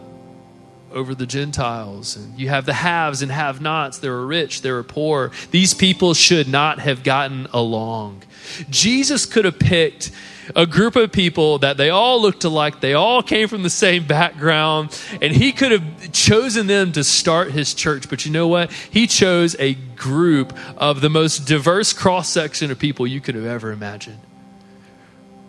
over 0.94 1.16
the 1.16 1.26
Gentiles. 1.26 2.16
And 2.16 2.40
you 2.40 2.50
have 2.50 2.66
the 2.66 2.74
haves 2.74 3.22
and 3.22 3.32
have 3.32 3.62
nots. 3.62 4.00
There 4.00 4.12
were 4.12 4.26
rich, 4.26 4.62
there 4.62 4.76
were 4.76 4.84
poor. 4.84 5.32
These 5.52 5.74
people 5.74 6.14
should 6.14 6.48
not 6.48 6.80
have 6.80 7.04
gotten 7.04 7.48
along. 7.54 8.24
Jesus 8.70 9.26
could 9.26 9.46
have 9.46 9.60
picked 9.60 10.12
a 10.56 10.66
group 10.66 10.96
of 10.96 11.12
people 11.12 11.60
that 11.60 11.78
they 11.78 11.90
all 11.90 12.22
looked 12.22 12.44
alike, 12.44 12.82
they 12.82 12.94
all 12.94 13.24
came 13.24 13.48
from 13.48 13.64
the 13.64 13.70
same 13.70 14.06
background, 14.06 14.98
and 15.22 15.34
he 15.34 15.52
could 15.52 15.72
have 15.72 16.12
chosen 16.12 16.68
them 16.68 16.92
to 16.92 17.04
start 17.04 17.52
his 17.52 17.74
church. 17.74 18.10
But 18.10 18.26
you 18.26 18.32
know 18.32 18.48
what? 18.48 18.72
He 18.72 19.08
chose 19.08 19.56
a 19.60 19.76
group 19.96 20.54
of 20.78 21.02
the 21.02 21.10
most 21.10 21.48
diverse 21.48 21.94
cross 21.94 22.30
section 22.30 22.72
of 22.72 22.80
people 22.80 23.08
you 23.08 23.22
could 23.22 23.36
have 23.36 23.46
ever 23.46 23.72
imagined. 23.72 24.20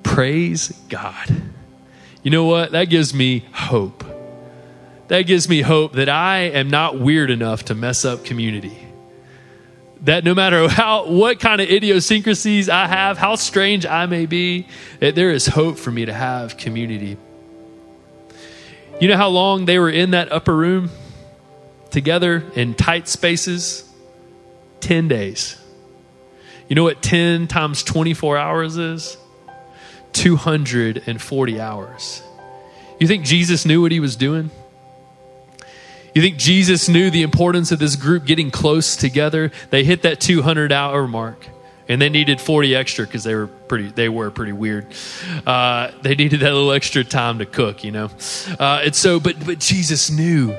Praise 0.03 0.69
God. 0.89 1.43
You 2.23 2.31
know 2.31 2.45
what? 2.45 2.73
That 2.73 2.85
gives 2.85 3.13
me 3.13 3.45
hope. 3.53 4.14
That 5.09 5.23
gives 5.23 5.49
me 5.49 5.61
hope 5.61 5.93
that 5.93 6.09
I 6.09 6.39
am 6.41 6.71
not 6.71 6.99
weird 6.99 7.31
enough 7.31 7.67
to 7.67 7.75
mess 7.75 8.05
up 8.05 8.25
community 8.25 8.85
that 10.05 10.23
no 10.25 10.35
matter 10.35 10.69
how 10.69 11.07
what 11.07 11.41
kind 11.41 11.61
of 11.61 11.69
idiosyncrasies 11.69 12.69
I 12.69 12.87
have, 12.87 13.19
how 13.19 13.35
strange 13.35 13.85
I 13.85 14.07
may 14.07 14.27
be, 14.27 14.69
that 15.01 15.15
there 15.15 15.31
is 15.31 15.47
hope 15.47 15.79
for 15.79 15.91
me 15.91 16.07
to 16.07 16.13
have 16.13 16.57
community. 16.57 17.17
You 19.01 19.09
know 19.09 19.17
how 19.17 19.29
long 19.29 19.65
they 19.65 19.79
were 19.79 19.91
in 19.91 20.13
that 20.13 20.31
upper 20.31 20.55
room 20.55 20.91
together 21.91 22.45
in 22.55 22.75
tight 22.75 23.09
spaces? 23.09 23.91
10 24.81 25.09
days. 25.09 25.59
You 26.69 26.77
know 26.77 26.85
what 26.85 27.03
10 27.03 27.47
times 27.49 27.83
24 27.83 28.37
hours 28.37 28.77
is? 28.77 29.17
240 30.13 31.61
hours. 31.61 32.23
You 33.01 33.09
think 33.09 33.25
Jesus 33.25 33.67
knew 33.67 33.83
what 33.83 33.91
he 33.91 34.01
was 34.01 34.15
doing? 34.15 34.51
You 36.15 36.23
think 36.23 36.37
Jesus 36.37 36.89
knew 36.89 37.11
the 37.11 37.23
importance 37.23 37.73
of 37.73 37.81
this 37.81 37.97
group 37.97 38.25
getting 38.25 38.53
close 38.53 38.95
together? 38.95 39.51
They 39.71 39.83
hit 39.83 40.03
that 40.03 40.21
200 40.21 40.71
hour 40.71 41.09
mark 41.09 41.45
and 41.89 42.01
they 42.01 42.09
needed 42.09 42.41
40 42.41 42.75
extra 42.75 43.05
because 43.05 43.25
they 43.25 43.35
were 43.35 43.49
pretty 43.49 43.89
they 43.89 44.09
were 44.09 44.31
pretty 44.31 44.53
weird. 44.53 44.87
Uh, 45.45 45.91
they 46.03 46.15
needed 46.15 46.41
that 46.41 46.53
little 46.53 46.73
extra 46.73 47.05
time 47.05 47.39
to 47.39 47.47
cook 47.47 47.83
you 47.85 47.91
know? 47.91 48.11
Uh, 48.59 48.83
and 48.85 48.95
so 48.95 49.19
but 49.21 49.45
but 49.45 49.59
jesus 49.59 50.11
knew. 50.11 50.57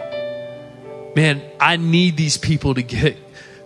Man 1.16 1.42
i 1.60 1.78
need 1.78 2.18
these 2.18 2.38
people 2.38 2.74
to 2.74 2.84
get 2.84 3.18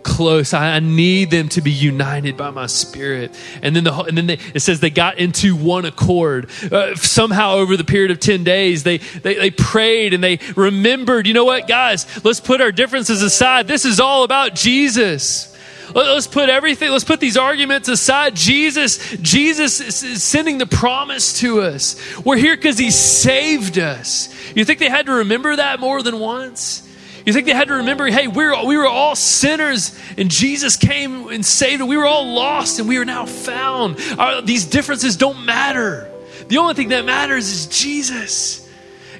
close. 0.03 0.53
I, 0.53 0.79
need 0.79 1.31
them 1.31 1.49
to 1.49 1.61
be 1.61 1.71
united 1.71 2.37
by 2.37 2.49
my 2.49 2.67
spirit. 2.67 3.31
And 3.61 3.75
then 3.75 3.83
the 3.83 3.93
and 3.93 4.17
then 4.17 4.27
they, 4.27 4.39
it 4.53 4.61
says 4.61 4.79
they 4.79 4.89
got 4.89 5.17
into 5.17 5.55
one 5.55 5.85
accord. 5.85 6.49
Uh, 6.71 6.95
somehow 6.95 7.55
over 7.55 7.77
the 7.77 7.83
period 7.83 8.11
of 8.11 8.19
10 8.19 8.43
days, 8.43 8.83
they, 8.83 8.97
they, 8.97 9.35
they 9.35 9.51
prayed 9.51 10.13
and 10.13 10.23
they 10.23 10.39
remembered, 10.55 11.27
you 11.27 11.33
know 11.33 11.45
what, 11.45 11.67
guys, 11.67 12.23
let's 12.23 12.39
put 12.39 12.61
our 12.61 12.71
differences 12.71 13.21
aside. 13.21 13.67
This 13.67 13.85
is 13.85 13.99
all 13.99 14.23
about 14.23 14.55
Jesus. 14.55 15.55
Let's 15.93 16.27
put 16.27 16.49
everything, 16.49 16.91
let's 16.91 17.03
put 17.03 17.19
these 17.19 17.37
arguments 17.37 17.87
aside. 17.87 18.35
Jesus, 18.35 19.17
Jesus 19.17 20.03
is 20.03 20.23
sending 20.23 20.59
the 20.59 20.67
promise 20.67 21.39
to 21.39 21.61
us. 21.61 21.95
We're 22.23 22.37
here 22.37 22.55
because 22.55 22.77
he 22.77 22.91
saved 22.91 23.79
us. 23.79 24.29
You 24.55 24.65
think 24.65 24.79
they 24.79 24.89
had 24.89 25.07
to 25.07 25.13
remember 25.13 25.55
that 25.55 25.79
more 25.79 26.03
than 26.03 26.19
once? 26.19 26.88
You 27.30 27.34
think 27.34 27.45
they 27.45 27.53
had 27.53 27.67
to 27.67 27.75
remember, 27.75 28.07
hey, 28.07 28.27
we 28.27 28.43
were, 28.43 28.65
we 28.65 28.75
were 28.75 28.88
all 28.88 29.15
sinners 29.15 29.95
and 30.17 30.32
Jesus 30.32 30.77
came 30.77 31.27
and 31.27 31.45
saved 31.45 31.80
us. 31.80 31.88
We 31.88 31.95
were 31.95 32.07
all 32.07 32.34
lost 32.34 32.80
and 32.80 32.89
we 32.89 32.97
are 32.97 33.05
now 33.05 33.27
found. 33.27 33.99
Our, 34.17 34.41
these 34.41 34.65
differences 34.65 35.15
don't 35.15 35.45
matter. 35.45 36.09
The 36.47 36.57
only 36.57 36.73
thing 36.73 36.89
that 36.89 37.05
matters 37.05 37.47
is 37.47 37.67
Jesus. 37.67 38.67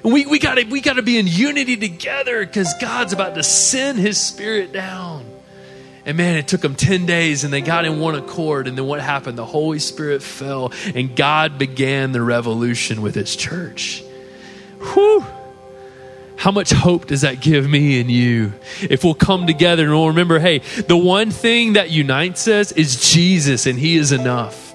And 0.02 0.12
we, 0.12 0.26
we 0.26 0.40
gotta 0.40 0.66
we 0.68 0.80
gotta 0.80 1.02
be 1.02 1.18
in 1.18 1.28
unity 1.28 1.76
together 1.76 2.44
because 2.44 2.74
God's 2.80 3.12
about 3.12 3.36
to 3.36 3.44
send 3.44 4.00
his 4.00 4.18
spirit 4.18 4.72
down. 4.72 5.24
And 6.04 6.16
man, 6.16 6.36
it 6.36 6.48
took 6.48 6.62
them 6.62 6.74
10 6.74 7.06
days 7.06 7.44
and 7.44 7.52
they 7.52 7.60
got 7.60 7.84
in 7.84 8.00
one 8.00 8.16
accord. 8.16 8.66
And 8.66 8.76
then 8.76 8.86
what 8.86 9.00
happened? 9.00 9.38
The 9.38 9.46
Holy 9.46 9.78
Spirit 9.78 10.20
fell 10.20 10.72
and 10.96 11.14
God 11.14 11.60
began 11.60 12.10
the 12.10 12.22
revolution 12.22 13.02
with 13.02 13.14
his 13.14 13.36
church. 13.36 14.02
Whew. 14.80 15.24
How 16.40 16.50
much 16.50 16.70
hope 16.70 17.04
does 17.04 17.20
that 17.20 17.42
give 17.42 17.68
me 17.68 18.00
and 18.00 18.10
you? 18.10 18.54
If 18.80 19.04
we'll 19.04 19.12
come 19.12 19.46
together 19.46 19.82
and 19.84 19.92
we'll 19.92 20.08
remember, 20.08 20.38
hey, 20.38 20.60
the 20.88 20.96
one 20.96 21.30
thing 21.30 21.74
that 21.74 21.90
unites 21.90 22.48
us 22.48 22.72
is 22.72 23.12
Jesus, 23.12 23.66
and 23.66 23.78
He 23.78 23.98
is 23.98 24.10
enough. 24.10 24.74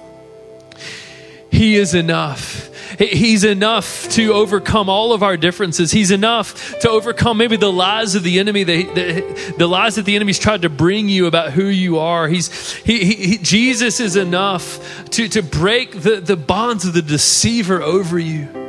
He 1.50 1.74
is 1.74 1.92
enough. 1.92 2.70
He's 3.00 3.42
enough 3.42 4.08
to 4.10 4.32
overcome 4.34 4.88
all 4.88 5.12
of 5.12 5.24
our 5.24 5.36
differences. 5.36 5.90
He's 5.90 6.12
enough 6.12 6.78
to 6.82 6.88
overcome 6.88 7.36
maybe 7.36 7.56
the 7.56 7.72
lies 7.72 8.14
of 8.14 8.22
the 8.22 8.38
enemy, 8.38 8.62
the, 8.62 8.84
the, 8.84 9.54
the 9.58 9.66
lies 9.66 9.96
that 9.96 10.04
the 10.04 10.14
enemy's 10.14 10.38
tried 10.38 10.62
to 10.62 10.68
bring 10.68 11.08
you 11.08 11.26
about 11.26 11.50
who 11.50 11.64
you 11.64 11.98
are. 11.98 12.28
He's, 12.28 12.74
he, 12.74 13.04
he, 13.04 13.38
Jesus 13.38 13.98
is 13.98 14.14
enough 14.14 15.10
to, 15.10 15.26
to 15.30 15.42
break 15.42 16.00
the, 16.00 16.20
the 16.20 16.36
bonds 16.36 16.84
of 16.84 16.94
the 16.94 17.02
deceiver 17.02 17.82
over 17.82 18.20
you. 18.20 18.65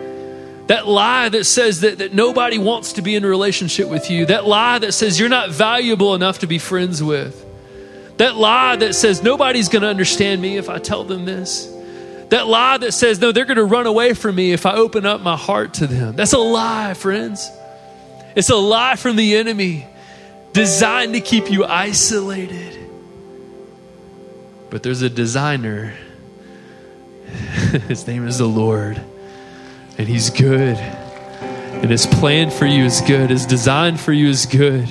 That 0.68 0.86
lie 0.86 1.30
that 1.30 1.46
says 1.46 1.82
that, 1.82 2.00
that 2.00 2.14
nobody 2.14 2.58
wants 2.58 2.94
to 2.94 3.02
be 3.02 3.16
in 3.16 3.24
a 3.24 3.28
relationship 3.28 3.88
with 3.88 4.12
you. 4.12 4.26
That 4.26 4.46
lie 4.46 4.80
that 4.80 4.92
says 4.92 5.18
you're 5.18 5.30
not 5.30 5.50
valuable 5.50 6.14
enough 6.14 6.40
to 6.40 6.48
be 6.48 6.60
friends 6.60 7.02
with. 7.02 7.46
That 8.18 8.36
lie 8.36 8.76
that 8.76 8.94
says 8.94 9.24
nobody's 9.24 9.70
going 9.70 9.84
to 9.84 9.88
understand 9.88 10.42
me 10.42 10.58
if 10.58 10.70
I 10.70 10.80
tell 10.80 11.06
them 11.06 11.24
this. 11.24 11.74
That 12.30 12.48
lie 12.48 12.78
that 12.80 12.94
says, 12.94 13.22
no, 13.22 13.32
they're 13.32 13.46
going 13.46 13.56
to 13.56 13.64
run 13.64 13.88
away 13.88 14.14
from 14.14 14.36
me 14.36 14.52
if 14.52 14.66
I 14.66 14.74
open 14.74 15.06
up 15.06 15.22
my 15.22 15.38
heart 15.38 15.76
to 15.76 15.88
them. 15.88 16.18
That's 16.18 16.34
a 16.34 16.38
lie, 16.38 16.94
friends. 16.94 17.50
It's 18.36 18.50
a 18.50 18.58
lie 18.58 18.98
from 18.98 19.16
the 19.16 19.38
enemy 19.38 19.88
designed 20.52 21.14
to 21.14 21.22
keep 21.22 21.50
you 21.50 21.64
isolated. 21.64 22.78
But 24.70 24.84
there's 24.84 25.02
a 25.02 25.10
designer. 25.10 25.94
His 27.88 28.06
name 28.06 28.28
is 28.28 28.40
the 28.40 28.48
Lord 28.48 29.02
and 29.98 30.08
He's 30.08 30.30
good. 30.30 30.78
And 30.78 31.92
His 31.92 32.06
plan 32.06 32.50
for 32.50 32.66
you 32.66 32.86
is 32.86 33.02
good, 33.02 33.30
His 33.30 33.46
design 33.46 33.98
for 33.98 34.12
you 34.14 34.30
is 34.30 34.46
good. 34.46 34.88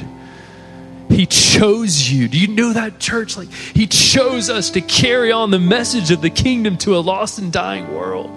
He 1.09 1.25
chose 1.27 2.11
you. 2.11 2.29
Do 2.29 2.39
you 2.39 2.49
know 2.49 2.73
that, 2.73 2.99
church? 2.99 3.37
Like, 3.37 3.51
He 3.51 3.87
chose 3.87 4.51
us 4.51 4.71
to 4.71 4.81
carry 4.81 5.33
on 5.33 5.51
the 5.51 5.59
message 5.59 6.11
of 6.11 6.21
the 6.21 6.31
kingdom 6.31 6.77
to 6.79 6.97
a 6.97 6.99
lost 6.99 7.39
and 7.39 7.53
dying 7.53 7.95
world. 7.95 8.31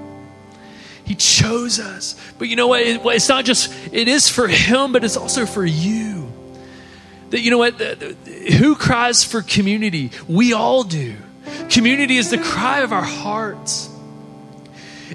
He 1.04 1.16
chose 1.16 1.80
us. 1.80 2.16
But 2.38 2.48
you 2.48 2.56
know 2.56 2.68
what? 2.68 2.82
It's 2.84 3.30
not 3.30 3.44
just, 3.44 3.74
it 3.92 4.08
is 4.08 4.30
for 4.30 4.48
Him, 4.48 4.92
but 4.92 5.04
it's 5.04 5.18
also 5.18 5.46
for 5.46 5.66
you. 5.66 6.32
That, 7.32 7.42
you 7.42 7.52
know 7.52 7.58
what? 7.58 7.74
Who 8.60 8.76
cries 8.76 9.24
for 9.24 9.42
community? 9.42 10.12
We 10.28 10.54
all 10.54 10.84
do. 10.84 11.16
Community 11.70 12.18
is 12.18 12.30
the 12.30 12.38
cry 12.38 12.82
of 12.82 12.94
our 12.94 13.04
hearts 13.04 13.90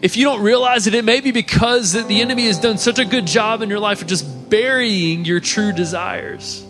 if 0.02 0.16
you 0.16 0.24
don't 0.24 0.42
realize 0.42 0.86
it, 0.86 0.94
it 0.94 1.04
may 1.04 1.20
be 1.20 1.30
because 1.30 1.92
that 1.92 2.08
the 2.08 2.20
enemy 2.20 2.46
has 2.46 2.58
done 2.58 2.78
such 2.78 2.98
a 2.98 3.04
good 3.04 3.26
job 3.26 3.62
in 3.62 3.70
your 3.70 3.80
life 3.80 4.02
of 4.02 4.08
just 4.08 4.50
burying 4.50 5.24
your 5.24 5.40
true 5.40 5.72
desires. 5.72 6.64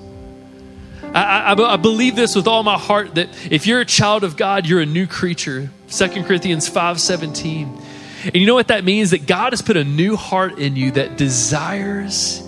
I, 1.03 1.55
I, 1.55 1.75
I, 1.75 1.77
believe 1.77 2.17
this 2.17 2.35
with 2.35 2.49
all 2.49 2.63
my 2.65 2.77
heart 2.77 3.15
that 3.15 3.29
if 3.51 3.67
you're 3.67 3.81
a 3.81 3.85
child 3.85 4.25
of 4.25 4.37
God, 4.37 4.67
you're 4.67 4.81
a 4.81 4.87
new 4.87 5.07
creature. 5.07 5.71
2 5.89 6.09
Corinthians 6.25 6.69
5 6.69 7.01
17. 7.01 7.81
And 8.25 8.35
you 8.35 8.47
know 8.47 8.55
what 8.55 8.69
that 8.69 8.85
means? 8.85 9.11
That 9.11 9.27
God 9.27 9.53
has 9.53 9.63
put 9.63 9.77
a 9.77 9.85
new 9.85 10.17
heart 10.17 10.59
in 10.59 10.77
you 10.77 10.93
that 10.93 11.17
desires 11.17 12.43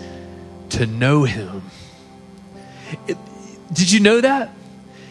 to 0.71 0.87
know 0.87 1.25
Him. 1.25 1.63
It, 3.07 3.17
did 3.73 3.93
you 3.93 4.01
know 4.01 4.21
that? 4.21 4.51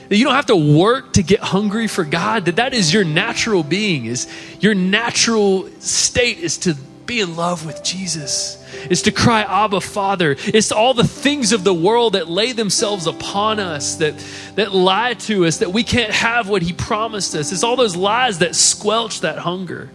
That 0.10 0.18
you 0.18 0.26
don't 0.26 0.36
have 0.36 0.46
to 0.48 0.56
work 0.56 1.14
to 1.14 1.24
get 1.24 1.40
hungry 1.40 1.88
for 1.88 2.04
God, 2.04 2.46
that 2.46 2.58
that 2.58 2.74
is 2.74 2.94
your 2.94 3.04
natural 3.04 3.64
being, 3.64 4.06
is 4.06 4.28
your 4.60 4.76
natural 4.76 5.70
state 5.80 6.38
is 6.40 6.58
to 6.60 6.76
be 7.06 7.22
in 7.22 7.36
love 7.36 7.66
with 7.66 7.84
Jesus. 7.84 8.62
Is 8.90 9.04
to 9.04 9.12
cry, 9.12 9.42
Abba, 9.42 9.82
Father. 9.82 10.36
It's 10.38 10.72
all 10.72 10.94
the 10.94 11.08
things 11.08 11.54
of 11.54 11.64
the 11.64 11.74
world 11.74 12.14
that 12.14 12.28
lay 12.28 12.52
themselves 12.52 13.08
upon 13.08 13.60
us, 13.60 13.96
that, 13.96 14.14
that 14.56 14.74
lie 14.74 15.14
to 15.14 15.46
us, 15.46 15.58
that 15.60 15.72
we 15.72 15.84
can't 15.84 16.12
have 16.12 16.50
what 16.50 16.62
He 16.62 16.74
promised 16.74 17.36
us. 17.36 17.52
It's 17.52 17.64
all 17.64 17.76
those 17.76 17.96
lies 17.96 18.40
that 18.40 18.56
squelch 18.56 19.22
that 19.22 19.38
hunger. 19.40 19.90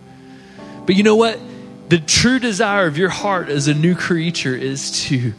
But 0.86 0.96
you 0.96 1.02
know 1.02 1.16
what? 1.16 1.38
The 1.88 1.98
true 1.98 2.38
desire 2.38 2.86
of 2.86 2.96
your 2.96 3.08
heart 3.08 3.48
as 3.48 3.68
a 3.68 3.74
new 3.74 3.94
creature 3.94 4.54
is 4.54 5.04
to 5.06 5.32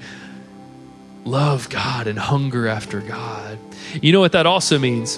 love 1.25 1.69
God 1.69 2.07
and 2.07 2.17
hunger 2.17 2.67
after 2.67 2.99
God. 2.99 3.57
You 4.01 4.11
know 4.11 4.19
what 4.19 4.31
that 4.33 4.45
also 4.45 4.79
means? 4.79 5.17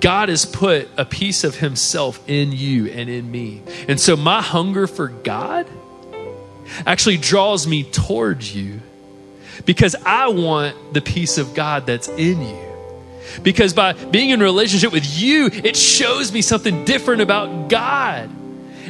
God 0.00 0.28
has 0.28 0.44
put 0.44 0.88
a 0.96 1.04
piece 1.04 1.44
of 1.44 1.56
Himself 1.56 2.20
in 2.28 2.50
you 2.52 2.88
and 2.88 3.08
in 3.08 3.30
me. 3.30 3.62
And 3.88 4.00
so 4.00 4.16
my 4.16 4.42
hunger 4.42 4.86
for 4.86 5.08
God 5.08 5.66
actually 6.86 7.18
draws 7.18 7.66
me 7.66 7.84
towards 7.84 8.54
you 8.54 8.80
because 9.64 9.94
I 10.04 10.28
want 10.28 10.94
the 10.94 11.00
peace 11.00 11.38
of 11.38 11.54
God 11.54 11.86
that's 11.86 12.08
in 12.08 12.40
you. 12.42 12.58
Because 13.42 13.72
by 13.72 13.92
being 13.92 14.30
in 14.30 14.40
relationship 14.40 14.92
with 14.92 15.06
you, 15.06 15.46
it 15.46 15.76
shows 15.76 16.32
me 16.32 16.42
something 16.42 16.84
different 16.84 17.22
about 17.22 17.68
God. 17.68 18.28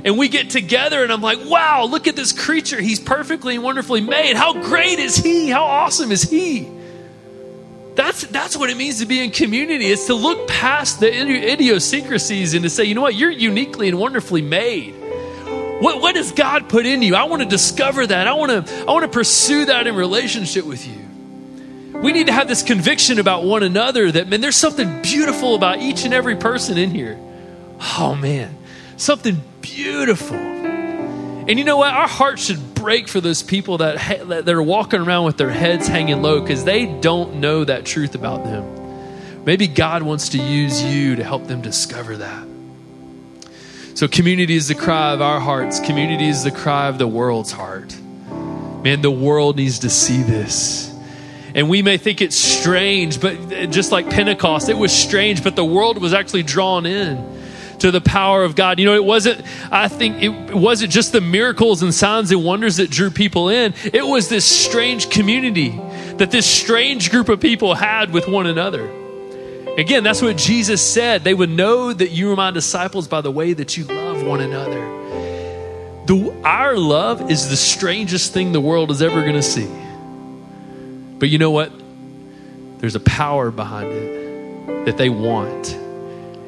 And 0.04 0.18
we 0.18 0.28
get 0.28 0.50
together, 0.50 1.02
and 1.02 1.12
I'm 1.12 1.20
like, 1.20 1.38
wow, 1.44 1.84
look 1.84 2.08
at 2.08 2.16
this 2.16 2.32
creature. 2.32 2.80
He's 2.80 2.98
perfectly 2.98 3.54
and 3.54 3.62
wonderfully 3.62 4.00
made. 4.00 4.34
How 4.34 4.52
great 4.52 4.98
is 4.98 5.16
he? 5.16 5.48
How 5.48 5.64
awesome 5.64 6.10
is 6.10 6.22
he? 6.22 6.68
That's, 7.94 8.22
that's 8.22 8.56
what 8.56 8.70
it 8.70 8.76
means 8.76 9.00
to 9.00 9.06
be 9.06 9.22
in 9.22 9.30
community. 9.30 9.86
It's 9.86 10.06
to 10.06 10.14
look 10.14 10.48
past 10.48 10.98
the 10.98 11.12
idiosyncrasies 11.52 12.54
and 12.54 12.64
to 12.64 12.70
say, 12.70 12.84
you 12.84 12.94
know 12.94 13.02
what, 13.02 13.14
you're 13.14 13.30
uniquely 13.30 13.88
and 13.88 13.98
wonderfully 13.98 14.42
made. 14.42 14.94
What, 15.82 16.00
what 16.00 16.14
does 16.14 16.32
God 16.32 16.68
put 16.68 16.86
in 16.86 17.02
you? 17.02 17.14
I 17.14 17.24
want 17.24 17.42
to 17.42 17.48
discover 17.48 18.06
that. 18.06 18.26
I 18.26 18.34
want 18.34 18.66
to, 18.66 18.80
I 18.80 18.84
want 18.92 19.02
to 19.02 19.10
pursue 19.10 19.66
that 19.66 19.86
in 19.86 19.94
relationship 19.94 20.64
with 20.64 20.86
you. 20.86 22.00
We 22.00 22.12
need 22.12 22.26
to 22.26 22.32
have 22.32 22.48
this 22.48 22.62
conviction 22.62 23.18
about 23.18 23.44
one 23.44 23.62
another 23.62 24.10
that, 24.10 24.26
man, 24.26 24.40
there's 24.40 24.56
something 24.56 25.02
beautiful 25.02 25.54
about 25.54 25.78
each 25.78 26.04
and 26.04 26.14
every 26.14 26.36
person 26.36 26.78
in 26.78 26.90
here. 26.90 27.18
Oh, 27.98 28.16
man, 28.18 28.56
something 28.96 29.40
beautiful. 29.62 30.36
And 30.36 31.58
you 31.58 31.64
know 31.64 31.78
what? 31.78 31.92
Our 31.92 32.08
hearts 32.08 32.44
should 32.44 32.74
break 32.74 33.08
for 33.08 33.20
those 33.20 33.42
people 33.42 33.78
that, 33.78 33.96
that 34.28 34.48
are 34.48 34.62
walking 34.62 35.00
around 35.00 35.24
with 35.24 35.38
their 35.38 35.50
heads 35.50 35.88
hanging 35.88 36.20
low 36.22 36.40
because 36.40 36.64
they 36.64 36.86
don't 36.86 37.36
know 37.36 37.64
that 37.64 37.84
truth 37.84 38.14
about 38.14 38.44
them. 38.44 39.44
Maybe 39.44 39.66
God 39.66 40.02
wants 40.02 40.30
to 40.30 40.38
use 40.38 40.82
you 40.82 41.16
to 41.16 41.24
help 41.24 41.46
them 41.46 41.62
discover 41.62 42.18
that. 42.18 42.46
So, 43.94 44.06
community 44.08 44.54
is 44.54 44.68
the 44.68 44.74
cry 44.74 45.12
of 45.12 45.20
our 45.20 45.40
hearts, 45.40 45.80
community 45.80 46.28
is 46.28 46.44
the 46.44 46.50
cry 46.50 46.88
of 46.88 46.98
the 46.98 47.08
world's 47.08 47.52
heart. 47.52 47.94
Man, 48.82 49.00
the 49.00 49.10
world 49.10 49.56
needs 49.56 49.80
to 49.80 49.90
see 49.90 50.22
this. 50.22 50.90
And 51.54 51.68
we 51.68 51.82
may 51.82 51.98
think 51.98 52.20
it's 52.20 52.36
strange, 52.36 53.20
but 53.20 53.34
just 53.70 53.92
like 53.92 54.08
Pentecost, 54.08 54.68
it 54.68 54.78
was 54.78 54.92
strange, 54.92 55.44
but 55.44 55.54
the 55.54 55.64
world 55.64 56.00
was 56.00 56.14
actually 56.14 56.44
drawn 56.44 56.86
in 56.86 57.41
to 57.82 57.90
the 57.90 58.00
power 58.00 58.44
of 58.44 58.54
God. 58.54 58.78
You 58.78 58.86
know, 58.86 58.94
it 58.94 59.04
wasn't, 59.04 59.44
I 59.70 59.88
think, 59.88 60.22
it 60.22 60.54
wasn't 60.54 60.92
just 60.92 61.10
the 61.10 61.20
miracles 61.20 61.82
and 61.82 61.92
signs 61.92 62.30
and 62.30 62.44
wonders 62.44 62.76
that 62.76 62.90
drew 62.90 63.10
people 63.10 63.48
in. 63.48 63.74
It 63.92 64.06
was 64.06 64.28
this 64.28 64.44
strange 64.44 65.10
community 65.10 65.70
that 66.16 66.30
this 66.30 66.46
strange 66.46 67.10
group 67.10 67.28
of 67.28 67.40
people 67.40 67.74
had 67.74 68.12
with 68.12 68.28
one 68.28 68.46
another. 68.46 68.88
Again, 69.76 70.04
that's 70.04 70.22
what 70.22 70.36
Jesus 70.36 70.80
said. 70.80 71.24
They 71.24 71.34
would 71.34 71.50
know 71.50 71.92
that 71.92 72.12
you 72.12 72.30
are 72.30 72.36
my 72.36 72.52
disciples 72.52 73.08
by 73.08 73.20
the 73.20 73.32
way 73.32 73.52
that 73.52 73.76
you 73.76 73.84
love 73.84 74.24
one 74.24 74.40
another. 74.40 74.80
The, 76.06 76.40
our 76.44 76.76
love 76.76 77.32
is 77.32 77.48
the 77.48 77.56
strangest 77.56 78.32
thing 78.32 78.52
the 78.52 78.60
world 78.60 78.92
is 78.92 79.02
ever 79.02 79.22
going 79.22 79.34
to 79.34 79.42
see. 79.42 79.68
But 81.18 81.30
you 81.30 81.38
know 81.38 81.50
what? 81.50 81.72
There's 82.78 82.94
a 82.94 83.00
power 83.00 83.50
behind 83.50 83.88
it 83.92 84.84
that 84.84 84.98
they 84.98 85.08
want. 85.08 85.81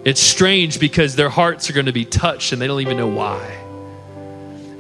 It's 0.05 0.21
strange 0.21 0.79
because 0.79 1.17
their 1.17 1.31
hearts 1.31 1.71
are 1.71 1.73
going 1.73 1.87
to 1.87 1.93
be 1.93 2.05
touched 2.05 2.53
and 2.53 2.61
they 2.61 2.67
don't 2.67 2.81
even 2.81 2.97
know 2.97 3.09
why. 3.09 3.41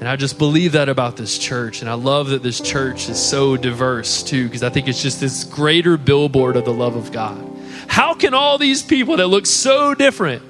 And 0.00 0.06
I 0.06 0.16
just 0.16 0.36
believe 0.36 0.72
that 0.72 0.90
about 0.90 1.16
this 1.16 1.38
church. 1.38 1.80
And 1.80 1.88
I 1.88 1.94
love 1.94 2.28
that 2.28 2.42
this 2.42 2.60
church 2.60 3.08
is 3.08 3.18
so 3.18 3.56
diverse 3.56 4.22
too, 4.22 4.44
because 4.44 4.62
I 4.62 4.68
think 4.68 4.86
it's 4.86 5.00
just 5.00 5.20
this 5.20 5.44
greater 5.44 5.96
billboard 5.96 6.56
of 6.56 6.66
the 6.66 6.74
love 6.74 6.94
of 6.94 7.10
God. 7.10 7.42
How 7.86 8.12
can 8.12 8.34
all 8.34 8.58
these 8.58 8.82
people 8.82 9.16
that 9.16 9.28
look 9.28 9.46
so 9.46 9.94
different 9.94 10.42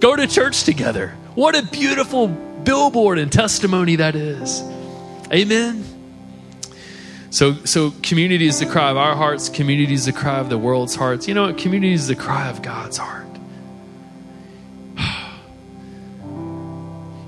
go 0.00 0.14
to 0.14 0.26
church 0.26 0.64
together? 0.64 1.16
What 1.34 1.56
a 1.56 1.62
beautiful 1.62 2.28
billboard 2.28 3.18
and 3.18 3.32
testimony 3.32 3.96
that 3.96 4.16
is. 4.16 4.60
Amen. 5.32 5.82
So, 7.30 7.54
so 7.64 7.92
community 8.02 8.48
is 8.48 8.58
the 8.58 8.66
cry 8.66 8.90
of 8.90 8.98
our 8.98 9.14
hearts. 9.14 9.48
Community 9.48 9.94
is 9.94 10.04
the 10.04 10.12
cry 10.12 10.40
of 10.40 10.50
the 10.50 10.58
world's 10.58 10.94
hearts. 10.94 11.26
You 11.26 11.32
know 11.32 11.46
what? 11.46 11.56
Community 11.56 11.94
is 11.94 12.08
the 12.08 12.16
cry 12.16 12.50
of 12.50 12.60
God's 12.60 12.98
heart. 12.98 13.29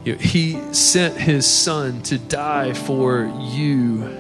He 0.05 0.59
sent 0.73 1.17
his 1.17 1.47
son 1.47 2.03
to 2.03 2.19
die 2.19 2.73
for 2.73 3.25
you, 3.53 4.19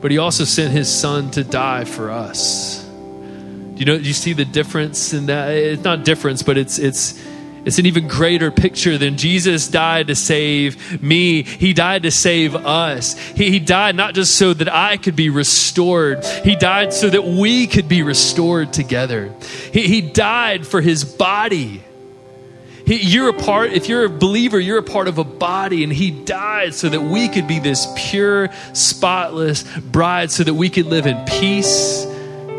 but 0.00 0.10
he 0.10 0.18
also 0.18 0.44
sent 0.44 0.72
his 0.72 0.92
son 0.92 1.30
to 1.32 1.44
die 1.44 1.84
for 1.84 2.10
us 2.10 2.84
Do 2.84 3.78
you 3.78 3.86
know, 3.86 3.96
do 3.96 4.04
you 4.04 4.12
see 4.12 4.34
the 4.34 4.44
difference 4.44 5.14
in 5.14 5.26
that? 5.26 5.50
It's 5.54 5.82
not 5.82 6.04
difference, 6.04 6.42
but 6.42 6.58
it's 6.58 6.78
it's 6.78 7.18
it's 7.64 7.78
an 7.78 7.86
even 7.86 8.08
greater 8.08 8.50
picture 8.50 8.98
than 8.98 9.16
Jesus 9.16 9.68
died 9.68 10.08
to 10.08 10.16
save 10.16 11.00
me. 11.00 11.42
He 11.42 11.72
died 11.72 12.02
to 12.02 12.10
save 12.10 12.56
us. 12.56 13.16
He, 13.16 13.50
he 13.50 13.60
died 13.60 13.94
not 13.94 14.14
just 14.14 14.34
so 14.36 14.52
that 14.52 14.72
I 14.72 14.96
could 14.96 15.14
be 15.14 15.30
restored, 15.30 16.24
He 16.44 16.56
died 16.56 16.92
so 16.92 17.08
that 17.08 17.24
we 17.24 17.66
could 17.66 17.88
be 17.88 18.02
restored 18.02 18.72
together. 18.72 19.32
He, 19.72 19.86
he 19.86 20.00
died 20.00 20.66
for 20.66 20.80
His 20.80 21.04
body. 21.04 21.82
He, 22.86 22.96
you're 22.96 23.28
a 23.28 23.32
part, 23.32 23.72
if 23.72 23.88
you're 23.88 24.04
a 24.04 24.10
believer, 24.10 24.58
you're 24.58 24.78
a 24.78 24.82
part 24.82 25.08
of 25.08 25.18
a 25.18 25.24
body, 25.24 25.84
and 25.84 25.92
He 25.92 26.10
died 26.10 26.74
so 26.74 26.88
that 26.88 27.00
we 27.00 27.28
could 27.28 27.46
be 27.46 27.58
this 27.58 27.86
pure, 27.96 28.48
spotless 28.72 29.62
bride, 29.78 30.30
so 30.30 30.44
that 30.44 30.54
we 30.54 30.68
could 30.68 30.86
live 30.86 31.06
in 31.06 31.24
peace 31.24 32.06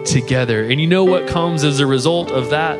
together. 0.06 0.64
And 0.64 0.80
you 0.80 0.88
know 0.88 1.04
what 1.04 1.28
comes 1.28 1.64
as 1.64 1.80
a 1.80 1.88
result 1.88 2.32
of 2.32 2.52
that? 2.52 2.78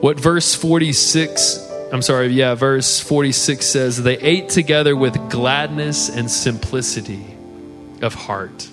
What 0.00 0.18
verse 0.18 0.54
46, 0.54 1.70
I'm 1.92 2.02
sorry, 2.02 2.28
yeah, 2.28 2.54
verse 2.54 3.00
46 3.00 3.66
says, 3.66 4.02
they 4.02 4.18
ate 4.18 4.48
together 4.48 4.96
with 4.96 5.30
gladness 5.30 6.08
and 6.08 6.30
simplicity 6.30 7.36
of 8.00 8.14
heart. 8.14 8.68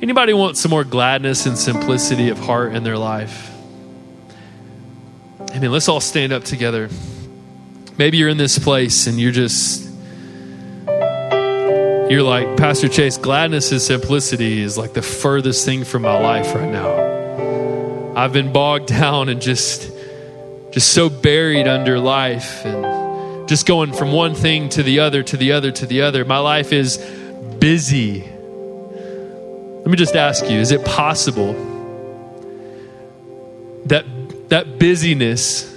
Anybody 0.00 0.32
want 0.32 0.56
some 0.56 0.70
more 0.70 0.84
gladness 0.84 1.46
and 1.46 1.58
simplicity 1.58 2.28
of 2.28 2.38
heart 2.38 2.74
in 2.74 2.84
their 2.84 2.96
life? 2.96 3.57
I 5.52 5.58
mean, 5.58 5.72
let's 5.72 5.88
all 5.88 6.00
stand 6.00 6.32
up 6.32 6.44
together. 6.44 6.88
Maybe 7.96 8.18
you're 8.18 8.28
in 8.28 8.36
this 8.36 8.58
place 8.58 9.06
and 9.06 9.18
you're 9.18 9.32
just 9.32 9.88
you're 12.10 12.22
like, 12.22 12.56
Pastor 12.56 12.88
Chase, 12.88 13.18
gladness 13.18 13.70
and 13.70 13.82
simplicity 13.82 14.62
is 14.62 14.78
like 14.78 14.94
the 14.94 15.02
furthest 15.02 15.66
thing 15.66 15.84
from 15.84 16.02
my 16.02 16.18
life 16.18 16.54
right 16.54 16.70
now. 16.70 18.14
I've 18.16 18.32
been 18.32 18.52
bogged 18.52 18.86
down 19.00 19.28
and 19.28 19.40
just 19.40 19.90
just 20.70 20.92
so 20.92 21.08
buried 21.08 21.66
under 21.66 21.98
life 21.98 22.64
and 22.64 23.48
just 23.48 23.66
going 23.66 23.92
from 23.92 24.12
one 24.12 24.34
thing 24.34 24.68
to 24.70 24.82
the 24.82 25.00
other 25.00 25.22
to 25.22 25.36
the 25.36 25.52
other 25.52 25.70
to 25.72 25.86
the 25.86 26.02
other. 26.02 26.24
My 26.24 26.38
life 26.38 26.72
is 26.72 26.98
busy. 27.58 28.20
Let 28.20 29.86
me 29.86 29.96
just 29.96 30.14
ask 30.14 30.44
you, 30.44 30.58
is 30.58 30.70
it 30.70 30.84
possible 30.84 31.54
that 33.86 34.04
that 34.48 34.78
busyness 34.78 35.74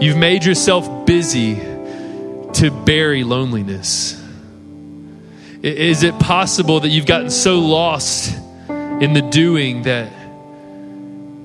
you've 0.00 0.16
made 0.16 0.44
yourself 0.44 1.06
busy 1.06 1.56
to 1.56 2.70
bury 2.84 3.24
loneliness? 3.24 4.20
Is 5.62 6.02
it 6.02 6.18
possible 6.18 6.80
that 6.80 6.88
you've 6.88 7.06
gotten 7.06 7.30
so 7.30 7.58
lost 7.58 8.34
in 8.68 9.12
the 9.12 9.22
doing 9.22 9.82
that 9.82 10.10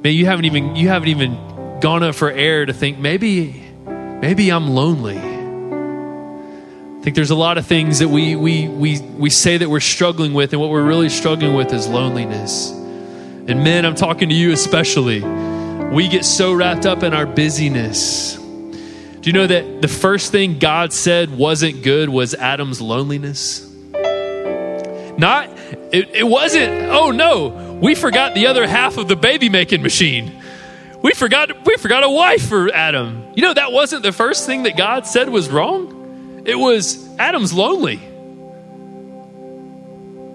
man, 0.06 0.14
you 0.14 0.26
haven't 0.26 0.46
even 0.46 0.76
you 0.76 0.88
haven't 0.88 1.10
even 1.10 1.80
gone 1.82 2.04
up 2.04 2.16
for 2.16 2.32
air 2.32 2.66
to 2.66 2.74
think 2.74 3.00
maybe 3.00 3.64
maybe 3.86 4.52
I'm 4.52 4.70
lonely. 4.70 5.18
I 5.18 7.02
think 7.02 7.16
there's 7.16 7.32
a 7.32 7.36
lot 7.36 7.58
of 7.58 7.66
things 7.66 8.00
that 8.00 8.08
we 8.08 8.36
we 8.36 8.68
we 8.68 9.02
we 9.02 9.30
say 9.30 9.58
that 9.58 9.70
we're 9.70 9.80
struggling 9.80 10.34
with, 10.34 10.54
and 10.54 10.62
what 10.62 10.70
we're 10.70 10.86
really 10.86 11.10
struggling 11.10 11.54
with 11.54 11.74
is 11.74 11.88
loneliness. 11.88 12.72
And 12.72 13.64
men, 13.64 13.86
I'm 13.86 13.96
talking 13.96 14.30
to 14.30 14.36
you 14.36 14.52
especially. 14.52 15.22
We 15.94 16.08
get 16.10 16.26
so 16.26 16.54
wrapped 16.54 16.86
up 16.86 17.04
in 17.04 17.14
our 17.14 17.26
busyness. 17.26 18.36
Do 18.36 19.30
you 19.30 19.34
know 19.34 19.48
that 19.48 19.82
the 19.82 19.88
first 19.88 20.32
thing 20.32 20.60
God 20.60 20.94
said 20.94 21.36
wasn't 21.36 21.84
good 21.84 22.10
was 22.10 22.34
Adam's 22.34 22.82
loneliness? 22.82 23.68
Not, 25.18 25.50
it, 25.92 26.10
it 26.14 26.28
wasn't, 26.28 26.90
oh 26.92 27.12
no, 27.12 27.80
we 27.82 27.96
forgot 27.96 28.36
the 28.36 28.48
other 28.48 28.68
half 28.68 28.98
of 28.98 29.08
the 29.08 29.16
baby 29.16 29.50
making 29.50 29.82
machine. 29.82 30.42
We 31.02 31.14
forgot, 31.14 31.66
we 31.66 31.78
forgot 31.78 32.04
a 32.04 32.10
wife 32.10 32.48
for 32.48 32.74
Adam. 32.74 33.32
You 33.36 33.44
know, 33.44 33.54
that 33.54 33.72
wasn't 33.72 34.04
the 34.04 34.12
first 34.12 34.46
thing 34.46 34.64
that 34.64 34.76
God 34.76 35.08
said 35.08 35.30
was 35.30 35.50
wrong. 35.50 36.44
It 36.46 36.56
was 36.56 37.08
Adam's 37.18 37.54
lonely. 37.54 38.02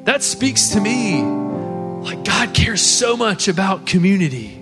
That 0.04 0.22
speaks 0.22 0.70
to 0.70 0.80
me 0.80 1.22
like 1.22 2.24
God 2.24 2.54
cares 2.54 2.80
so 2.80 3.16
much 3.16 3.48
about 3.48 3.86
community. 3.86 4.59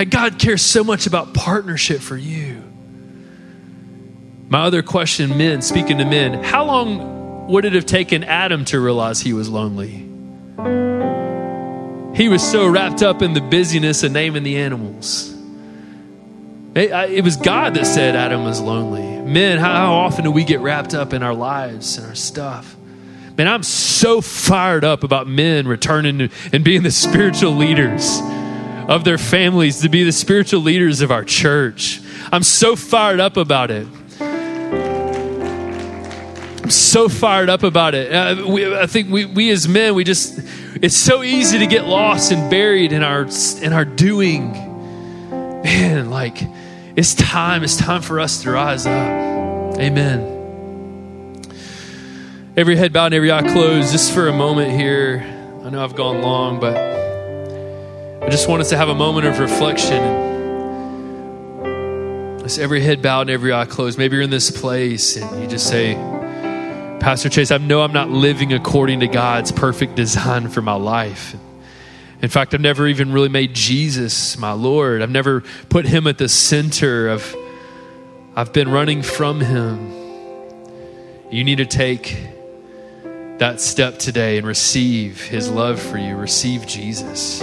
And 0.00 0.10
God 0.10 0.38
cares 0.38 0.62
so 0.62 0.82
much 0.82 1.06
about 1.06 1.34
partnership 1.34 2.00
for 2.00 2.16
you. 2.16 2.62
My 4.48 4.62
other 4.62 4.82
question, 4.82 5.36
men, 5.36 5.60
speaking 5.60 5.98
to 5.98 6.06
men, 6.06 6.42
how 6.42 6.64
long 6.64 7.48
would 7.48 7.66
it 7.66 7.74
have 7.74 7.84
taken 7.84 8.24
Adam 8.24 8.64
to 8.64 8.80
realize 8.80 9.20
he 9.20 9.34
was 9.34 9.50
lonely? 9.50 10.06
He 12.16 12.30
was 12.30 12.42
so 12.42 12.66
wrapped 12.66 13.02
up 13.02 13.20
in 13.20 13.34
the 13.34 13.42
busyness 13.42 14.02
of 14.02 14.12
naming 14.12 14.42
the 14.42 14.56
animals. 14.56 15.34
It, 16.74 16.92
it 17.10 17.22
was 17.22 17.36
God 17.36 17.74
that 17.74 17.84
said 17.84 18.16
Adam 18.16 18.42
was 18.42 18.58
lonely. 18.58 19.02
Men, 19.30 19.58
how, 19.58 19.70
how 19.70 19.92
often 19.92 20.24
do 20.24 20.30
we 20.30 20.44
get 20.44 20.60
wrapped 20.60 20.94
up 20.94 21.12
in 21.12 21.22
our 21.22 21.34
lives 21.34 21.98
and 21.98 22.06
our 22.06 22.14
stuff? 22.14 22.74
Man, 23.36 23.46
I'm 23.46 23.62
so 23.62 24.22
fired 24.22 24.82
up 24.82 25.04
about 25.04 25.26
men 25.26 25.68
returning 25.68 26.30
and 26.54 26.64
being 26.64 26.84
the 26.84 26.90
spiritual 26.90 27.52
leaders 27.52 28.18
of 28.88 29.04
their 29.04 29.18
families 29.18 29.80
to 29.80 29.88
be 29.88 30.04
the 30.04 30.12
spiritual 30.12 30.60
leaders 30.60 31.00
of 31.00 31.10
our 31.10 31.24
church. 31.24 32.00
I'm 32.32 32.42
so 32.42 32.76
fired 32.76 33.20
up 33.20 33.36
about 33.36 33.70
it. 33.70 33.86
I'm 36.62 36.70
so 36.70 37.08
fired 37.08 37.48
up 37.50 37.62
about 37.62 37.94
it. 37.94 38.12
Uh, 38.12 38.46
we, 38.46 38.74
I 38.74 38.86
think 38.86 39.10
we, 39.10 39.24
we 39.24 39.50
as 39.50 39.66
men, 39.66 39.94
we 39.94 40.04
just, 40.04 40.40
it's 40.76 40.96
so 40.96 41.22
easy 41.22 41.58
to 41.58 41.66
get 41.66 41.86
lost 41.86 42.32
and 42.32 42.50
buried 42.50 42.92
in 42.92 43.02
our, 43.02 43.26
in 43.62 43.72
our 43.72 43.84
doing. 43.84 44.52
Man, 45.62 46.10
like, 46.10 46.38
it's 46.96 47.14
time. 47.14 47.62
It's 47.64 47.76
time 47.76 48.02
for 48.02 48.20
us 48.20 48.42
to 48.42 48.50
rise 48.50 48.86
up. 48.86 49.78
Amen. 49.78 50.38
Every 52.56 52.76
head 52.76 52.92
bowed 52.92 53.06
and 53.06 53.14
every 53.14 53.32
eye 53.32 53.42
closed, 53.42 53.92
just 53.92 54.12
for 54.12 54.28
a 54.28 54.32
moment 54.32 54.72
here. 54.72 55.22
I 55.64 55.70
know 55.70 55.82
I've 55.82 55.94
gone 55.94 56.20
long, 56.20 56.60
but 56.60 56.89
I 58.22 58.28
just 58.28 58.48
want 58.48 58.60
us 58.60 58.68
to 58.68 58.76
have 58.76 58.90
a 58.90 58.94
moment 58.94 59.26
of 59.26 59.38
reflection. 59.38 59.98
Just 62.40 62.58
every 62.58 62.82
head 62.82 63.00
bowed 63.00 63.22
and 63.22 63.30
every 63.30 63.52
eye 63.52 63.64
closed. 63.64 63.96
Maybe 63.98 64.16
you're 64.16 64.22
in 64.22 64.30
this 64.30 64.50
place 64.50 65.16
and 65.16 65.42
you 65.42 65.48
just 65.48 65.66
say, 65.66 65.94
Pastor 67.00 67.30
Chase, 67.30 67.50
I 67.50 67.56
know 67.56 67.80
I'm 67.80 67.94
not 67.94 68.10
living 68.10 68.52
according 68.52 69.00
to 69.00 69.08
God's 69.08 69.52
perfect 69.52 69.94
design 69.94 70.50
for 70.50 70.60
my 70.60 70.74
life. 70.74 71.34
In 72.20 72.28
fact, 72.28 72.52
I've 72.52 72.60
never 72.60 72.86
even 72.86 73.10
really 73.10 73.30
made 73.30 73.54
Jesus 73.54 74.36
my 74.36 74.52
Lord. 74.52 75.00
I've 75.00 75.10
never 75.10 75.42
put 75.70 75.86
him 75.86 76.06
at 76.06 76.18
the 76.18 76.28
center 76.28 77.08
of 77.08 77.34
I've 78.36 78.52
been 78.52 78.70
running 78.70 79.00
from 79.02 79.40
him. 79.40 79.92
You 81.30 81.42
need 81.42 81.56
to 81.56 81.66
take 81.66 82.16
that 83.38 83.62
step 83.62 83.98
today 83.98 84.36
and 84.36 84.46
receive 84.46 85.22
his 85.22 85.48
love 85.50 85.80
for 85.80 85.96
you. 85.96 86.16
Receive 86.16 86.66
Jesus. 86.66 87.42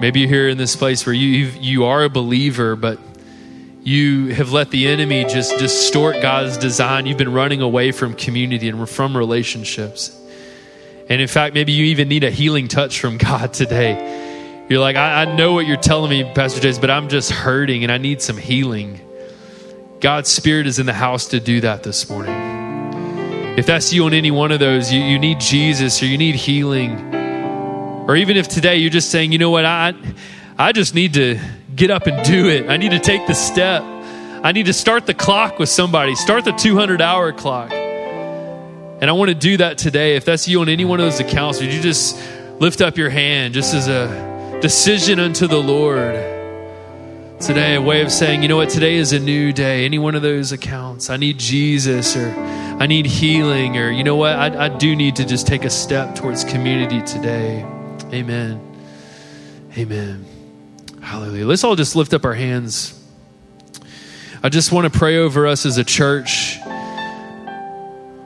Maybe 0.00 0.20
you're 0.20 0.28
here 0.28 0.48
in 0.48 0.58
this 0.58 0.76
place 0.76 1.04
where 1.04 1.14
you 1.14 1.46
you 1.60 1.84
are 1.86 2.04
a 2.04 2.08
believer, 2.08 2.76
but 2.76 3.00
you 3.82 4.28
have 4.34 4.52
let 4.52 4.70
the 4.70 4.86
enemy 4.86 5.24
just 5.24 5.58
distort 5.58 6.22
God's 6.22 6.56
design. 6.56 7.06
You've 7.06 7.18
been 7.18 7.32
running 7.32 7.62
away 7.62 7.90
from 7.90 8.14
community 8.14 8.68
and 8.68 8.88
from 8.88 9.16
relationships. 9.16 10.14
And 11.08 11.20
in 11.20 11.26
fact, 11.26 11.54
maybe 11.54 11.72
you 11.72 11.86
even 11.86 12.08
need 12.08 12.22
a 12.22 12.30
healing 12.30 12.68
touch 12.68 13.00
from 13.00 13.16
God 13.18 13.52
today. 13.52 14.66
You're 14.68 14.80
like, 14.80 14.96
I, 14.96 15.22
I 15.22 15.36
know 15.36 15.54
what 15.54 15.66
you're 15.66 15.76
telling 15.76 16.10
me, 16.10 16.32
Pastor 16.32 16.60
Chase, 16.60 16.78
but 16.78 16.90
I'm 16.90 17.08
just 17.08 17.30
hurting 17.30 17.82
and 17.82 17.90
I 17.90 17.98
need 17.98 18.22
some 18.22 18.36
healing. 18.36 19.00
God's 20.00 20.28
Spirit 20.28 20.66
is 20.68 20.78
in 20.78 20.86
the 20.86 20.92
house 20.92 21.28
to 21.28 21.40
do 21.40 21.62
that 21.62 21.82
this 21.82 22.08
morning. 22.08 23.56
If 23.58 23.66
that's 23.66 23.92
you 23.92 24.04
on 24.04 24.14
any 24.14 24.30
one 24.30 24.52
of 24.52 24.60
those, 24.60 24.92
you, 24.92 25.00
you 25.00 25.18
need 25.18 25.40
Jesus 25.40 26.00
or 26.02 26.06
you 26.06 26.18
need 26.18 26.36
healing. 26.36 27.17
Or 28.08 28.16
even 28.16 28.38
if 28.38 28.48
today 28.48 28.78
you're 28.78 28.88
just 28.88 29.10
saying, 29.10 29.32
you 29.32 29.38
know 29.38 29.50
what, 29.50 29.66
I, 29.66 29.92
I 30.56 30.72
just 30.72 30.94
need 30.94 31.12
to 31.14 31.38
get 31.76 31.90
up 31.90 32.06
and 32.06 32.24
do 32.24 32.48
it. 32.48 32.70
I 32.70 32.78
need 32.78 32.92
to 32.92 32.98
take 32.98 33.26
the 33.26 33.34
step. 33.34 33.82
I 33.82 34.52
need 34.52 34.64
to 34.64 34.72
start 34.72 35.04
the 35.04 35.12
clock 35.12 35.58
with 35.58 35.68
somebody, 35.68 36.14
start 36.14 36.46
the 36.46 36.52
200 36.52 37.02
hour 37.02 37.34
clock. 37.34 37.70
And 37.70 39.04
I 39.04 39.12
want 39.12 39.28
to 39.28 39.34
do 39.34 39.58
that 39.58 39.76
today. 39.76 40.16
If 40.16 40.24
that's 40.24 40.48
you 40.48 40.62
on 40.62 40.70
any 40.70 40.86
one 40.86 41.00
of 41.00 41.04
those 41.04 41.20
accounts, 41.20 41.60
would 41.60 41.70
you 41.70 41.82
just 41.82 42.18
lift 42.58 42.80
up 42.80 42.96
your 42.96 43.10
hand 43.10 43.52
just 43.52 43.74
as 43.74 43.88
a 43.88 44.58
decision 44.62 45.20
unto 45.20 45.46
the 45.46 45.60
Lord? 45.60 46.14
Today, 47.42 47.74
a 47.74 47.82
way 47.82 48.00
of 48.00 48.10
saying, 48.10 48.40
you 48.42 48.48
know 48.48 48.56
what, 48.56 48.70
today 48.70 48.96
is 48.96 49.12
a 49.12 49.20
new 49.20 49.52
day. 49.52 49.84
Any 49.84 49.98
one 49.98 50.14
of 50.14 50.22
those 50.22 50.50
accounts. 50.50 51.10
I 51.10 51.18
need 51.18 51.38
Jesus 51.38 52.16
or 52.16 52.30
I 52.30 52.86
need 52.86 53.04
healing 53.04 53.76
or 53.76 53.90
you 53.90 54.02
know 54.02 54.16
what, 54.16 54.32
I, 54.32 54.64
I 54.64 54.68
do 54.70 54.96
need 54.96 55.16
to 55.16 55.26
just 55.26 55.46
take 55.46 55.64
a 55.64 55.70
step 55.70 56.14
towards 56.14 56.42
community 56.42 57.02
today. 57.02 57.66
Amen. 58.12 58.60
Amen. 59.76 60.24
Hallelujah. 61.02 61.46
Let's 61.46 61.62
all 61.62 61.76
just 61.76 61.94
lift 61.94 62.14
up 62.14 62.24
our 62.24 62.34
hands. 62.34 62.94
I 64.42 64.48
just 64.48 64.72
want 64.72 64.90
to 64.90 64.98
pray 64.98 65.18
over 65.18 65.46
us 65.46 65.66
as 65.66 65.78
a 65.78 65.84
church 65.84 66.58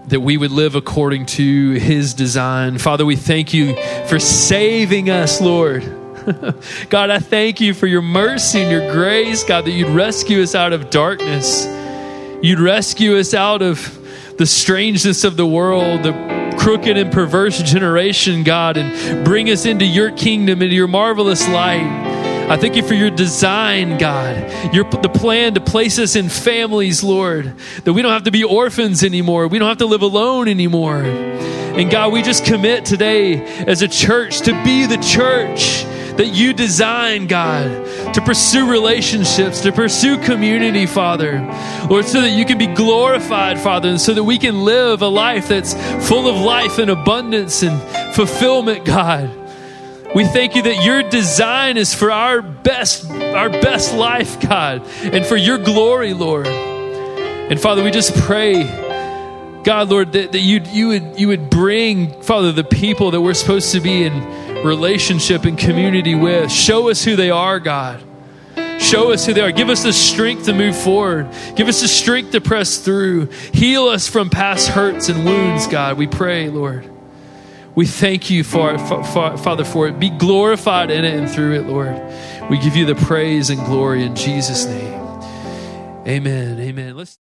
that 0.09 0.21
we 0.21 0.37
would 0.37 0.53
live 0.53 0.75
according 0.75 1.27
to 1.27 1.73
his 1.73 2.15
design. 2.15 2.79
Father, 2.79 3.05
we 3.05 3.17
thank 3.17 3.53
you 3.53 3.75
for 4.07 4.19
saving 4.19 5.11
us, 5.11 5.41
Lord. 5.41 5.83
God, 6.89 7.11
I 7.11 7.19
thank 7.19 7.61
you 7.61 7.75
for 7.75 7.87
your 7.87 8.03
mercy 8.03 8.61
and 8.61 8.71
your 8.71 8.93
grace, 8.93 9.43
God, 9.43 9.65
that 9.65 9.73
you'd 9.73 9.89
rescue 9.89 10.43
us 10.43 10.55
out 10.55 10.73
of 10.73 10.91
darkness. 10.91 11.67
You'd 12.43 12.61
rescue 12.61 13.17
us 13.19 13.35
out 13.35 13.63
of 13.63 13.99
the 14.39 14.47
strangeness 14.47 15.25
of 15.25 15.37
the 15.37 15.47
world, 15.47 16.05
the 16.05 16.42
crooked 16.59 16.97
and 16.97 17.13
perverse 17.13 17.63
generation, 17.63 18.43
God, 18.43 18.77
and 18.77 19.25
bring 19.25 19.51
us 19.51 19.67
into 19.67 19.85
your 19.85 20.11
kingdom, 20.11 20.63
into 20.63 20.75
your 20.75 20.89
marvelous 20.89 21.47
light. 21.49 22.11
I 22.49 22.57
thank 22.57 22.77
you 22.77 22.83
for 22.83 22.95
your 22.95 23.11
design, 23.11 23.99
God. 23.99 24.75
Your, 24.75 24.85
the 24.85 25.09
plan 25.09 25.55
to 25.55 25.61
place 25.61 25.99
us 25.99 26.17
in 26.17 26.29
families, 26.29 27.03
Lord, 27.03 27.57
that 27.85 27.93
we 27.93 28.03
don't 28.03 28.13
have 28.13 28.25
to 28.25 28.31
be 28.31 28.45
orphans 28.45 29.05
anymore. 29.05 29.49
We 29.49 29.59
don't 29.59 29.69
have 29.69 29.79
to 29.79 29.87
live 29.87 30.03
alone 30.03 30.49
anymore. 30.49 31.03
And 31.03 31.91
God, 31.91 32.13
we 32.13 32.21
just 32.21 32.45
commit 32.45 32.85
today 32.85 33.43
as 33.65 33.81
a 33.81 33.89
church 33.89 34.41
to 34.43 34.53
be 34.65 34.87
the 34.87 34.99
church 34.99 35.85
that 36.17 36.29
you 36.29 36.53
designed, 36.53 37.29
God, 37.29 38.15
to 38.15 38.21
pursue 38.21 38.71
relationships, 38.71 39.61
to 39.63 39.73
pursue 39.73 40.19
community, 40.19 40.87
Father. 40.87 41.41
Lord, 41.89 42.05
so 42.05 42.21
that 42.21 42.31
you 42.31 42.45
can 42.45 42.59
be 42.59 42.67
glorified, 42.67 43.59
Father, 43.59 43.89
and 43.89 44.01
so 44.01 44.15
that 44.15 44.25
we 44.25 44.39
can 44.39 44.65
live 44.65 45.03
a 45.03 45.09
life 45.09 45.49
that's 45.49 45.75
full 46.09 46.29
of 46.29 46.37
life 46.37 46.79
and 46.79 46.91
abundance 46.91 47.63
and 47.63 47.81
fulfillment, 48.15 48.85
God. 48.85 49.31
We 50.15 50.27
thank 50.27 50.57
you 50.57 50.63
that 50.63 50.85
your 50.85 51.03
design 51.03 51.79
is 51.79 51.95
for 51.95 52.13
our 52.13 52.43
best, 52.43 53.11
our 53.11 53.49
best 53.49 53.95
life, 53.95 54.41
God, 54.41 54.87
and 55.03 55.25
for 55.25 55.37
your 55.37 55.57
glory, 55.57 56.13
Lord. 56.13 56.47
And 56.47 57.59
Father, 57.59 57.83
we 57.83 57.91
just 57.91 58.15
pray, 58.15 58.63
God, 59.65 59.89
Lord, 59.89 60.13
that, 60.13 60.33
that 60.33 60.41
you, 60.41 60.61
you, 60.71 60.89
would, 60.89 61.19
you 61.19 61.29
would 61.29 61.49
bring, 61.49 62.21
Father, 62.23 62.53
the 62.53 62.65
people 62.65 63.11
that 63.13 63.23
we're 63.23 63.33
supposed 63.33 63.73
to 63.73 63.81
be 63.81 64.05
in 64.05 64.52
relationship 64.65 65.45
and 65.45 65.59
community 65.59 66.15
with. 66.15 66.51
Show 66.51 66.91
us 66.91 67.05
who 67.05 67.17
they 67.17 67.31
are, 67.31 67.61
God. 67.61 68.03
Show 68.79 69.13
us 69.13 69.25
who 69.27 69.33
they 69.33 69.41
are. 69.41 69.53
Give 69.53 69.69
us 69.69 69.83
the 69.83 69.93
strength 69.93 70.47
to 70.47 70.53
move 70.53 70.77
forward. 70.77 71.31
Give 71.57 71.69
us 71.69 71.81
the 71.81 71.89
strength 71.89 72.33
to 72.33 72.41
press 72.41 72.79
through. 72.79 73.27
Heal 73.53 73.85
us 73.85 74.09
from 74.09 74.29
past 74.31 74.69
hurts 74.69 75.09
and 75.09 75.25
wounds, 75.25 75.67
God. 75.67 75.97
We 75.97 76.07
pray, 76.07 76.49
Lord. 76.49 76.89
We 77.75 77.87
thank 77.87 78.29
you, 78.29 78.45
for, 78.45 78.79
for, 78.79 79.03
for, 79.03 79.37
Father, 79.39 79.65
for 79.65 79.89
it. 79.89 79.99
Be 79.99 80.11
glorified 80.11 80.91
in 80.91 81.05
it 81.05 81.15
and 81.15 81.31
through 81.31 81.55
it, 81.55 81.67
Lord. 81.67 82.01
We 82.51 82.59
give 82.59 82.77
you 82.77 82.85
the 82.85 82.95
praise 82.95 83.49
and 83.49 83.65
glory 83.65 84.05
in 84.05 84.15
Jesus' 84.15 84.67
name. 84.67 85.01
Amen. 86.07 86.61
Amen. 86.61 86.97
Let's 86.97 87.11